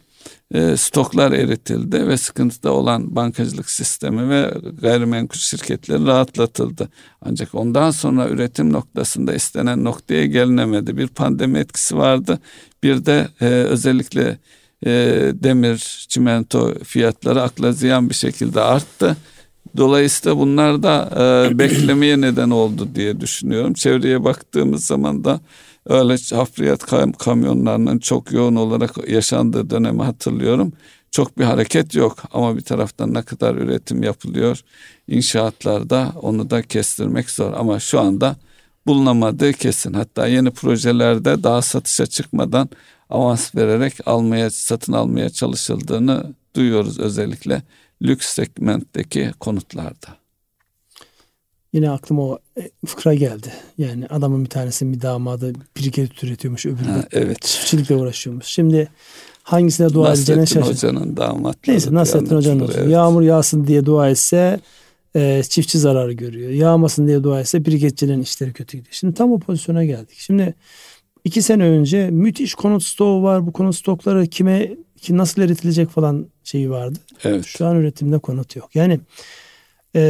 e, 0.53 0.77
stoklar 0.77 1.31
eritildi 1.31 2.07
ve 2.07 2.17
sıkıntıda 2.17 2.71
olan 2.71 3.15
bankacılık 3.15 3.69
sistemi 3.69 4.29
ve 4.29 4.53
gayrimenkul 4.81 5.39
şirketleri 5.39 6.05
rahatlatıldı. 6.05 6.89
Ancak 7.21 7.55
ondan 7.55 7.91
sonra 7.91 8.29
üretim 8.29 8.73
noktasında 8.73 9.33
istenen 9.33 9.83
noktaya 9.83 10.25
gelinemedi. 10.25 10.97
Bir 10.97 11.07
pandemi 11.07 11.59
etkisi 11.59 11.97
vardı. 11.97 12.39
Bir 12.83 13.05
de 13.05 13.27
e, 13.41 13.45
özellikle 13.45 14.37
e, 14.85 14.91
demir, 15.33 16.05
çimento 16.09 16.73
fiyatları 16.83 17.41
akla 17.41 17.71
ziyan 17.71 18.09
bir 18.09 18.15
şekilde 18.15 18.61
arttı. 18.61 19.17
Dolayısıyla 19.77 20.37
bunlar 20.37 20.83
da 20.83 21.09
e, 21.49 21.49
beklemeye 21.59 22.21
neden 22.21 22.49
oldu 22.49 22.89
diye 22.95 23.21
düşünüyorum. 23.21 23.73
Çevreye 23.73 24.23
baktığımız 24.23 24.85
zaman 24.85 25.23
da 25.23 25.39
öyle 25.85 26.35
hafriyat 26.35 26.85
kam 26.85 27.11
kamyonlarının 27.11 27.99
çok 27.99 28.31
yoğun 28.31 28.55
olarak 28.55 29.09
yaşandığı 29.09 29.69
dönemi 29.69 30.03
hatırlıyorum. 30.03 30.73
Çok 31.11 31.37
bir 31.37 31.43
hareket 31.43 31.95
yok 31.95 32.17
ama 32.33 32.57
bir 32.57 32.61
taraftan 32.61 33.13
ne 33.13 33.21
kadar 33.21 33.55
üretim 33.55 34.03
yapılıyor 34.03 34.61
inşaatlarda 35.07 36.13
onu 36.21 36.49
da 36.49 36.61
kestirmek 36.61 37.29
zor 37.29 37.53
ama 37.53 37.79
şu 37.79 37.99
anda 37.99 38.35
bulunamadığı 38.87 39.53
kesin. 39.53 39.93
Hatta 39.93 40.27
yeni 40.27 40.51
projelerde 40.51 41.43
daha 41.43 41.61
satışa 41.61 42.05
çıkmadan 42.05 42.69
avans 43.11 43.55
vererek 43.55 43.93
almaya 44.05 44.49
satın 44.49 44.93
almaya 44.93 45.29
çalışıldığını 45.29 46.33
duyuyoruz 46.55 46.99
özellikle 46.99 47.61
lüks 48.01 48.27
segmentteki 48.27 49.31
konutlarda. 49.39 50.21
Yine 51.73 51.89
aklıma 51.89 52.21
o 52.21 52.39
e, 52.57 52.69
fıkra 52.85 53.13
geldi. 53.13 53.53
Yani 53.77 54.07
adamın 54.07 54.43
bir 54.43 54.49
tanesi 54.49 54.93
bir 54.93 55.01
damadı 55.01 55.53
biriket 55.77 56.23
üretiyormuş 56.23 56.65
öbürü 56.65 56.89
ha, 56.89 57.03
evet. 57.11 57.41
çiftçilikle 57.41 57.95
uğraşıyormuş. 57.95 58.45
Şimdi 58.45 58.89
hangisine 59.43 59.93
dua 59.93 60.13
edeceğine 60.13 60.45
şaşır. 60.45 60.71
Hocanın 60.71 61.17
damatları. 61.17 61.55
Neyse 61.67 61.93
Nasrettin 61.93 62.35
Hoca'nın. 62.35 62.71
Evet. 62.75 62.89
Yağmur 62.89 63.21
yağsın 63.21 63.67
diye 63.67 63.85
dua 63.85 64.09
etse 64.09 64.59
e, 65.15 65.43
çiftçi 65.49 65.79
zararı 65.79 66.13
görüyor. 66.13 66.49
Yağmasın 66.49 67.07
diye 67.07 67.23
dua 67.23 67.39
etse 67.39 67.65
biriketçilerin 67.65 68.21
işleri 68.21 68.53
kötü 68.53 68.77
gidiyor. 68.77 68.93
Şimdi 68.93 69.13
tam 69.13 69.31
o 69.31 69.39
pozisyona 69.39 69.85
geldik. 69.85 70.15
Şimdi 70.17 70.53
iki 71.23 71.41
sene 71.41 71.63
önce 71.63 72.09
müthiş 72.09 72.55
konut 72.55 72.83
stoğu 72.83 73.23
var. 73.23 73.47
Bu 73.47 73.53
konut 73.53 73.75
stokları 73.75 74.27
kime 74.27 74.77
ki 75.01 75.17
nasıl 75.17 75.41
eritilecek 75.41 75.89
falan 75.89 76.27
şeyi 76.43 76.69
vardı. 76.69 76.99
Evet. 77.23 77.45
Şu 77.45 77.65
an 77.65 77.75
üretimde 77.75 78.19
konut 78.19 78.55
yok. 78.55 78.75
Yani 78.75 78.99
e, 79.95 80.01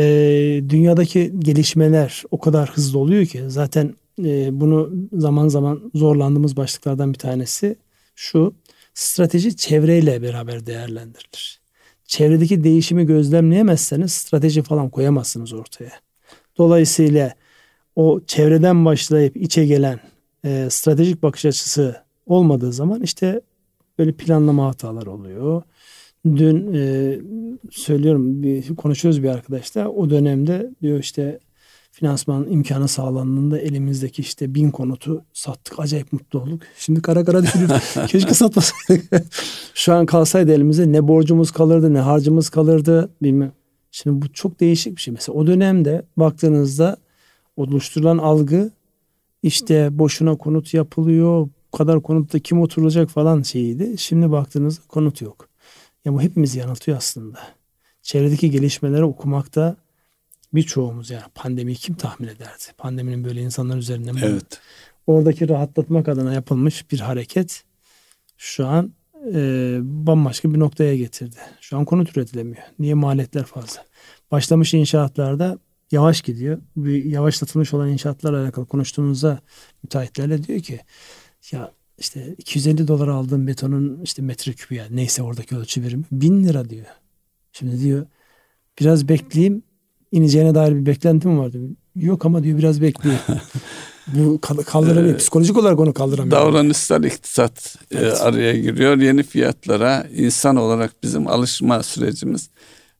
dünyadaki 0.69 1.33
gelişmeler 1.39 2.23
o 2.31 2.39
kadar 2.39 2.69
hızlı 2.69 2.99
oluyor 2.99 3.25
ki 3.25 3.43
zaten 3.47 3.95
e, 4.19 4.59
bunu 4.59 4.89
zaman 5.13 5.47
zaman 5.47 5.91
zorlandığımız 5.95 6.57
başlıklardan 6.57 7.13
bir 7.13 7.19
tanesi 7.19 7.75
şu 8.15 8.53
strateji 8.93 9.55
çevreyle 9.55 10.21
beraber 10.21 10.65
değerlendirilir. 10.65 11.61
Çevredeki 12.05 12.63
değişimi 12.63 13.05
gözlemleyemezseniz 13.05 14.13
strateji 14.13 14.61
falan 14.61 14.89
koyamazsınız 14.89 15.53
ortaya. 15.53 15.91
Dolayısıyla 16.57 17.33
o 17.95 18.21
çevreden 18.27 18.85
başlayıp 18.85 19.37
içe 19.37 19.65
gelen 19.65 19.99
e, 20.45 20.67
stratejik 20.69 21.23
bakış 21.23 21.45
açısı 21.45 21.95
olmadığı 22.25 22.73
zaman 22.73 23.01
işte 23.01 23.41
böyle 23.99 24.11
planlama 24.11 24.67
hatalar 24.67 25.05
oluyor. 25.05 25.61
Dün 26.25 26.73
e, 26.73 27.19
söylüyorum 27.71 28.43
bir 28.43 28.75
konuşuyoruz 28.75 29.23
bir 29.23 29.29
arkadaşla 29.29 29.89
o 29.89 30.09
dönemde 30.09 30.71
diyor 30.81 30.99
işte 30.99 31.39
finansman 31.91 32.47
imkanı 32.51 32.87
sağlandığında 32.87 33.59
elimizdeki 33.59 34.21
işte 34.21 34.55
bin 34.55 34.71
konutu 34.71 35.25
sattık. 35.33 35.79
Acayip 35.79 36.13
mutlu 36.13 36.39
olduk. 36.39 36.61
Şimdi 36.77 37.01
kara 37.01 37.25
kara 37.25 37.43
düşünüyoruz. 37.43 37.93
Keşke 38.07 38.33
satmasaydık. 38.33 39.23
Şu 39.73 39.93
an 39.93 40.05
kalsaydı 40.05 40.53
elimizde 40.53 40.91
ne 40.91 41.07
borcumuz 41.07 41.51
kalırdı 41.51 41.93
ne 41.93 41.99
harcımız 41.99 42.49
kalırdı 42.49 43.09
bilmem. 43.21 43.51
Şimdi 43.91 44.21
bu 44.21 44.33
çok 44.33 44.59
değişik 44.59 44.95
bir 44.95 45.01
şey. 45.01 45.13
Mesela 45.13 45.37
o 45.37 45.47
dönemde 45.47 46.05
baktığınızda 46.17 46.97
oluşturulan 47.57 48.17
algı 48.17 48.71
işte 49.43 49.99
boşuna 49.99 50.37
konut 50.37 50.73
yapılıyor. 50.73 51.49
Bu 51.73 51.77
kadar 51.77 52.01
konutta 52.01 52.39
kim 52.39 52.61
oturulacak 52.61 53.09
falan 53.09 53.41
şeyiydi. 53.41 53.97
Şimdi 53.97 54.31
baktığınızda 54.31 54.81
konut 54.87 55.21
yok. 55.21 55.49
Ya 56.05 56.13
bu 56.13 56.21
hepimizi 56.21 56.59
yanıltıyor 56.59 56.97
aslında. 56.97 57.39
Çevredeki 58.01 58.51
gelişmeleri 58.51 59.03
okumakta 59.03 59.75
birçoğumuz 60.53 61.09
yani 61.09 61.23
pandemiyi 61.35 61.77
kim 61.77 61.95
tahmin 61.95 62.27
ederdi? 62.27 62.63
Pandeminin 62.77 63.23
böyle 63.23 63.41
insanlar 63.41 63.77
üzerinden 63.77 64.15
evet. 64.23 64.59
oradaki 65.07 65.49
rahatlatmak 65.49 66.07
adına 66.07 66.33
yapılmış 66.33 66.91
bir 66.91 66.99
hareket 66.99 67.63
şu 68.37 68.67
an 68.67 68.93
e, 69.33 69.79
bambaşka 69.81 70.53
bir 70.53 70.59
noktaya 70.59 70.97
getirdi. 70.97 71.35
Şu 71.61 71.77
an 71.77 71.85
konut 71.85 72.17
üretilemiyor. 72.17 72.63
Niye 72.79 72.93
maliyetler 72.93 73.43
fazla? 73.43 73.85
Başlamış 74.31 74.73
inşaatlarda 74.73 75.57
yavaş 75.91 76.21
gidiyor. 76.21 76.57
Bir 76.75 77.05
yavaşlatılmış 77.05 77.73
olan 77.73 77.89
inşaatlarla 77.89 78.43
alakalı 78.43 78.65
konuştuğumuzda 78.65 79.39
müteahhitlerle 79.83 80.43
diyor 80.43 80.59
ki 80.59 80.79
ya 81.51 81.71
işte 81.97 82.35
250 82.37 82.87
dolar 82.87 83.07
aldığım 83.07 83.47
betonun 83.47 84.01
işte 84.03 84.21
metreküpü 84.21 84.75
yani 84.75 84.95
neyse 84.95 85.23
oradaki 85.23 85.57
ölçü 85.57 85.83
birimi 85.83 86.03
1000 86.11 86.43
lira 86.43 86.69
diyor. 86.69 86.85
Şimdi 87.51 87.79
diyor 87.79 88.05
biraz 88.79 89.09
bekleyeyim 89.09 89.63
ineceğine 90.11 90.55
dair 90.55 90.75
bir 90.75 90.85
beklentim 90.85 91.39
vardı. 91.39 91.57
Yok 91.95 92.25
ama 92.25 92.43
diyor 92.43 92.57
biraz 92.57 92.81
bekliyor. 92.81 93.15
Bu 94.07 94.39
kaldıramıyor. 94.41 95.17
Psikolojik 95.17 95.57
olarak 95.57 95.79
onu 95.79 95.93
kaldıramıyor. 95.93 96.37
Davranışsal 96.37 97.03
iktisat 97.03 97.75
e, 97.91 97.97
evet. 97.97 98.21
araya 98.21 98.59
giriyor. 98.59 98.97
Yeni 98.97 99.23
fiyatlara 99.23 100.07
insan 100.15 100.55
olarak 100.55 101.03
bizim 101.03 101.27
alışma 101.27 101.83
sürecimiz. 101.83 102.49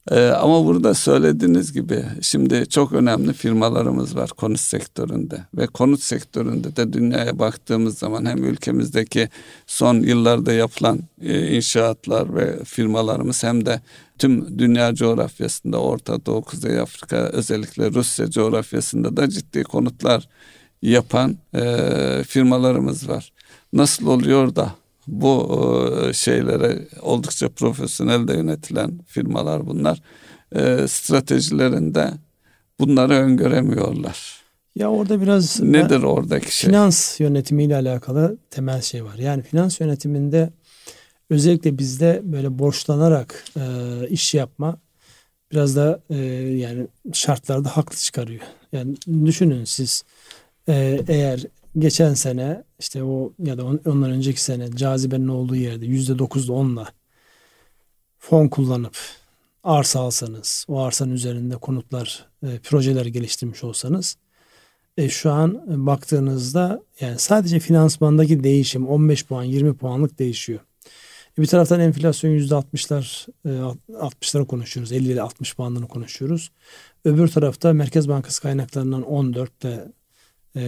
Ee, 0.09 0.27
ama 0.27 0.65
burada 0.65 0.93
söylediğiniz 0.93 1.73
gibi 1.73 2.05
şimdi 2.21 2.69
çok 2.69 2.93
önemli 2.93 3.33
firmalarımız 3.33 4.15
var 4.15 4.29
konut 4.29 4.59
sektöründe 4.59 5.39
ve 5.57 5.67
konut 5.67 6.01
sektöründe 6.01 6.75
de 6.75 6.93
dünyaya 6.93 7.39
baktığımız 7.39 7.97
zaman 7.97 8.25
hem 8.25 8.43
ülkemizdeki 8.43 9.29
son 9.67 9.95
yıllarda 9.95 10.53
yapılan 10.53 10.99
e, 11.21 11.55
inşaatlar 11.55 12.35
ve 12.35 12.63
firmalarımız 12.63 13.43
hem 13.43 13.65
de 13.65 13.81
tüm 14.17 14.59
dünya 14.59 14.95
coğrafyasında 14.95 15.77
Orta 15.81 16.25
Doğu, 16.25 16.41
Kuzey 16.41 16.79
Afrika 16.79 17.17
özellikle 17.17 17.91
Rusya 17.91 18.29
coğrafyasında 18.29 19.17
da 19.17 19.29
ciddi 19.29 19.63
konutlar 19.63 20.27
yapan 20.81 21.37
e, 21.55 22.23
firmalarımız 22.27 23.09
var. 23.09 23.33
Nasıl 23.73 24.07
oluyor 24.07 24.55
da 24.55 24.80
bu 25.11 25.49
e, 26.09 26.13
şeylere 26.13 26.87
oldukça 27.01 27.49
profesyonel 27.49 28.27
de 28.27 28.33
yönetilen 28.33 28.99
firmalar 29.07 29.67
bunlar 29.67 30.01
e, 30.55 30.87
stratejilerinde 30.87 32.11
bunları 32.79 33.13
öngöremiyorlar. 33.13 34.41
Ya 34.75 34.91
orada 34.91 35.21
biraz 35.21 35.59
nedir 35.59 36.03
oradaki 36.03 36.57
şey? 36.57 36.69
Finans 36.69 37.19
yönetimiyle 37.19 37.75
alakalı 37.75 38.37
temel 38.49 38.81
şey 38.81 39.03
var. 39.03 39.15
Yani 39.15 39.41
finans 39.43 39.79
yönetiminde 39.79 40.49
özellikle 41.29 41.77
bizde 41.77 42.21
böyle 42.23 42.59
borçlanarak 42.59 43.45
e, 43.57 43.63
iş 44.09 44.33
yapma 44.33 44.77
biraz 45.51 45.75
da 45.75 46.01
e, 46.09 46.15
yani 46.57 46.87
şartlarda 47.13 47.77
haklı 47.77 47.97
çıkarıyor. 47.97 48.41
Yani 48.71 48.95
düşünün 49.25 49.63
siz 49.63 50.03
e, 50.69 51.01
eğer 51.07 51.45
geçen 51.77 52.13
sene 52.13 52.63
işte 52.79 53.03
o 53.03 53.33
ya 53.39 53.57
da 53.57 53.65
ondan 53.65 54.11
önceki 54.11 54.41
sene 54.41 54.71
cazibenin 54.75 55.27
olduğu 55.27 55.55
yerde 55.55 55.85
yüzde 55.85 56.19
dokuzda 56.19 56.53
onla 56.53 56.87
fon 58.19 58.47
kullanıp 58.47 58.97
arsa 59.63 59.99
alsanız, 59.99 60.65
o 60.67 60.79
arsanın 60.79 61.11
üzerinde 61.11 61.55
konutlar, 61.55 62.25
e, 62.43 62.59
projeler 62.59 63.05
geliştirmiş 63.05 63.63
olsanız 63.63 64.17
e, 64.97 65.09
şu 65.09 65.31
an 65.31 65.63
baktığınızda 65.87 66.83
yani 66.99 67.19
sadece 67.19 67.59
finansmandaki 67.59 68.43
değişim 68.43 68.87
15 68.87 69.25
puan 69.25 69.43
20 69.43 69.73
puanlık 69.73 70.19
değişiyor. 70.19 70.59
E, 71.37 71.41
bir 71.41 71.47
taraftan 71.47 71.79
enflasyon 71.79 72.31
yüzde 72.31 72.53
60'lar 72.53 73.27
60'lara 73.89 74.45
konuşuyoruz. 74.45 74.91
50 74.91 75.11
ile 75.11 75.21
60 75.21 75.57
bandını 75.57 75.87
konuşuyoruz. 75.87 76.51
Öbür 77.05 77.27
tarafta 77.27 77.73
Merkez 77.73 78.09
Bankası 78.09 78.41
kaynaklarından 78.41 79.01
14'te 79.01 79.91
e, 80.55 80.61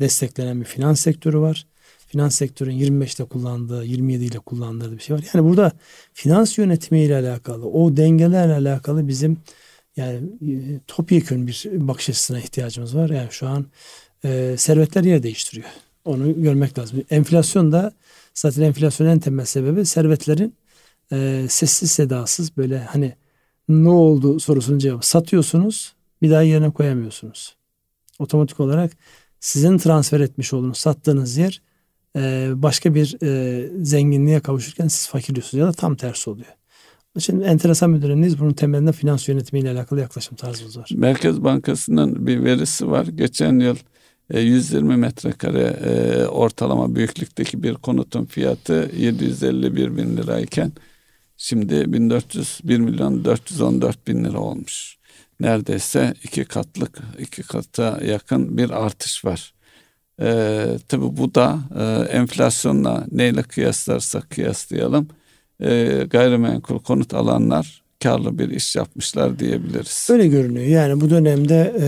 desteklenen 0.00 0.60
bir 0.60 0.66
finans 0.66 1.00
sektörü 1.00 1.38
var. 1.38 1.66
Finans 2.06 2.34
sektörün 2.34 2.78
25'te 2.78 3.24
kullandığı, 3.24 3.84
27 3.84 4.24
ile 4.24 4.38
kullandığı 4.38 4.92
bir 4.92 5.02
şey 5.02 5.16
var. 5.16 5.24
Yani 5.34 5.48
burada 5.48 5.72
finans 6.12 6.58
yönetimi 6.58 7.00
ile 7.00 7.16
alakalı, 7.16 7.66
o 7.66 7.96
dengelerle 7.96 8.54
alakalı 8.54 9.08
bizim 9.08 9.38
yani 9.96 10.16
e, 10.16 10.80
topyekun 10.86 11.46
bir 11.46 11.64
bakış 11.72 12.08
açısına 12.08 12.38
ihtiyacımız 12.38 12.96
var. 12.96 13.10
Yani 13.10 13.28
şu 13.30 13.48
an 13.48 13.66
e, 14.24 14.54
servetler 14.58 15.04
yer 15.04 15.22
değiştiriyor. 15.22 15.68
Onu 16.04 16.42
görmek 16.42 16.78
lazım. 16.78 17.02
Enflasyon 17.10 17.72
da 17.72 17.92
zaten 18.34 18.62
enflasyonun 18.62 19.10
en 19.10 19.18
temel 19.18 19.44
sebebi 19.44 19.86
servetlerin 19.86 20.54
e, 21.12 21.46
sessiz 21.48 21.90
sedasız 21.90 22.56
böyle 22.56 22.78
hani 22.78 23.14
ne 23.68 23.88
oldu 23.88 24.40
sorusunun 24.40 24.78
cevabı. 24.78 25.06
Satıyorsunuz 25.06 25.94
bir 26.22 26.30
daha 26.30 26.42
yerine 26.42 26.70
koyamıyorsunuz. 26.70 27.56
Otomatik 28.18 28.60
olarak 28.60 28.92
sizin 29.42 29.78
transfer 29.78 30.20
etmiş 30.20 30.52
olduğunuz 30.52 30.78
sattığınız 30.78 31.36
yer 31.36 31.62
e, 32.16 32.50
başka 32.54 32.94
bir 32.94 33.16
e, 33.22 33.68
zenginliğe 33.84 34.40
kavuşurken 34.40 34.88
siz 34.88 35.08
fakirliyorsunuz 35.08 35.60
ya 35.60 35.66
da 35.66 35.72
tam 35.72 35.96
tersi 35.96 36.30
oluyor. 36.30 36.46
Şimdi 37.18 37.44
enteresan 37.44 37.94
bir 37.94 38.02
dönemdeyiz. 38.02 38.40
Bunun 38.40 38.52
temelinde 38.52 38.92
finans 38.92 39.28
yönetimiyle 39.28 39.70
alakalı 39.70 40.00
yaklaşım 40.00 40.36
tarzımız 40.36 40.78
var. 40.78 40.90
Merkez 40.94 41.44
Bankası'nın 41.44 42.26
bir 42.26 42.44
verisi 42.44 42.90
var. 42.90 43.06
Geçen 43.06 43.58
yıl 43.58 43.76
120 44.34 44.92
e, 44.92 44.96
metrekare 44.96 45.62
e, 45.62 46.26
ortalama 46.26 46.94
büyüklükteki 46.94 47.62
bir 47.62 47.74
konutun 47.74 48.24
fiyatı 48.24 48.90
751 48.96 49.96
bin 49.96 50.16
lirayken 50.16 50.72
şimdi 51.36 51.92
1400 51.92 52.60
1 52.64 52.78
milyon 52.78 53.24
414 53.24 54.06
bin 54.06 54.24
lira 54.24 54.38
olmuş. 54.38 54.96
Neredeyse 55.40 56.14
iki 56.24 56.44
katlık, 56.44 56.98
iki 57.18 57.42
kata 57.42 58.00
yakın 58.04 58.58
bir 58.58 58.70
artış 58.70 59.24
var. 59.24 59.54
E, 60.20 60.66
tabii 60.88 61.16
bu 61.16 61.34
da 61.34 61.58
e, 61.78 62.16
enflasyonla 62.16 63.06
neyle 63.12 63.42
kıyaslarsak 63.42 64.30
kıyaslayalım 64.30 65.08
e, 65.60 66.04
gayrimenkul 66.10 66.78
konut 66.78 67.14
alanlar 67.14 67.82
karlı 68.02 68.38
bir 68.38 68.48
iş 68.48 68.76
yapmışlar 68.76 69.38
diyebiliriz. 69.38 70.08
Öyle 70.10 70.26
görünüyor. 70.26 70.66
Yani 70.66 71.00
bu 71.00 71.10
dönemde 71.10 71.74
e, 71.80 71.86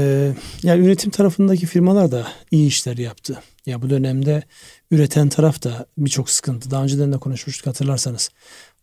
yani 0.62 0.86
üretim 0.86 1.10
tarafındaki 1.10 1.66
firmalar 1.66 2.12
da 2.12 2.28
iyi 2.50 2.66
işler 2.66 2.96
yaptı. 2.96 3.32
Ya 3.32 3.40
yani 3.72 3.82
bu 3.82 3.90
dönemde 3.90 4.42
üreten 4.90 5.28
taraf 5.28 5.62
da 5.62 5.86
birçok 5.98 6.30
sıkıntı. 6.30 6.70
Daha 6.70 6.82
önceden 6.82 7.12
de 7.12 7.18
konuşmuştuk 7.18 7.66
hatırlarsanız. 7.66 8.30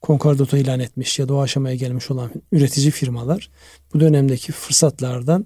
Konkordato 0.01 0.57
ilan 0.57 0.79
etmiş 0.79 1.19
ya 1.19 1.29
da 1.29 1.33
o 1.33 1.41
aşamaya 1.41 1.75
gelmiş 1.75 2.11
olan 2.11 2.31
üretici 2.51 2.91
firmalar 2.91 3.49
bu 3.93 3.99
dönemdeki 3.99 4.51
fırsatlardan 4.51 5.45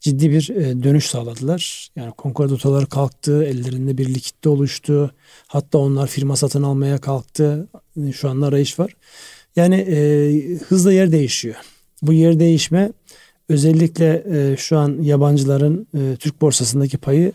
ciddi 0.00 0.30
bir 0.30 0.48
e, 0.48 0.82
dönüş 0.82 1.06
sağladılar. 1.06 1.88
Yani 1.96 2.12
konkordatolar 2.12 2.88
kalktı, 2.88 3.44
ellerinde 3.44 3.98
bir 3.98 4.14
likitte 4.14 4.48
oluştu. 4.48 5.14
Hatta 5.46 5.78
onlar 5.78 6.06
firma 6.06 6.36
satın 6.36 6.62
almaya 6.62 6.98
kalktı. 6.98 7.68
Şu 8.14 8.30
anda 8.30 8.46
arayış 8.46 8.78
var. 8.78 8.96
Yani 9.56 9.76
e, 9.76 9.98
hızla 10.68 10.92
yer 10.92 11.12
değişiyor. 11.12 11.56
Bu 12.02 12.12
yer 12.12 12.40
değişme 12.40 12.92
özellikle 13.48 14.24
e, 14.30 14.56
şu 14.56 14.78
an 14.78 15.02
yabancıların 15.02 15.86
e, 15.94 16.16
Türk 16.16 16.40
borsasındaki 16.40 16.98
payı 16.98 17.32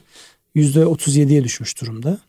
%37'ye 0.56 1.44
düşmüş 1.44 1.82
durumda. 1.82 2.20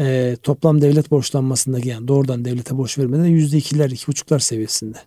E, 0.00 0.36
toplam 0.42 0.82
devlet 0.82 1.10
borçlanmasındaki 1.10 1.88
yani 1.88 2.08
doğrudan 2.08 2.44
devlete 2.44 2.76
borç 2.76 2.98
vermede 2.98 3.28
%2'ler, 3.28 3.90
2,5'lar 3.90 4.40
seviyesinde. 4.40 4.98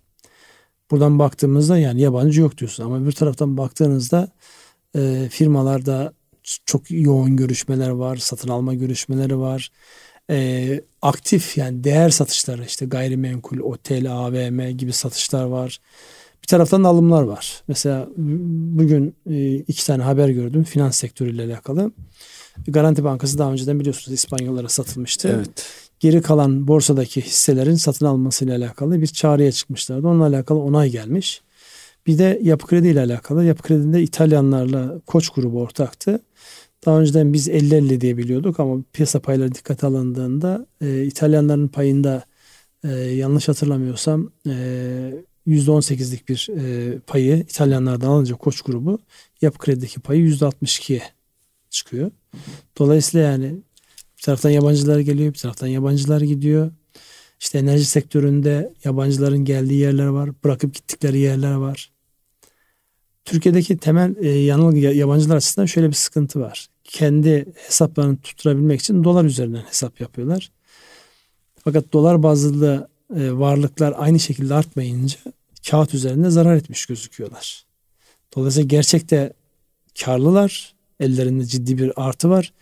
Buradan 0.91 1.19
baktığımızda 1.19 1.77
yani 1.77 2.01
yabancı 2.01 2.41
yok 2.41 2.57
diyorsun 2.57 2.83
ama 2.83 3.07
bir 3.07 3.11
taraftan 3.11 3.57
baktığınızda 3.57 4.27
e, 4.95 5.27
firmalarda 5.31 6.13
çok 6.65 6.91
yoğun 6.91 7.37
görüşmeler 7.37 7.89
var, 7.89 8.17
satın 8.17 8.49
alma 8.49 8.73
görüşmeleri 8.73 9.37
var. 9.37 9.71
E, 10.29 10.81
aktif 11.01 11.57
yani 11.57 11.83
değer 11.83 12.09
satışları 12.09 12.65
işte 12.65 12.85
gayrimenkul, 12.85 13.59
otel, 13.59 14.11
AVM 14.11 14.69
gibi 14.69 14.93
satışlar 14.93 15.43
var. 15.43 15.79
Bir 16.43 16.47
taraftan 16.47 16.83
da 16.83 16.87
alımlar 16.87 17.23
var. 17.23 17.63
Mesela 17.67 18.09
bugün 18.77 19.15
e, 19.29 19.55
iki 19.55 19.85
tane 19.85 20.03
haber 20.03 20.29
gördüm 20.29 20.63
finans 20.63 20.97
sektörüyle 20.97 21.43
alakalı. 21.43 21.91
Garanti 22.68 23.03
Bankası 23.03 23.38
daha 23.38 23.51
önceden 23.51 23.80
biliyorsunuz 23.80 24.14
İspanyollara 24.14 24.70
satılmıştı. 24.70 25.28
Evet 25.36 25.66
geri 26.01 26.22
kalan 26.22 26.68
borsadaki 26.68 27.22
hisselerin 27.22 27.76
satın 27.76 28.05
almasıyla 28.05 28.57
alakalı 28.57 29.01
bir 29.01 29.07
çağrıya 29.07 29.51
çıkmışlardı. 29.51 30.07
Onunla 30.07 30.26
alakalı 30.26 30.59
onay 30.59 30.89
gelmiş. 30.89 31.41
Bir 32.07 32.18
de 32.18 32.39
yapı 32.43 32.68
kredi 32.68 32.88
ile 32.88 32.99
alakalı. 32.99 33.45
Yapı 33.45 33.64
kredinde 33.64 34.01
İtalyanlarla 34.01 35.01
Koç 35.05 35.30
grubu 35.30 35.62
ortaktı. 35.62 36.20
Daha 36.86 36.99
önceden 36.99 37.34
biz 37.34 37.47
50-50 37.47 38.01
diye 38.01 38.18
biliyorduk 38.18 38.59
ama 38.59 38.84
piyasa 38.93 39.20
payları 39.20 39.55
dikkate 39.55 39.88
alındığında 39.88 40.66
e, 40.82 41.03
İtalyanların 41.03 41.68
payında 41.68 42.26
e, 42.84 42.89
yanlış 42.91 43.47
hatırlamıyorsam 43.47 44.32
e, 44.47 44.53
%18'lik 45.47 46.30
bir 46.30 46.47
e, 46.57 46.99
payı 46.99 47.38
İtalyanlardan 47.38 48.07
alınca 48.07 48.36
Koç 48.36 48.62
grubu 48.62 48.99
yapı 49.41 49.57
kredideki 49.57 49.99
payı 49.99 50.28
%62'ye 50.30 51.01
çıkıyor. 51.70 52.12
Dolayısıyla 52.77 53.32
yani 53.32 53.55
bir 54.17 54.23
taraftan 54.23 54.49
yabancılar 54.49 54.99
geliyor, 54.99 55.34
bir 55.34 55.39
taraftan 55.39 55.67
yabancılar 55.67 56.21
gidiyor. 56.21 56.71
İşte 57.39 57.57
enerji 57.57 57.86
sektöründe 57.86 58.73
yabancıların 58.84 59.45
geldiği 59.45 59.79
yerler 59.79 60.05
var, 60.05 60.29
bırakıp 60.43 60.73
gittikleri 60.73 61.19
yerler 61.19 61.53
var. 61.53 61.91
Türkiye'deki 63.25 63.77
temel 63.77 64.15
e, 64.19 64.29
yanılgı 64.29 64.77
yabancılar 64.77 65.36
açısından 65.36 65.65
şöyle 65.65 65.88
bir 65.88 65.93
sıkıntı 65.93 66.39
var. 66.39 66.67
Kendi 66.84 67.45
hesaplarını 67.55 68.17
tutturabilmek 68.17 68.79
için 68.79 69.03
dolar 69.03 69.25
üzerinden 69.25 69.61
hesap 69.61 70.01
yapıyorlar. 70.01 70.51
Fakat 71.63 71.93
dolar 71.93 72.23
bazlı 72.23 72.89
e, 73.15 73.32
varlıklar 73.32 73.93
aynı 73.97 74.19
şekilde 74.19 74.53
artmayınca 74.53 75.17
kağıt 75.69 75.93
üzerinde 75.93 76.29
zarar 76.29 76.55
etmiş 76.55 76.86
gözüküyorlar. 76.86 77.65
Dolayısıyla 78.36 78.67
gerçekte 78.67 79.34
karlılar, 79.99 80.73
ellerinde 81.01 81.45
ciddi 81.45 81.77
bir 81.77 81.91
artı 81.95 82.29
var. 82.29 82.53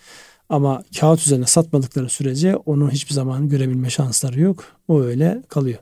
Ama 0.50 0.84
kağıt 1.00 1.22
üzerine 1.22 1.46
satmadıkları 1.46 2.10
sürece 2.10 2.56
onu 2.56 2.92
hiçbir 2.92 3.14
zaman 3.14 3.50
görebilme 3.50 3.90
şansları 3.90 4.40
yok. 4.40 4.64
O 4.88 5.02
öyle 5.02 5.44
kalıyor. 5.48 5.80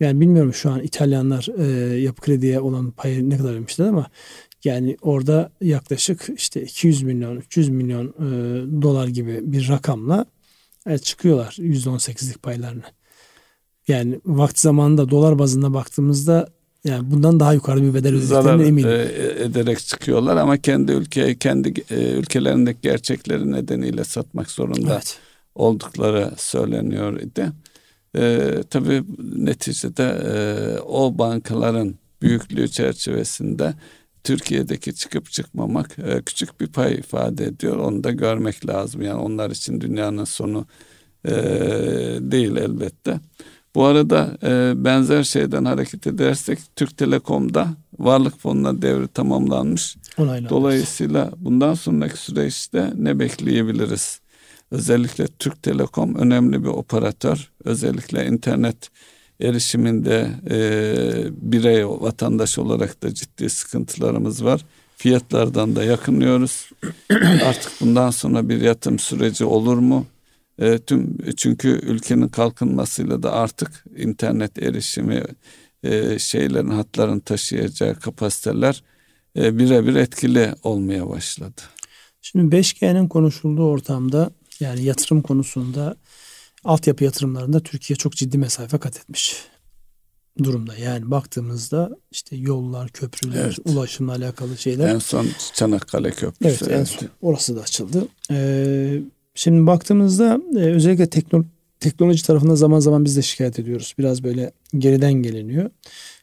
Yani 0.00 0.20
bilmiyorum 0.20 0.54
şu 0.54 0.70
an 0.70 0.80
İtalyanlar 0.80 1.48
e, 1.58 1.96
yapı 2.00 2.22
krediye 2.22 2.60
olan 2.60 2.90
payı 2.90 3.30
ne 3.30 3.36
kadar 3.36 3.54
vermişler 3.54 3.86
ama 3.86 4.06
yani 4.64 4.96
orada 5.02 5.52
yaklaşık 5.60 6.28
işte 6.36 6.62
200 6.62 7.02
milyon, 7.02 7.36
300 7.36 7.68
milyon 7.68 8.06
e, 8.06 8.82
dolar 8.82 9.08
gibi 9.08 9.52
bir 9.52 9.68
rakamla 9.68 10.26
e, 10.86 10.98
çıkıyorlar 10.98 11.56
%18'lik 11.58 12.42
paylarını. 12.42 12.82
Yani 13.88 14.20
vakti 14.26 14.60
zamanında 14.60 15.10
dolar 15.10 15.38
bazında 15.38 15.74
baktığımızda 15.74 16.48
yani 16.84 17.10
bundan 17.10 17.40
daha 17.40 17.52
yukarı 17.52 17.82
bir 17.82 17.94
bedel 17.94 18.14
ödediklerine 18.14 18.66
eminim. 18.66 18.88
E, 18.88 19.44
ederek 19.44 19.78
çıkıyorlar 19.78 20.36
ama 20.36 20.56
kendi 20.56 20.92
ülke 20.92 21.38
kendi 21.38 21.74
e, 21.90 22.10
ülkelerindeki 22.10 22.78
gerçekleri 22.82 23.52
nedeniyle 23.52 24.04
satmak 24.04 24.50
zorunda 24.50 24.94
evet. 24.94 25.18
oldukları 25.54 26.30
söyleniyor 26.36 27.20
idi. 27.20 27.52
E, 28.16 28.50
tabii 28.70 29.02
neticede 29.18 30.04
e, 30.04 30.80
o 30.80 31.18
bankaların 31.18 31.94
büyüklüğü 32.22 32.68
çerçevesinde 32.68 33.74
Türkiye'deki 34.24 34.94
çıkıp 34.94 35.30
çıkmamak 35.30 35.98
e, 35.98 36.22
küçük 36.22 36.60
bir 36.60 36.66
pay 36.66 36.94
ifade 36.94 37.44
ediyor. 37.44 37.76
Onu 37.76 38.04
da 38.04 38.10
görmek 38.10 38.66
lazım. 38.66 39.02
Yani 39.02 39.20
onlar 39.20 39.50
için 39.50 39.80
dünyanın 39.80 40.24
sonu 40.24 40.66
e, 41.24 41.32
değil 42.20 42.56
elbette. 42.56 43.20
Bu 43.74 43.84
arada 43.84 44.38
e, 44.42 44.72
benzer 44.84 45.22
şeyden 45.22 45.64
hareket 45.64 46.06
edersek 46.06 46.58
Türk 46.76 46.96
Telekom'da 46.96 47.68
varlık 47.98 48.38
fonuna 48.38 48.82
devri 48.82 49.08
tamamlanmış. 49.08 49.96
Onaylanmış. 50.18 50.50
Dolayısıyla 50.50 51.30
bundan 51.36 51.74
sonraki 51.74 52.16
süreçte 52.16 52.92
ne 52.96 53.18
bekleyebiliriz? 53.18 54.20
Özellikle 54.70 55.26
Türk 55.26 55.62
Telekom 55.62 56.14
önemli 56.14 56.62
bir 56.62 56.68
operatör. 56.68 57.50
Özellikle 57.64 58.26
internet 58.26 58.90
erişiminde 59.40 60.30
e, 60.50 60.56
birey 61.30 61.86
vatandaş 61.86 62.58
olarak 62.58 63.02
da 63.02 63.14
ciddi 63.14 63.50
sıkıntılarımız 63.50 64.44
var. 64.44 64.64
Fiyatlardan 64.96 65.76
da 65.76 65.84
yakınıyoruz. 65.84 66.70
Artık 67.44 67.72
bundan 67.80 68.10
sonra 68.10 68.48
bir 68.48 68.60
yatım 68.60 68.98
süreci 68.98 69.44
olur 69.44 69.78
mu? 69.78 70.06
E, 70.60 70.78
tüm 70.78 71.18
çünkü 71.36 71.68
ülkenin 71.68 72.28
kalkınmasıyla 72.28 73.22
da 73.22 73.32
artık 73.32 73.84
internet 73.96 74.62
erişimi 74.62 75.24
e, 75.82 76.18
şeylerin 76.18 76.70
hatların 76.70 77.20
taşıyacağı 77.20 77.94
kapasiteler 77.94 78.82
e, 79.36 79.58
birebir 79.58 79.94
etkili 79.94 80.54
olmaya 80.62 81.08
başladı. 81.08 81.60
Şimdi 82.22 82.56
5G'nin 82.56 83.08
konuşulduğu 83.08 83.68
ortamda 83.68 84.30
yani 84.60 84.82
yatırım 84.84 85.22
konusunda 85.22 85.96
altyapı 86.64 87.04
yatırımlarında 87.04 87.60
Türkiye 87.60 87.96
çok 87.96 88.12
ciddi 88.12 88.38
mesafe 88.38 88.78
kat 88.78 88.96
etmiş 88.96 89.36
durumda. 90.44 90.76
Yani 90.76 91.10
baktığımızda 91.10 91.90
işte 92.10 92.36
yollar, 92.36 92.88
köprüler, 92.88 93.44
evet. 93.44 93.58
ulaşımla 93.64 94.12
alakalı 94.12 94.58
şeyler. 94.58 94.88
En 94.88 94.98
son 94.98 95.26
Çanakkale 95.54 96.10
Köprüsü. 96.10 96.64
Evet, 96.64 96.72
en 96.72 96.84
son 96.84 97.08
orası 97.20 97.56
da 97.56 97.60
açıldı. 97.60 98.08
Ee, 98.30 99.00
Şimdi 99.34 99.66
baktığımızda 99.66 100.40
e, 100.54 100.58
özellikle 100.58 101.10
tekno, 101.10 101.44
teknoloji 101.80 102.26
tarafında 102.26 102.56
zaman 102.56 102.80
zaman 102.80 103.04
biz 103.04 103.16
de 103.16 103.22
şikayet 103.22 103.58
ediyoruz. 103.58 103.94
Biraz 103.98 104.24
böyle 104.24 104.52
geriden 104.78 105.12
geliniyor. 105.12 105.70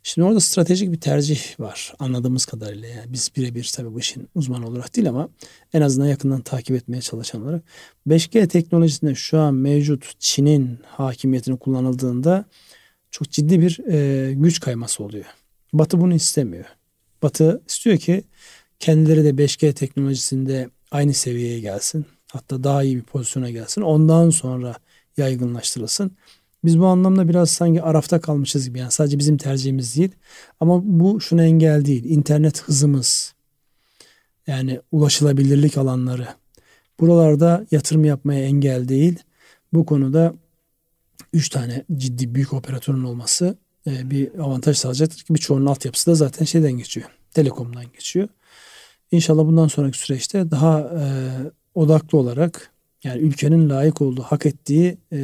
Şimdi 0.03 0.27
orada 0.27 0.39
stratejik 0.39 0.91
bir 0.91 1.01
tercih 1.01 1.59
var 1.59 1.93
anladığımız 1.99 2.45
kadarıyla. 2.45 2.87
Yani 2.87 3.13
biz 3.13 3.31
birebir 3.35 3.71
tabii 3.75 3.93
bu 3.93 3.99
işin 3.99 4.29
uzmanı 4.35 4.67
olarak 4.67 4.95
değil 4.95 5.09
ama 5.09 5.29
en 5.73 5.81
azından 5.81 6.07
yakından 6.07 6.41
takip 6.41 6.75
etmeye 6.75 7.01
çalışan 7.01 7.41
olarak. 7.41 7.63
5G 8.07 8.47
teknolojisinde 8.47 9.15
şu 9.15 9.39
an 9.39 9.53
mevcut 9.53 10.19
Çin'in 10.19 10.79
hakimiyetini 10.85 11.57
kullanıldığında 11.57 12.45
çok 13.11 13.29
ciddi 13.29 13.61
bir 13.61 13.79
e, 13.87 14.33
güç 14.33 14.59
kayması 14.59 15.03
oluyor. 15.03 15.25
Batı 15.73 16.01
bunu 16.01 16.13
istemiyor. 16.13 16.65
Batı 17.21 17.61
istiyor 17.67 17.97
ki 17.97 18.23
kendileri 18.79 19.23
de 19.23 19.29
5G 19.29 19.73
teknolojisinde 19.73 20.69
aynı 20.91 21.13
seviyeye 21.13 21.59
gelsin 21.59 22.05
hatta 22.33 22.63
daha 22.63 22.83
iyi 22.83 22.97
bir 22.97 23.03
pozisyona 23.03 23.49
gelsin. 23.49 23.81
Ondan 23.81 24.29
sonra 24.29 24.75
yaygınlaştırılsın. 25.17 26.11
Biz 26.63 26.79
bu 26.79 26.85
anlamda 26.85 27.29
biraz 27.29 27.49
sanki 27.49 27.81
arafta 27.81 28.21
kalmışız 28.21 28.67
gibi. 28.67 28.79
Yani 28.79 28.91
sadece 28.91 29.19
bizim 29.19 29.37
tercihimiz 29.37 29.97
değil. 29.97 30.11
Ama 30.59 30.81
bu 30.83 31.21
şuna 31.21 31.43
engel 31.43 31.85
değil. 31.85 32.03
İnternet 32.05 32.61
hızımız, 32.61 33.33
yani 34.47 34.79
ulaşılabilirlik 34.91 35.77
alanları. 35.77 36.27
Buralarda 36.99 37.65
yatırım 37.71 38.05
yapmaya 38.05 38.43
engel 38.43 38.87
değil. 38.87 39.19
Bu 39.73 39.85
konuda 39.85 40.33
üç 41.33 41.49
tane 41.49 41.85
ciddi 41.95 42.35
büyük 42.35 42.53
operatörün 42.53 43.03
olması 43.03 43.57
e, 43.87 44.09
bir 44.11 44.39
avantaj 44.39 44.77
sağlayacaktır 44.77 45.23
ki 45.23 45.33
birçoğunun 45.33 45.65
altyapısı 45.65 46.11
da 46.11 46.15
zaten 46.15 46.45
şeyden 46.45 46.71
geçiyor. 46.71 47.09
Telekom'dan 47.31 47.85
geçiyor. 47.93 48.27
İnşallah 49.11 49.43
bundan 49.43 49.67
sonraki 49.67 49.97
süreçte 49.97 50.51
daha 50.51 50.79
e, 50.79 51.03
odaklı 51.77 52.17
olarak 52.17 52.71
yani 53.03 53.21
ülkenin 53.21 53.69
layık 53.69 54.01
olduğu, 54.01 54.21
hak 54.21 54.45
ettiği 54.45 54.97
e, 55.13 55.19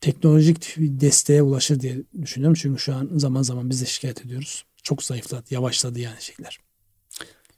teknolojik 0.00 0.76
bir 0.78 1.00
desteğe 1.00 1.42
ulaşır 1.42 1.80
diye 1.80 1.96
düşünüyorum. 2.22 2.58
Çünkü 2.60 2.82
şu 2.82 2.94
an 2.94 3.10
zaman 3.16 3.42
zaman 3.42 3.70
biz 3.70 3.82
de 3.82 3.86
şikayet 3.86 4.26
ediyoruz. 4.26 4.64
Çok 4.82 5.02
zayıfladı, 5.02 5.44
yavaşladı 5.50 6.00
yani 6.00 6.20
şeyler. 6.20 6.58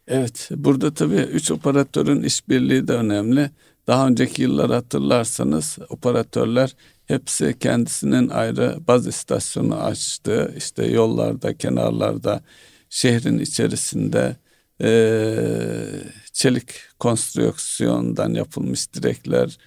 Evet, 0.08 0.48
burada 0.56 0.94
tabii 0.94 1.14
üç 1.14 1.50
operatörün 1.50 2.22
işbirliği 2.22 2.88
de 2.88 2.92
önemli. 2.92 3.50
Daha 3.86 4.08
önceki 4.08 4.42
yıllar 4.42 4.70
hatırlarsanız 4.70 5.78
operatörler 5.88 6.76
hepsi 7.06 7.56
kendisinin 7.60 8.28
ayrı 8.28 8.78
baz 8.88 9.06
istasyonu 9.06 9.82
açtı. 9.82 10.54
İşte 10.56 10.86
yollarda, 10.86 11.54
kenarlarda, 11.56 12.42
şehrin 12.88 13.38
içerisinde 13.38 14.36
e, 14.82 14.90
çelik 16.32 16.66
konstrüksiyondan 16.98 18.34
yapılmış 18.34 18.94
direkler 18.94 19.58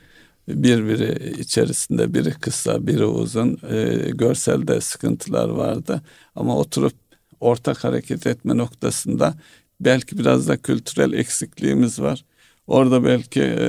birbiri 0.47 1.39
içerisinde 1.39 2.13
biri 2.13 2.31
kısa 2.31 2.87
biri 2.87 3.05
uzun 3.05 3.59
e, 3.69 4.09
görselde 4.11 4.81
sıkıntılar 4.81 5.49
vardı 5.49 6.01
ama 6.35 6.57
oturup 6.57 6.93
ortak 7.39 7.83
hareket 7.83 8.27
etme 8.27 8.57
noktasında 8.57 9.35
belki 9.79 10.17
biraz 10.17 10.47
da 10.47 10.57
kültürel 10.57 11.13
eksikliğimiz 11.13 12.01
var. 12.01 12.25
Orada 12.67 13.03
belki 13.03 13.41
e, 13.41 13.67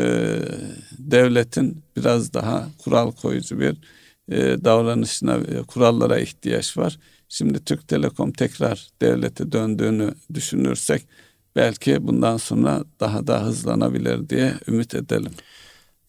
devletin 0.98 1.82
biraz 1.96 2.34
daha 2.34 2.68
kural 2.78 3.12
koyucu 3.12 3.60
bir 3.60 3.76
e, 4.28 4.64
davranışına, 4.64 5.36
e, 5.36 5.62
kurallara 5.62 6.18
ihtiyaç 6.18 6.76
var. 6.78 6.98
Şimdi 7.28 7.64
Türk 7.64 7.88
Telekom 7.88 8.32
tekrar 8.32 8.88
devlete 9.02 9.52
döndüğünü 9.52 10.14
düşünürsek 10.34 11.06
belki 11.56 12.06
bundan 12.06 12.36
sonra 12.36 12.84
daha 13.00 13.26
da 13.26 13.42
hızlanabilir 13.44 14.28
diye 14.28 14.54
ümit 14.68 14.94
edelim. 14.94 15.32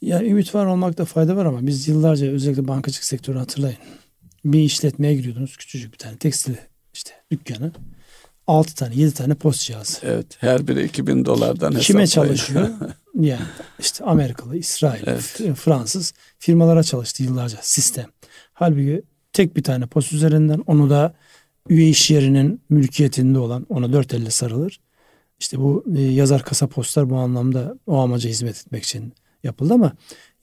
Ya 0.01 0.23
ümit 0.23 0.55
var 0.55 0.65
olmakta 0.65 1.05
fayda 1.05 1.35
var 1.35 1.45
ama 1.45 1.67
biz 1.67 1.87
yıllarca 1.87 2.27
özellikle 2.27 2.67
bankacılık 2.67 3.03
sektörü 3.03 3.37
hatırlayın. 3.37 3.77
Bir 4.45 4.59
işletmeye 4.59 5.15
giriyordunuz 5.15 5.57
küçücük 5.57 5.93
bir 5.93 5.97
tane 5.97 6.17
tekstil 6.17 6.55
işte 6.93 7.11
dükkanı. 7.31 7.71
6 8.47 8.75
tane 8.75 8.95
7 8.95 9.13
tane 9.13 9.33
post 9.33 9.61
cihazı. 9.61 9.99
Evet 10.03 10.37
her 10.39 10.67
biri 10.67 10.83
2000 10.85 11.25
dolardan 11.25 11.53
hesaplayın. 11.53 11.79
Kime 11.79 12.07
çalışıyor? 12.07 12.69
yani 13.19 13.41
işte 13.79 14.03
Amerikalı, 14.03 14.57
İsrail, 14.57 15.03
evet. 15.05 15.41
Fransız 15.55 16.13
firmalara 16.39 16.83
çalıştı 16.83 17.23
yıllarca 17.23 17.57
sistem. 17.61 18.05
Halbuki 18.53 19.01
tek 19.33 19.55
bir 19.57 19.63
tane 19.63 19.85
post 19.85 20.13
üzerinden 20.13 20.63
onu 20.67 20.89
da 20.89 21.13
üye 21.69 21.89
iş 21.89 22.11
yerinin 22.11 22.61
mülkiyetinde 22.69 23.39
olan 23.39 23.65
ona 23.69 23.93
dört 23.93 24.13
elle 24.13 24.29
sarılır. 24.31 24.79
İşte 25.39 25.59
bu 25.59 25.83
e, 25.95 26.01
yazar 26.01 26.43
kasa 26.43 26.67
postlar 26.67 27.09
bu 27.09 27.15
anlamda 27.15 27.77
o 27.87 27.97
amaca 27.97 28.29
hizmet 28.29 28.57
etmek 28.57 28.83
için 28.83 29.13
yapıldı 29.43 29.73
ama 29.73 29.93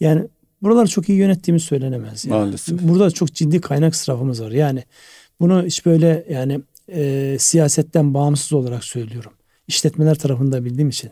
yani 0.00 0.28
buraları 0.62 0.88
çok 0.88 1.08
iyi 1.08 1.18
yönettiğimiz 1.18 1.62
söylenemez. 1.62 2.24
Yani. 2.24 2.38
Maalesef. 2.38 2.82
Burada 2.82 3.10
çok 3.10 3.34
ciddi 3.34 3.60
kaynak 3.60 3.96
sırafımız 3.96 4.42
var. 4.42 4.50
Yani 4.50 4.84
bunu 5.40 5.64
hiç 5.64 5.86
böyle 5.86 6.26
yani 6.30 6.60
e, 6.88 7.36
siyasetten 7.38 8.14
bağımsız 8.14 8.52
olarak 8.52 8.84
söylüyorum. 8.84 9.32
İşletmeler 9.68 10.14
tarafında 10.14 10.64
bildiğim 10.64 10.88
için. 10.88 11.10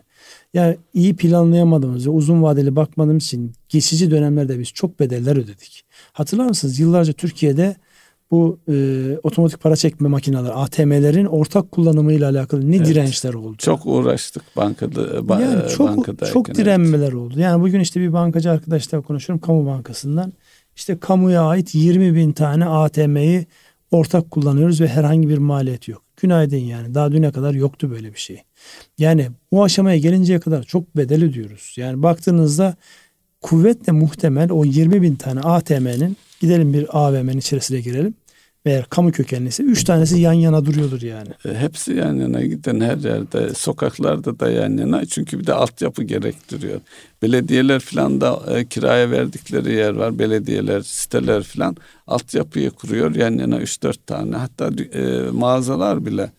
Yani 0.55 0.77
iyi 0.95 1.17
planlayamadığımız 1.17 2.07
ve 2.07 2.11
uzun 2.11 2.43
vadeli 2.43 2.77
bakmadığımız 2.77 3.25
için 3.25 3.53
geçici 3.69 4.11
dönemlerde 4.11 4.59
biz 4.59 4.69
çok 4.69 5.01
bedeller 5.01 5.37
ödedik. 5.37 5.85
Hatırlar 6.13 6.47
mısınız? 6.47 6.79
Yıllarca 6.79 7.13
Türkiye'de 7.13 7.77
bu 8.33 8.59
e, 8.69 8.75
otomatik 9.23 9.61
para 9.61 9.77
çekme 9.77 10.09
makineleri 10.09 10.53
ATM'lerin 10.53 11.27
ortak 11.27 11.73
kullanımıyla 11.73 12.31
alakalı 12.31 12.71
ne 12.71 12.77
evet. 12.77 12.87
dirençler 12.87 13.35
oldu? 13.35 13.57
Çok 13.59 13.87
uğraştık 13.87 14.43
bankada. 14.57 15.29
Ba 15.29 15.41
yani 15.41 15.69
çok 15.69 15.89
bankada 15.89 16.27
çok 16.27 16.55
direnmeler 16.55 17.05
evet. 17.05 17.15
oldu. 17.15 17.41
Yani 17.41 17.63
bugün 17.63 17.81
işte 17.81 18.01
bir 18.01 18.13
bankacı 18.13 18.51
arkadaşla 18.51 19.01
konuşuyorum 19.01 19.41
kamu 19.41 19.67
bankasından. 19.67 20.33
İşte 20.77 20.99
kamuya 20.99 21.43
ait 21.43 21.75
20 21.75 22.15
bin 22.15 22.33
tane 22.33 22.67
ATM'yi 22.67 23.47
ortak 23.91 24.31
kullanıyoruz 24.31 24.81
ve 24.81 24.89
herhangi 24.89 25.29
bir 25.29 25.39
maliyet 25.39 25.89
yok. 25.89 26.03
Günaydın 26.17 26.57
yani. 26.57 26.95
Daha 26.95 27.13
düne 27.13 27.33
kadar 27.33 27.55
yoktu 27.55 27.91
böyle 27.91 28.15
bir 28.15 28.19
şey. 28.19 28.43
Yani 28.99 29.29
bu 29.53 29.65
aşamaya 29.65 29.99
gelinceye 29.99 30.41
kadar 30.41 30.63
çok 30.63 30.97
bedel 30.97 31.25
ödüyoruz. 31.25 31.75
Yani 31.77 32.03
baktığınızda 32.03 32.77
kuvvetle 33.41 33.93
muhtemel 33.93 34.51
o 34.51 34.65
20 34.65 35.03
bin 35.03 35.15
tane 35.15 35.41
ATM'nin 35.41 36.17
gidelim 36.41 36.73
bir 36.73 36.87
AVM'nin 36.99 37.39
içerisine 37.39 37.81
girelim 37.81 38.15
veya 38.67 38.85
kamu 38.91 39.13
kökenlisi 39.13 39.63
üç 39.63 39.85
tanesi 39.85 40.21
yan 40.21 40.33
yana 40.33 40.65
duruyordur 40.65 41.03
yani. 41.03 41.29
E, 41.45 41.55
hepsi 41.55 41.95
yan 41.95 42.15
yana 42.15 42.41
giden 42.41 42.81
her 42.81 42.97
yerde 42.97 43.55
sokaklarda 43.55 44.41
da 44.41 44.51
yan 44.51 44.77
yana 44.77 45.07
çünkü 45.07 45.39
bir 45.41 45.47
de 45.47 45.55
altyapı 45.55 46.03
gerektiriyor. 46.03 46.81
Belediyeler 47.23 47.81
falan 47.81 48.21
da 48.21 48.43
e, 48.49 48.65
kiraya 48.65 49.11
verdikleri 49.11 49.75
yer 49.75 49.93
var 49.93 50.19
belediyeler 50.19 50.81
siteler 50.81 51.43
falan 51.43 51.77
altyapıyı 52.07 52.71
kuruyor 52.71 53.15
yan 53.15 53.39
yana 53.39 53.59
üç 53.59 53.83
dört 53.83 54.07
tane 54.07 54.37
hatta 54.37 54.71
e, 54.95 55.31
mağazalar 55.33 56.07
bile 56.07 56.31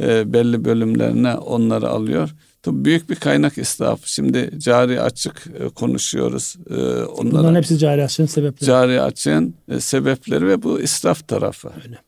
e, 0.00 0.32
belli 0.32 0.64
bölümlerine 0.64 1.34
onları 1.34 1.88
alıyor. 1.88 2.30
Tabii 2.62 2.84
büyük 2.84 3.10
bir 3.10 3.16
kaynak 3.16 3.58
israfı. 3.58 4.12
Şimdi 4.12 4.50
cari 4.58 5.00
açık 5.00 5.46
e, 5.58 5.68
konuşuyoruz. 5.68 6.56
E, 6.70 6.74
onlara, 6.74 7.32
Bunların 7.32 7.54
hepsi 7.54 7.78
cari 7.78 8.04
açığın 8.04 8.26
sebepleri. 8.26 8.66
Cari 8.66 9.00
açığın 9.00 9.54
e, 9.68 9.80
sebepleri 9.80 10.46
ve 10.46 10.62
bu 10.62 10.80
israf 10.80 11.28
tarafı. 11.28 11.70
Öyle. 11.84 11.98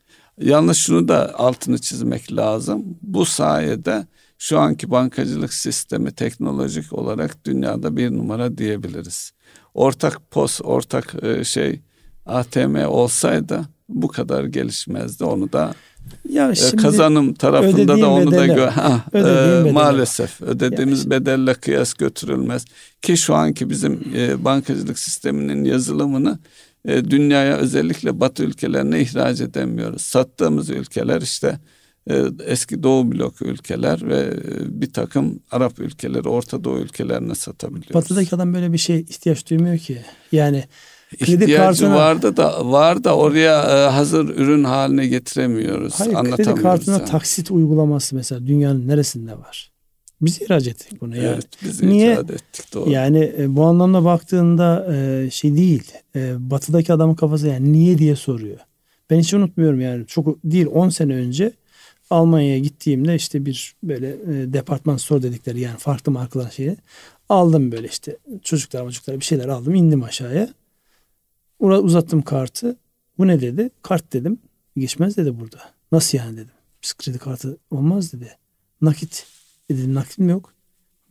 Yalnız 0.41 0.77
şunu 0.77 1.09
da 1.09 1.39
altını 1.39 1.79
çizmek 1.79 2.37
lazım. 2.37 2.85
Bu 3.03 3.25
sayede 3.25 4.07
şu 4.39 4.59
anki 4.59 4.91
bankacılık 4.91 5.55
sistemi 5.55 6.13
teknolojik 6.13 6.93
olarak 6.93 7.45
dünyada 7.45 7.97
bir 7.97 8.11
numara 8.11 8.59
diyebiliriz. 8.59 9.33
Ortak 9.75 10.31
POS, 10.31 10.61
ortak 10.65 11.15
şey 11.45 11.81
ATM 12.27 12.77
olsaydı 12.87 13.63
bu 13.89 14.09
kadar 14.09 14.45
gelişmezdi. 14.45 15.25
Onu 15.25 15.53
da 15.53 15.75
ya 16.29 16.51
e, 16.51 16.55
şimdi 16.55 16.83
kazanım 16.83 17.35
tarafında 17.35 18.01
da 18.01 18.11
onu 18.11 18.33
bedeller, 18.33 18.57
da 18.57 18.77
ha, 18.77 19.05
e, 19.15 19.71
maalesef 19.73 20.43
ödediğimiz 20.43 21.01
yani. 21.01 21.11
bedelle 21.11 21.55
kıyas 21.55 21.95
götürülmez 21.95 22.65
ki 23.03 23.17
şu 23.17 23.35
anki 23.35 23.71
bizim 23.71 24.05
e, 24.17 24.45
bankacılık 24.45 24.99
sisteminin 24.99 25.65
yazılımını 25.65 26.39
e, 26.85 27.11
dünyaya 27.11 27.57
özellikle 27.57 28.21
Batı 28.21 28.45
ülkelerine 28.45 29.01
ihraç 29.01 29.41
edemiyoruz. 29.41 30.03
Sattığımız 30.03 30.71
ülkeler 30.71 31.23
işte 31.23 31.59
e, 32.11 32.25
eski 32.45 32.83
Doğu 32.83 33.13
blok 33.13 33.43
ülkeler 33.43 34.09
ve 34.09 34.21
e, 34.21 34.81
bir 34.81 34.93
takım 34.93 35.41
Arap 35.51 35.79
ülkeleri, 35.79 36.29
Orta 36.29 36.65
Doğu 36.65 36.79
ülkelerine 36.79 37.35
satabiliyoruz. 37.35 37.95
Batı'daki 37.95 38.37
adam 38.37 38.55
böyle 38.55 38.73
bir 38.73 38.79
şey 38.79 39.01
ihtiyaç 39.01 39.51
duymuyor 39.51 39.79
ki. 39.79 40.03
Yani 40.33 40.65
kredi 41.19 41.45
ihtiyacı 41.45 41.81
kartına, 41.81 41.97
vardı 41.97 42.37
da 42.37 42.71
var 42.71 43.05
da 43.05 43.17
oraya 43.17 43.63
e, 43.63 43.91
hazır 43.91 44.29
ürün 44.29 44.65
haline 44.65 45.07
getiremiyoruz. 45.07 46.01
Hayır, 46.01 46.15
kredi 46.15 46.55
kartına 46.55 46.99
yani. 46.99 47.05
taksit 47.05 47.51
uygulaması 47.51 48.17
mesela 48.17 48.47
dünyanın 48.47 48.89
neresinde 48.89 49.33
var? 49.33 49.73
Biz 50.21 50.43
ihraç 50.43 50.67
ettik 50.67 51.01
bunu. 51.01 51.17
Yani. 51.17 51.27
Evet 51.27 51.47
biz 51.65 51.83
Niye? 51.83 52.13
icat 52.13 52.31
ettik 52.31 52.75
doğru. 52.75 52.91
Yani 52.91 53.33
e, 53.39 53.57
bu 53.57 53.65
anlamda 53.65 54.05
baktığında 54.05 54.95
e, 54.95 55.31
şey 55.31 55.57
değil. 55.57 55.93
E, 56.17 56.51
batıdaki 56.51 56.93
adamın 56.93 57.15
kafası 57.15 57.49
yani 57.49 57.73
niye 57.73 57.99
diye 57.99 58.17
soruyor. 58.17 58.59
Ben 59.11 59.19
hiç 59.19 59.35
unutmuyorum 59.35 59.81
yani 59.81 60.07
çok 60.07 60.45
değil 60.45 60.67
10 60.73 60.89
sene 60.89 61.15
önce 61.15 61.53
Almanya'ya 62.11 62.59
gittiğimde 62.59 63.15
işte 63.15 63.47
bir 63.47 63.75
böyle 63.83 64.09
e, 64.09 64.53
departman 64.53 64.97
store 64.97 65.23
dedikleri 65.23 65.61
yani 65.61 65.79
farklı 65.79 66.13
markalar 66.13 66.51
şeyi 66.51 66.77
aldım 67.29 67.73
böyle 67.73 67.89
işte 67.89 68.17
çocuklar 68.43 68.85
çocuklar 68.85 69.21
bir 69.21 69.25
şeyler 69.25 69.49
aldım 69.49 69.75
indim 69.75 70.03
aşağıya. 70.03 70.49
Uzattım 71.63 72.23
kartı. 72.23 72.77
Bu 73.19 73.27
ne 73.27 73.41
dedi? 73.41 73.71
Kart 73.83 74.13
dedim. 74.13 74.39
Geçmez 74.77 75.17
dedi 75.17 75.41
burada. 75.41 75.59
Nasıl 75.93 76.19
yani 76.19 76.37
dedim. 76.37 76.55
Biz 76.83 76.95
kredi 76.95 77.19
kartı 77.19 77.59
olmaz 77.71 78.13
dedi. 78.13 78.37
Nakit. 78.81 79.27
E 79.71 79.77
dedim 79.77 79.95
nakit 79.95 80.19
mi 80.19 80.31
yok? 80.31 80.55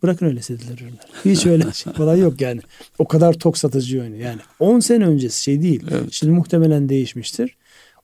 Bırakın 0.03 0.25
öyle 0.25 0.39
dediler 0.39 0.77
ürünler. 0.77 1.05
Hiç 1.25 1.45
öyle 1.45 1.71
şey 1.73 1.93
falan 1.93 2.15
yok 2.15 2.41
yani. 2.41 2.61
O 2.99 3.07
kadar 3.07 3.33
tok 3.33 3.57
satıcı 3.57 4.01
oyunu. 4.01 4.15
Yani 4.15 4.41
10 4.59 4.79
sene 4.79 5.05
öncesi 5.05 5.43
şey 5.43 5.61
değil. 5.61 5.83
Evet. 5.91 6.07
Şimdi 6.11 6.33
muhtemelen 6.33 6.89
değişmiştir. 6.89 7.57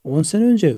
10 0.08 0.24
sene 0.24 0.44
önce 0.44 0.78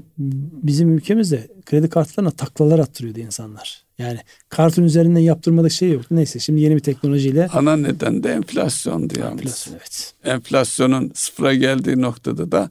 bizim 0.64 0.98
ülkemizde 0.98 1.48
kredi 1.66 1.90
kartlarına 1.90 2.32
taklalar 2.32 2.80
attırıyordu 2.80 3.20
insanlar. 3.20 3.84
Yani 3.98 4.20
kartın 4.50 4.84
üzerinden 4.84 5.20
yaptırmadık 5.20 5.72
şey 5.72 5.92
yok. 5.92 6.12
Neyse 6.12 6.40
şimdi 6.40 6.62
yeni 6.62 6.76
bir 6.76 6.80
teknolojiyle. 6.80 7.48
Ana 7.54 7.76
neden 7.76 8.24
de 8.24 8.32
enflasyondu 8.32 9.20
yalnız. 9.20 9.40
Enflasyon, 9.40 9.76
evet. 9.76 10.14
Enflasyonun 10.24 11.12
sıfıra 11.14 11.54
geldiği 11.54 12.02
noktada 12.02 12.52
da 12.52 12.70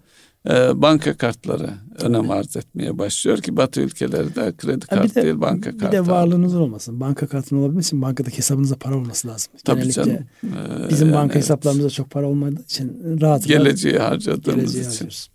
e, 0.48 0.82
banka 0.82 1.16
kartları 1.16 1.70
önem 2.00 2.30
arz 2.30 2.56
etmeye 2.56 2.98
başlıyor 2.98 3.38
ki 3.38 3.56
Batı 3.56 3.80
ülkeleri 3.80 4.34
de 4.34 4.52
kredi 4.56 4.86
kartı 4.86 5.14
de, 5.14 5.22
değil 5.22 5.40
banka 5.40 5.70
kartı. 5.70 5.86
Bir 5.86 5.92
de 5.92 6.06
varlığınız 6.06 6.54
olmasın. 6.54 7.00
Banka 7.00 7.26
kartının 7.26 7.60
olabilmesi 7.60 7.86
için 7.86 8.02
bankadaki 8.02 8.38
hesabınızda 8.38 8.74
para 8.76 8.96
olması 8.96 9.28
lazım. 9.28 9.52
Tabii 9.64 9.80
Genellikle 9.80 10.02
canım. 10.02 10.26
Ee, 10.44 10.90
bizim 10.90 11.12
banka 11.12 11.32
evet. 11.32 11.42
hesaplarımızda 11.42 11.90
çok 11.90 12.10
para 12.10 12.26
olmadığı 12.26 12.62
için 12.62 13.18
rahat 13.20 13.46
Geleceği 13.46 13.94
rahat, 13.94 14.10
harcadığımız 14.10 14.46
geleceği 14.46 14.80
için. 14.80 14.90
Harcıyoruz. 14.90 15.28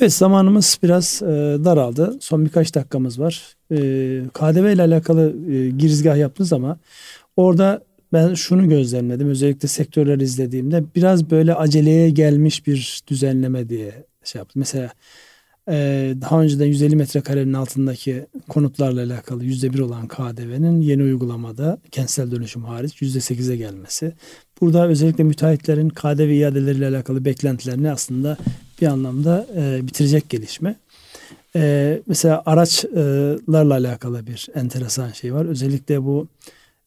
Evet 0.00 0.12
zamanımız 0.12 0.78
biraz 0.82 1.22
e, 1.22 1.26
daraldı. 1.64 2.16
Son 2.20 2.44
birkaç 2.44 2.74
dakikamız 2.74 3.20
var. 3.20 3.56
e, 3.70 3.76
KDV 4.34 4.72
ile 4.74 4.82
alakalı 4.82 5.34
e, 5.52 5.70
girizgah 5.70 6.16
yaptınız 6.16 6.52
ama 6.52 6.78
orada 7.36 7.84
ben 8.12 8.34
şunu 8.34 8.68
gözlemledim. 8.68 9.28
Özellikle 9.28 9.68
sektörler 9.68 10.18
izlediğimde 10.20 10.84
biraz 10.96 11.30
böyle 11.30 11.54
aceleye 11.54 12.10
gelmiş 12.10 12.66
bir 12.66 13.02
düzenleme 13.08 13.68
diye 13.68 14.04
şey 14.24 14.38
yaptım. 14.38 14.60
Mesela 14.60 14.90
e, 15.68 16.14
daha 16.20 16.42
önceden 16.42 16.66
150 16.66 16.96
metrekarenin 16.96 17.52
altındaki 17.52 18.26
konutlarla 18.48 19.00
alakalı 19.02 19.44
%1 19.44 19.82
olan 19.82 20.08
KDV'nin 20.08 20.80
yeni 20.80 21.02
uygulamada 21.02 21.78
kentsel 21.90 22.30
dönüşüm 22.30 22.64
hariç 22.64 23.02
%8'e 23.02 23.56
gelmesi. 23.56 24.12
Burada 24.60 24.88
özellikle 24.88 25.24
müteahhitlerin 25.24 25.88
KDV 25.88 26.30
iadeleriyle 26.30 26.88
alakalı 26.88 27.24
beklentilerini 27.24 27.92
aslında 27.92 28.36
bir 28.80 28.86
anlamda 28.86 29.46
e, 29.56 29.86
bitirecek 29.86 30.30
gelişme. 30.30 30.76
E, 31.56 32.02
mesela 32.06 32.42
araçlarla 32.46 33.74
alakalı 33.74 34.26
bir 34.26 34.48
enteresan 34.54 35.12
şey 35.12 35.34
var. 35.34 35.44
Özellikle 35.44 36.02
bu 36.02 36.28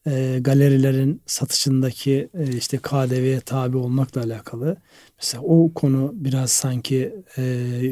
e, 0.07 0.37
galerilerin 0.41 1.21
satışındaki 1.25 2.29
e, 2.39 2.57
işte 2.57 2.77
KDV'ye 2.77 3.39
tabi 3.39 3.77
olmakla 3.77 4.21
alakalı. 4.21 4.77
Mesela 5.19 5.43
o 5.43 5.73
konu 5.73 6.11
biraz 6.13 6.51
sanki 6.51 7.15
e, 7.37 7.43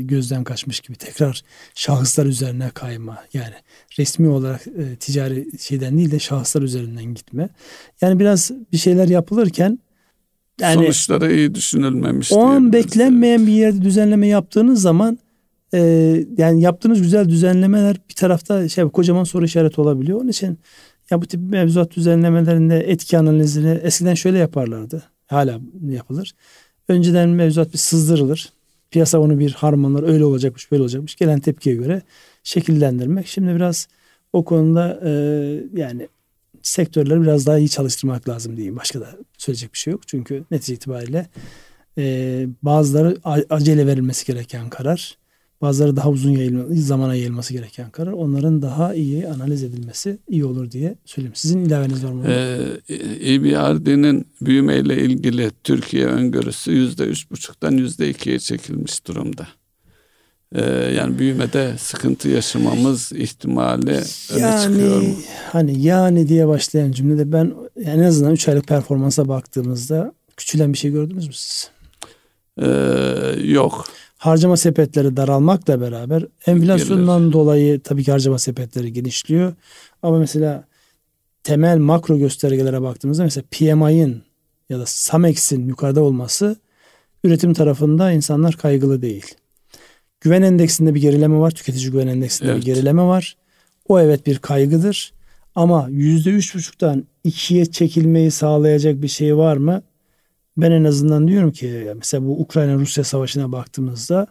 gözden 0.01 0.43
kaçmış 0.43 0.79
gibi 0.79 0.97
tekrar 0.97 1.43
şahıslar 1.75 2.25
üzerine 2.25 2.69
kayma. 2.73 3.17
Yani 3.33 3.55
resmi 3.99 4.27
olarak 4.27 4.67
e, 4.67 4.95
ticari 4.95 5.47
şeyden 5.59 5.97
değil 5.97 6.11
de 6.11 6.19
şahıslar 6.19 6.61
üzerinden 6.61 7.05
gitme. 7.05 7.49
Yani 8.01 8.19
biraz 8.19 8.51
bir 8.71 8.77
şeyler 8.77 9.07
yapılırken 9.07 9.79
yani 10.59 10.73
sonuçları 10.73 11.33
iyi 11.35 11.55
düşünülmemiş. 11.55 12.31
O 12.31 12.41
an 12.41 12.73
beklenmeyen 12.73 13.47
bir 13.47 13.51
yerde 13.51 13.81
düzenleme 13.81 14.27
yaptığınız 14.27 14.81
zaman 14.81 15.19
e, 15.73 15.79
yani 16.37 16.61
yaptığınız 16.61 17.01
güzel 17.01 17.29
düzenlemeler 17.29 17.95
bir 18.09 18.15
tarafta 18.15 18.69
şey 18.69 18.83
kocaman 18.83 19.23
soru 19.23 19.45
işareti 19.45 19.81
olabiliyor. 19.81 20.21
Onun 20.21 20.29
için 20.29 20.59
ya 21.09 21.21
bu 21.21 21.25
tip 21.25 21.39
mevzuat 21.49 21.95
düzenlemelerinde 21.95 22.79
etki 22.79 23.17
analizini 23.17 23.79
eskiden 23.83 24.13
şöyle 24.13 24.37
yaparlardı. 24.37 25.03
Hala 25.27 25.59
yapılır. 25.89 26.35
Önceden 26.87 27.29
mevzuat 27.29 27.73
bir 27.73 27.77
sızdırılır. 27.77 28.53
Piyasa 28.91 29.19
onu 29.19 29.39
bir 29.39 29.51
harmanlar 29.51 30.03
öyle 30.03 30.25
olacakmış 30.25 30.71
böyle 30.71 30.83
olacakmış. 30.83 31.15
Gelen 31.15 31.39
tepkiye 31.39 31.75
göre 31.75 32.01
şekillendirmek. 32.43 33.27
Şimdi 33.27 33.55
biraz 33.55 33.87
o 34.33 34.45
konuda 34.45 34.99
e, 35.03 35.11
yani 35.73 36.07
sektörleri 36.61 37.21
biraz 37.21 37.45
daha 37.45 37.57
iyi 37.57 37.69
çalıştırmak 37.69 38.29
lazım 38.29 38.57
diyeyim. 38.57 38.75
Başka 38.75 39.01
da 39.01 39.17
söyleyecek 39.37 39.73
bir 39.73 39.77
şey 39.77 39.91
yok. 39.91 40.07
Çünkü 40.07 40.43
netice 40.51 40.73
itibariyle 40.73 41.27
e, 41.97 42.47
bazıları 42.63 43.17
acele 43.49 43.87
verilmesi 43.87 44.25
gereken 44.25 44.69
karar 44.69 45.17
Bazıları 45.61 45.95
daha 45.95 46.09
uzun 46.09 46.31
yayılma, 46.31 46.63
zamana 46.69 47.15
yayılması 47.15 47.53
gereken 47.53 47.89
karar. 47.89 48.11
Onların 48.11 48.61
daha 48.61 48.93
iyi 48.93 49.27
analiz 49.27 49.63
edilmesi 49.63 50.17
iyi 50.29 50.45
olur 50.45 50.71
diye 50.71 50.95
söyleyeyim. 51.05 51.35
Sizin 51.35 51.65
ilaveniz 51.65 52.05
var 52.05 52.11
mı? 52.11 52.23
Ee, 52.27 53.33
EBRD'nin 53.33 54.27
büyümeyle 54.41 55.01
ilgili 55.01 55.51
Türkiye 55.63 56.05
öngörüsü 56.05 56.71
yüzde 56.71 57.03
üç 57.03 57.31
buçuktan 57.31 57.71
yüzde 57.71 58.09
ikiye 58.09 58.39
çekilmiş 58.39 59.07
durumda. 59.07 59.47
Ee, 60.55 60.61
yani 60.97 61.19
büyümede 61.19 61.73
sıkıntı 61.77 62.29
yaşamamız 62.29 63.11
ihtimali 63.11 64.01
öne 64.33 64.41
yani, 64.41 64.61
çıkıyor 64.63 65.01
mu? 65.01 65.15
Hani 65.51 65.81
yani 65.81 66.27
diye 66.27 66.47
başlayan 66.47 66.91
cümlede 66.91 67.31
ben 67.31 67.53
yani 67.85 68.01
en 68.01 68.07
azından 68.07 68.33
üç 68.33 68.47
aylık 68.47 68.67
performansa 68.67 69.27
baktığımızda 69.27 70.13
küçülen 70.37 70.73
bir 70.73 70.77
şey 70.77 70.91
gördünüz 70.91 71.27
mü 71.27 71.33
siz? 71.33 71.69
Ee, 72.61 72.65
yok 73.43 73.85
harcama 74.17 74.57
sepetleri 74.57 75.17
daralmakla 75.17 75.81
beraber 75.81 76.25
enflasyondan 76.45 77.21
Gelir. 77.21 77.33
dolayı 77.33 77.79
tabii 77.79 78.03
ki 78.03 78.11
harcama 78.11 78.39
sepetleri 78.39 78.93
genişliyor. 78.93 79.53
Ama 80.03 80.19
mesela 80.19 80.63
temel 81.43 81.77
makro 81.77 82.17
göstergelere 82.17 82.81
baktığımızda 82.81 83.23
mesela 83.23 83.43
PMI'nin 83.51 84.23
ya 84.69 84.79
da 84.79 84.85
SAMEX'in 84.85 85.67
yukarıda 85.67 86.01
olması 86.01 86.55
üretim 87.23 87.53
tarafında 87.53 88.11
insanlar 88.11 88.53
kaygılı 88.53 89.01
değil. 89.01 89.25
Güven 90.21 90.41
endeksinde 90.41 90.95
bir 90.95 91.01
gerileme 91.01 91.39
var. 91.39 91.51
Tüketici 91.51 91.91
güven 91.91 92.07
endeksinde 92.07 92.51
evet. 92.51 92.61
bir 92.61 92.65
gerileme 92.65 93.01
var. 93.01 93.37
O 93.87 93.99
evet 93.99 94.25
bir 94.25 94.37
kaygıdır. 94.37 95.13
Ama 95.55 95.87
yüzde 95.89 96.29
üç 96.29 96.55
buçuktan 96.55 97.05
ikiye 97.23 97.65
çekilmeyi 97.65 98.31
sağlayacak 98.31 99.01
bir 99.01 99.07
şey 99.07 99.37
var 99.37 99.57
mı? 99.57 99.81
Ben 100.57 100.71
en 100.71 100.83
azından 100.83 101.27
diyorum 101.27 101.51
ki 101.51 101.93
mesela 101.95 102.25
bu 102.25 102.41
Ukrayna-Rusya 102.41 103.03
savaşına 103.03 103.51
baktığımızda 103.51 104.27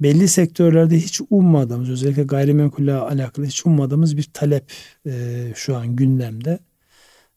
belli 0.00 0.28
sektörlerde 0.28 0.96
hiç 0.96 1.20
ummadığımız 1.30 1.90
özellikle 1.90 2.22
gayrimenkulle 2.22 2.94
alakalı 2.94 3.46
hiç 3.46 3.66
ummadığımız 3.66 4.16
bir 4.16 4.22
talep 4.32 4.72
e, 5.06 5.52
şu 5.54 5.76
an 5.76 5.96
gündemde. 5.96 6.58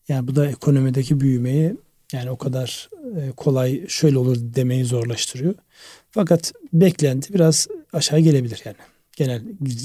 Yani 0.08 0.28
bu 0.28 0.36
da 0.36 0.48
ekonomideki 0.50 1.20
büyümeyi 1.20 1.78
yani 2.14 2.32
o 2.32 2.38
kadar 2.38 2.90
e, 3.18 3.32
kolay 3.32 3.88
şöyle 3.88 4.18
olur 4.18 4.38
demeyi 4.42 4.86
zorlaştırıyor. 4.86 5.56
Fakat 6.12 6.54
beklenti 6.74 7.34
biraz 7.34 7.68
aşağı 7.94 8.20
gelebilir 8.20 8.62
yani 8.66 8.78
genel 9.18 9.42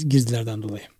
girdilerden 0.09 0.61
dolayı 0.61 0.92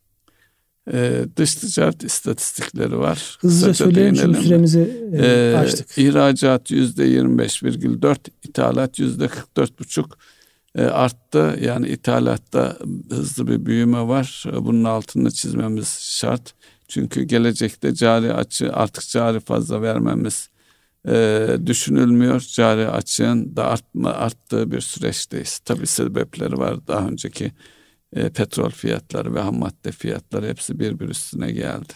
e, 0.91 1.25
dış 1.38 1.55
ticaret 1.55 2.03
istatistikleri 2.03 2.99
var. 2.99 3.38
Hızlıca 3.41 3.73
söyleyelim 3.73 4.15
çünkü 4.15 4.41
süremizi 4.41 5.09
e, 5.13 5.25
e, 5.25 5.55
açtık. 5.55 5.97
İhracat 5.97 6.71
yüzde 6.71 7.07
25,4, 7.07 8.17
ithalat 8.43 8.99
yüzde 8.99 9.25
44,5 9.25 10.05
e, 10.75 10.84
arttı. 10.84 11.59
Yani 11.61 11.88
ithalatta 11.88 12.77
hızlı 13.09 13.47
bir 13.47 13.65
büyüme 13.65 14.07
var. 14.07 14.43
Bunun 14.59 14.84
altını 14.84 15.31
çizmemiz 15.31 15.99
şart. 16.01 16.53
Çünkü 16.88 17.23
gelecekte 17.23 17.95
cari 17.95 18.34
açı 18.34 18.73
artık 18.73 19.07
cari 19.07 19.39
fazla 19.39 19.81
vermemiz 19.81 20.49
e, 21.07 21.47
düşünülmüyor. 21.65 22.39
Cari 22.39 22.88
açığın 22.88 23.55
da 23.55 23.65
artma, 23.65 24.11
arttığı 24.13 24.71
bir 24.71 24.81
süreçteyiz. 24.81 25.59
Tabii 25.59 25.88
sebepleri 25.88 26.57
var 26.57 26.88
daha 26.88 27.07
önceki 27.07 27.51
e, 28.16 28.30
petrol 28.30 28.70
fiyatları 28.70 29.36
ve 29.36 29.39
ham 29.39 29.59
madde 29.59 29.91
fiyatları 29.91 30.47
hepsi 30.47 30.80
birbir 30.80 31.09
üstüne 31.09 31.51
geldi. 31.51 31.93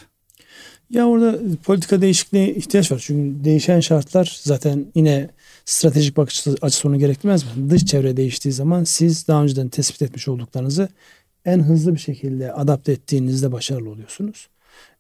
Ya 0.90 1.08
orada 1.08 1.40
politika 1.64 2.02
değişikliğine 2.02 2.54
ihtiyaç 2.54 2.92
var. 2.92 3.04
Çünkü 3.06 3.44
değişen 3.44 3.80
şartlar 3.80 4.40
zaten 4.42 4.86
yine 4.96 5.30
stratejik 5.66 6.18
bakış 6.18 6.48
açısı 6.62 6.88
onu 6.88 7.00
gerektirmez 7.00 7.44
mi? 7.44 7.70
Dış 7.70 7.86
çevre 7.86 8.18
değiştiği 8.18 8.54
zaman 8.54 8.84
siz 8.84 9.28
daha 9.28 9.44
önceden 9.44 9.70
tespit 9.70 10.02
etmiş 10.02 10.28
olduklarınızı 10.28 10.90
en 11.46 11.60
hızlı 11.60 11.94
bir 11.94 12.00
şekilde 12.00 12.54
adapte 12.54 12.92
ettiğinizde 12.92 13.52
başarılı 13.52 13.90
oluyorsunuz. 13.90 14.48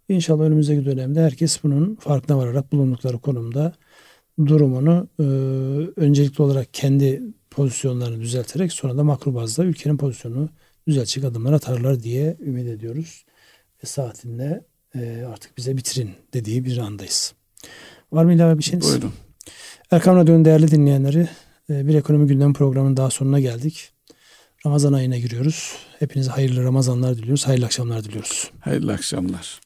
İnşallah 0.10 0.44
önümüzdeki 0.44 0.86
dönemde 0.86 1.22
herkes 1.22 1.64
bunun 1.64 1.96
farkına 1.96 2.38
vararak 2.38 2.72
bulundukları 2.72 3.18
konumda 3.18 3.74
durumunu 4.46 5.08
e, 5.20 5.24
öncelikli 6.02 6.42
olarak 6.42 6.74
kendi 6.74 7.24
pozisyonlarını 7.50 8.22
düzelterek 8.22 8.72
sonra 8.72 8.98
da 8.98 9.04
makro 9.04 9.36
bazda 9.36 9.64
ülkenin 9.64 9.98
pozisyonunu 9.98 10.50
düzeltecek 10.88 11.24
adımlar 11.24 11.54
atarlar 11.54 12.04
diye 12.04 12.38
ümit 12.40 12.68
ediyoruz. 12.68 13.26
Ve 13.84 13.88
saatinde 13.88 14.66
e, 14.96 15.24
artık 15.34 15.58
bize 15.58 15.78
bitirin 15.78 16.12
dediği 16.34 16.66
bir 16.66 16.78
andayız. 16.78 17.34
Var 18.12 18.26
mı 18.26 18.34
ilave 18.34 18.58
bir 18.58 18.64
şeyiniz? 18.64 18.88
Buyurun. 18.88 19.14
Erkam 19.92 20.18
Radyo'nun 20.18 20.46
değerli 20.46 20.72
dinleyenleri 20.72 21.30
e, 21.70 21.88
bir 21.88 21.96
ekonomi 21.96 22.28
gündem 22.28 22.54
programının 22.54 22.98
daha 22.98 23.10
sonuna 23.10 23.40
geldik. 23.40 23.92
Ramazan 24.66 24.94
ayına 24.94 25.18
giriyoruz. 25.18 25.74
Hepinize 26.00 26.32
hayırlı 26.32 26.64
Ramazanlar 26.64 27.18
diliyoruz. 27.18 27.48
Hayırlı 27.48 27.66
akşamlar 27.66 28.04
diliyoruz. 28.04 28.52
Hayırlı 28.60 28.94
akşamlar. 28.94 29.60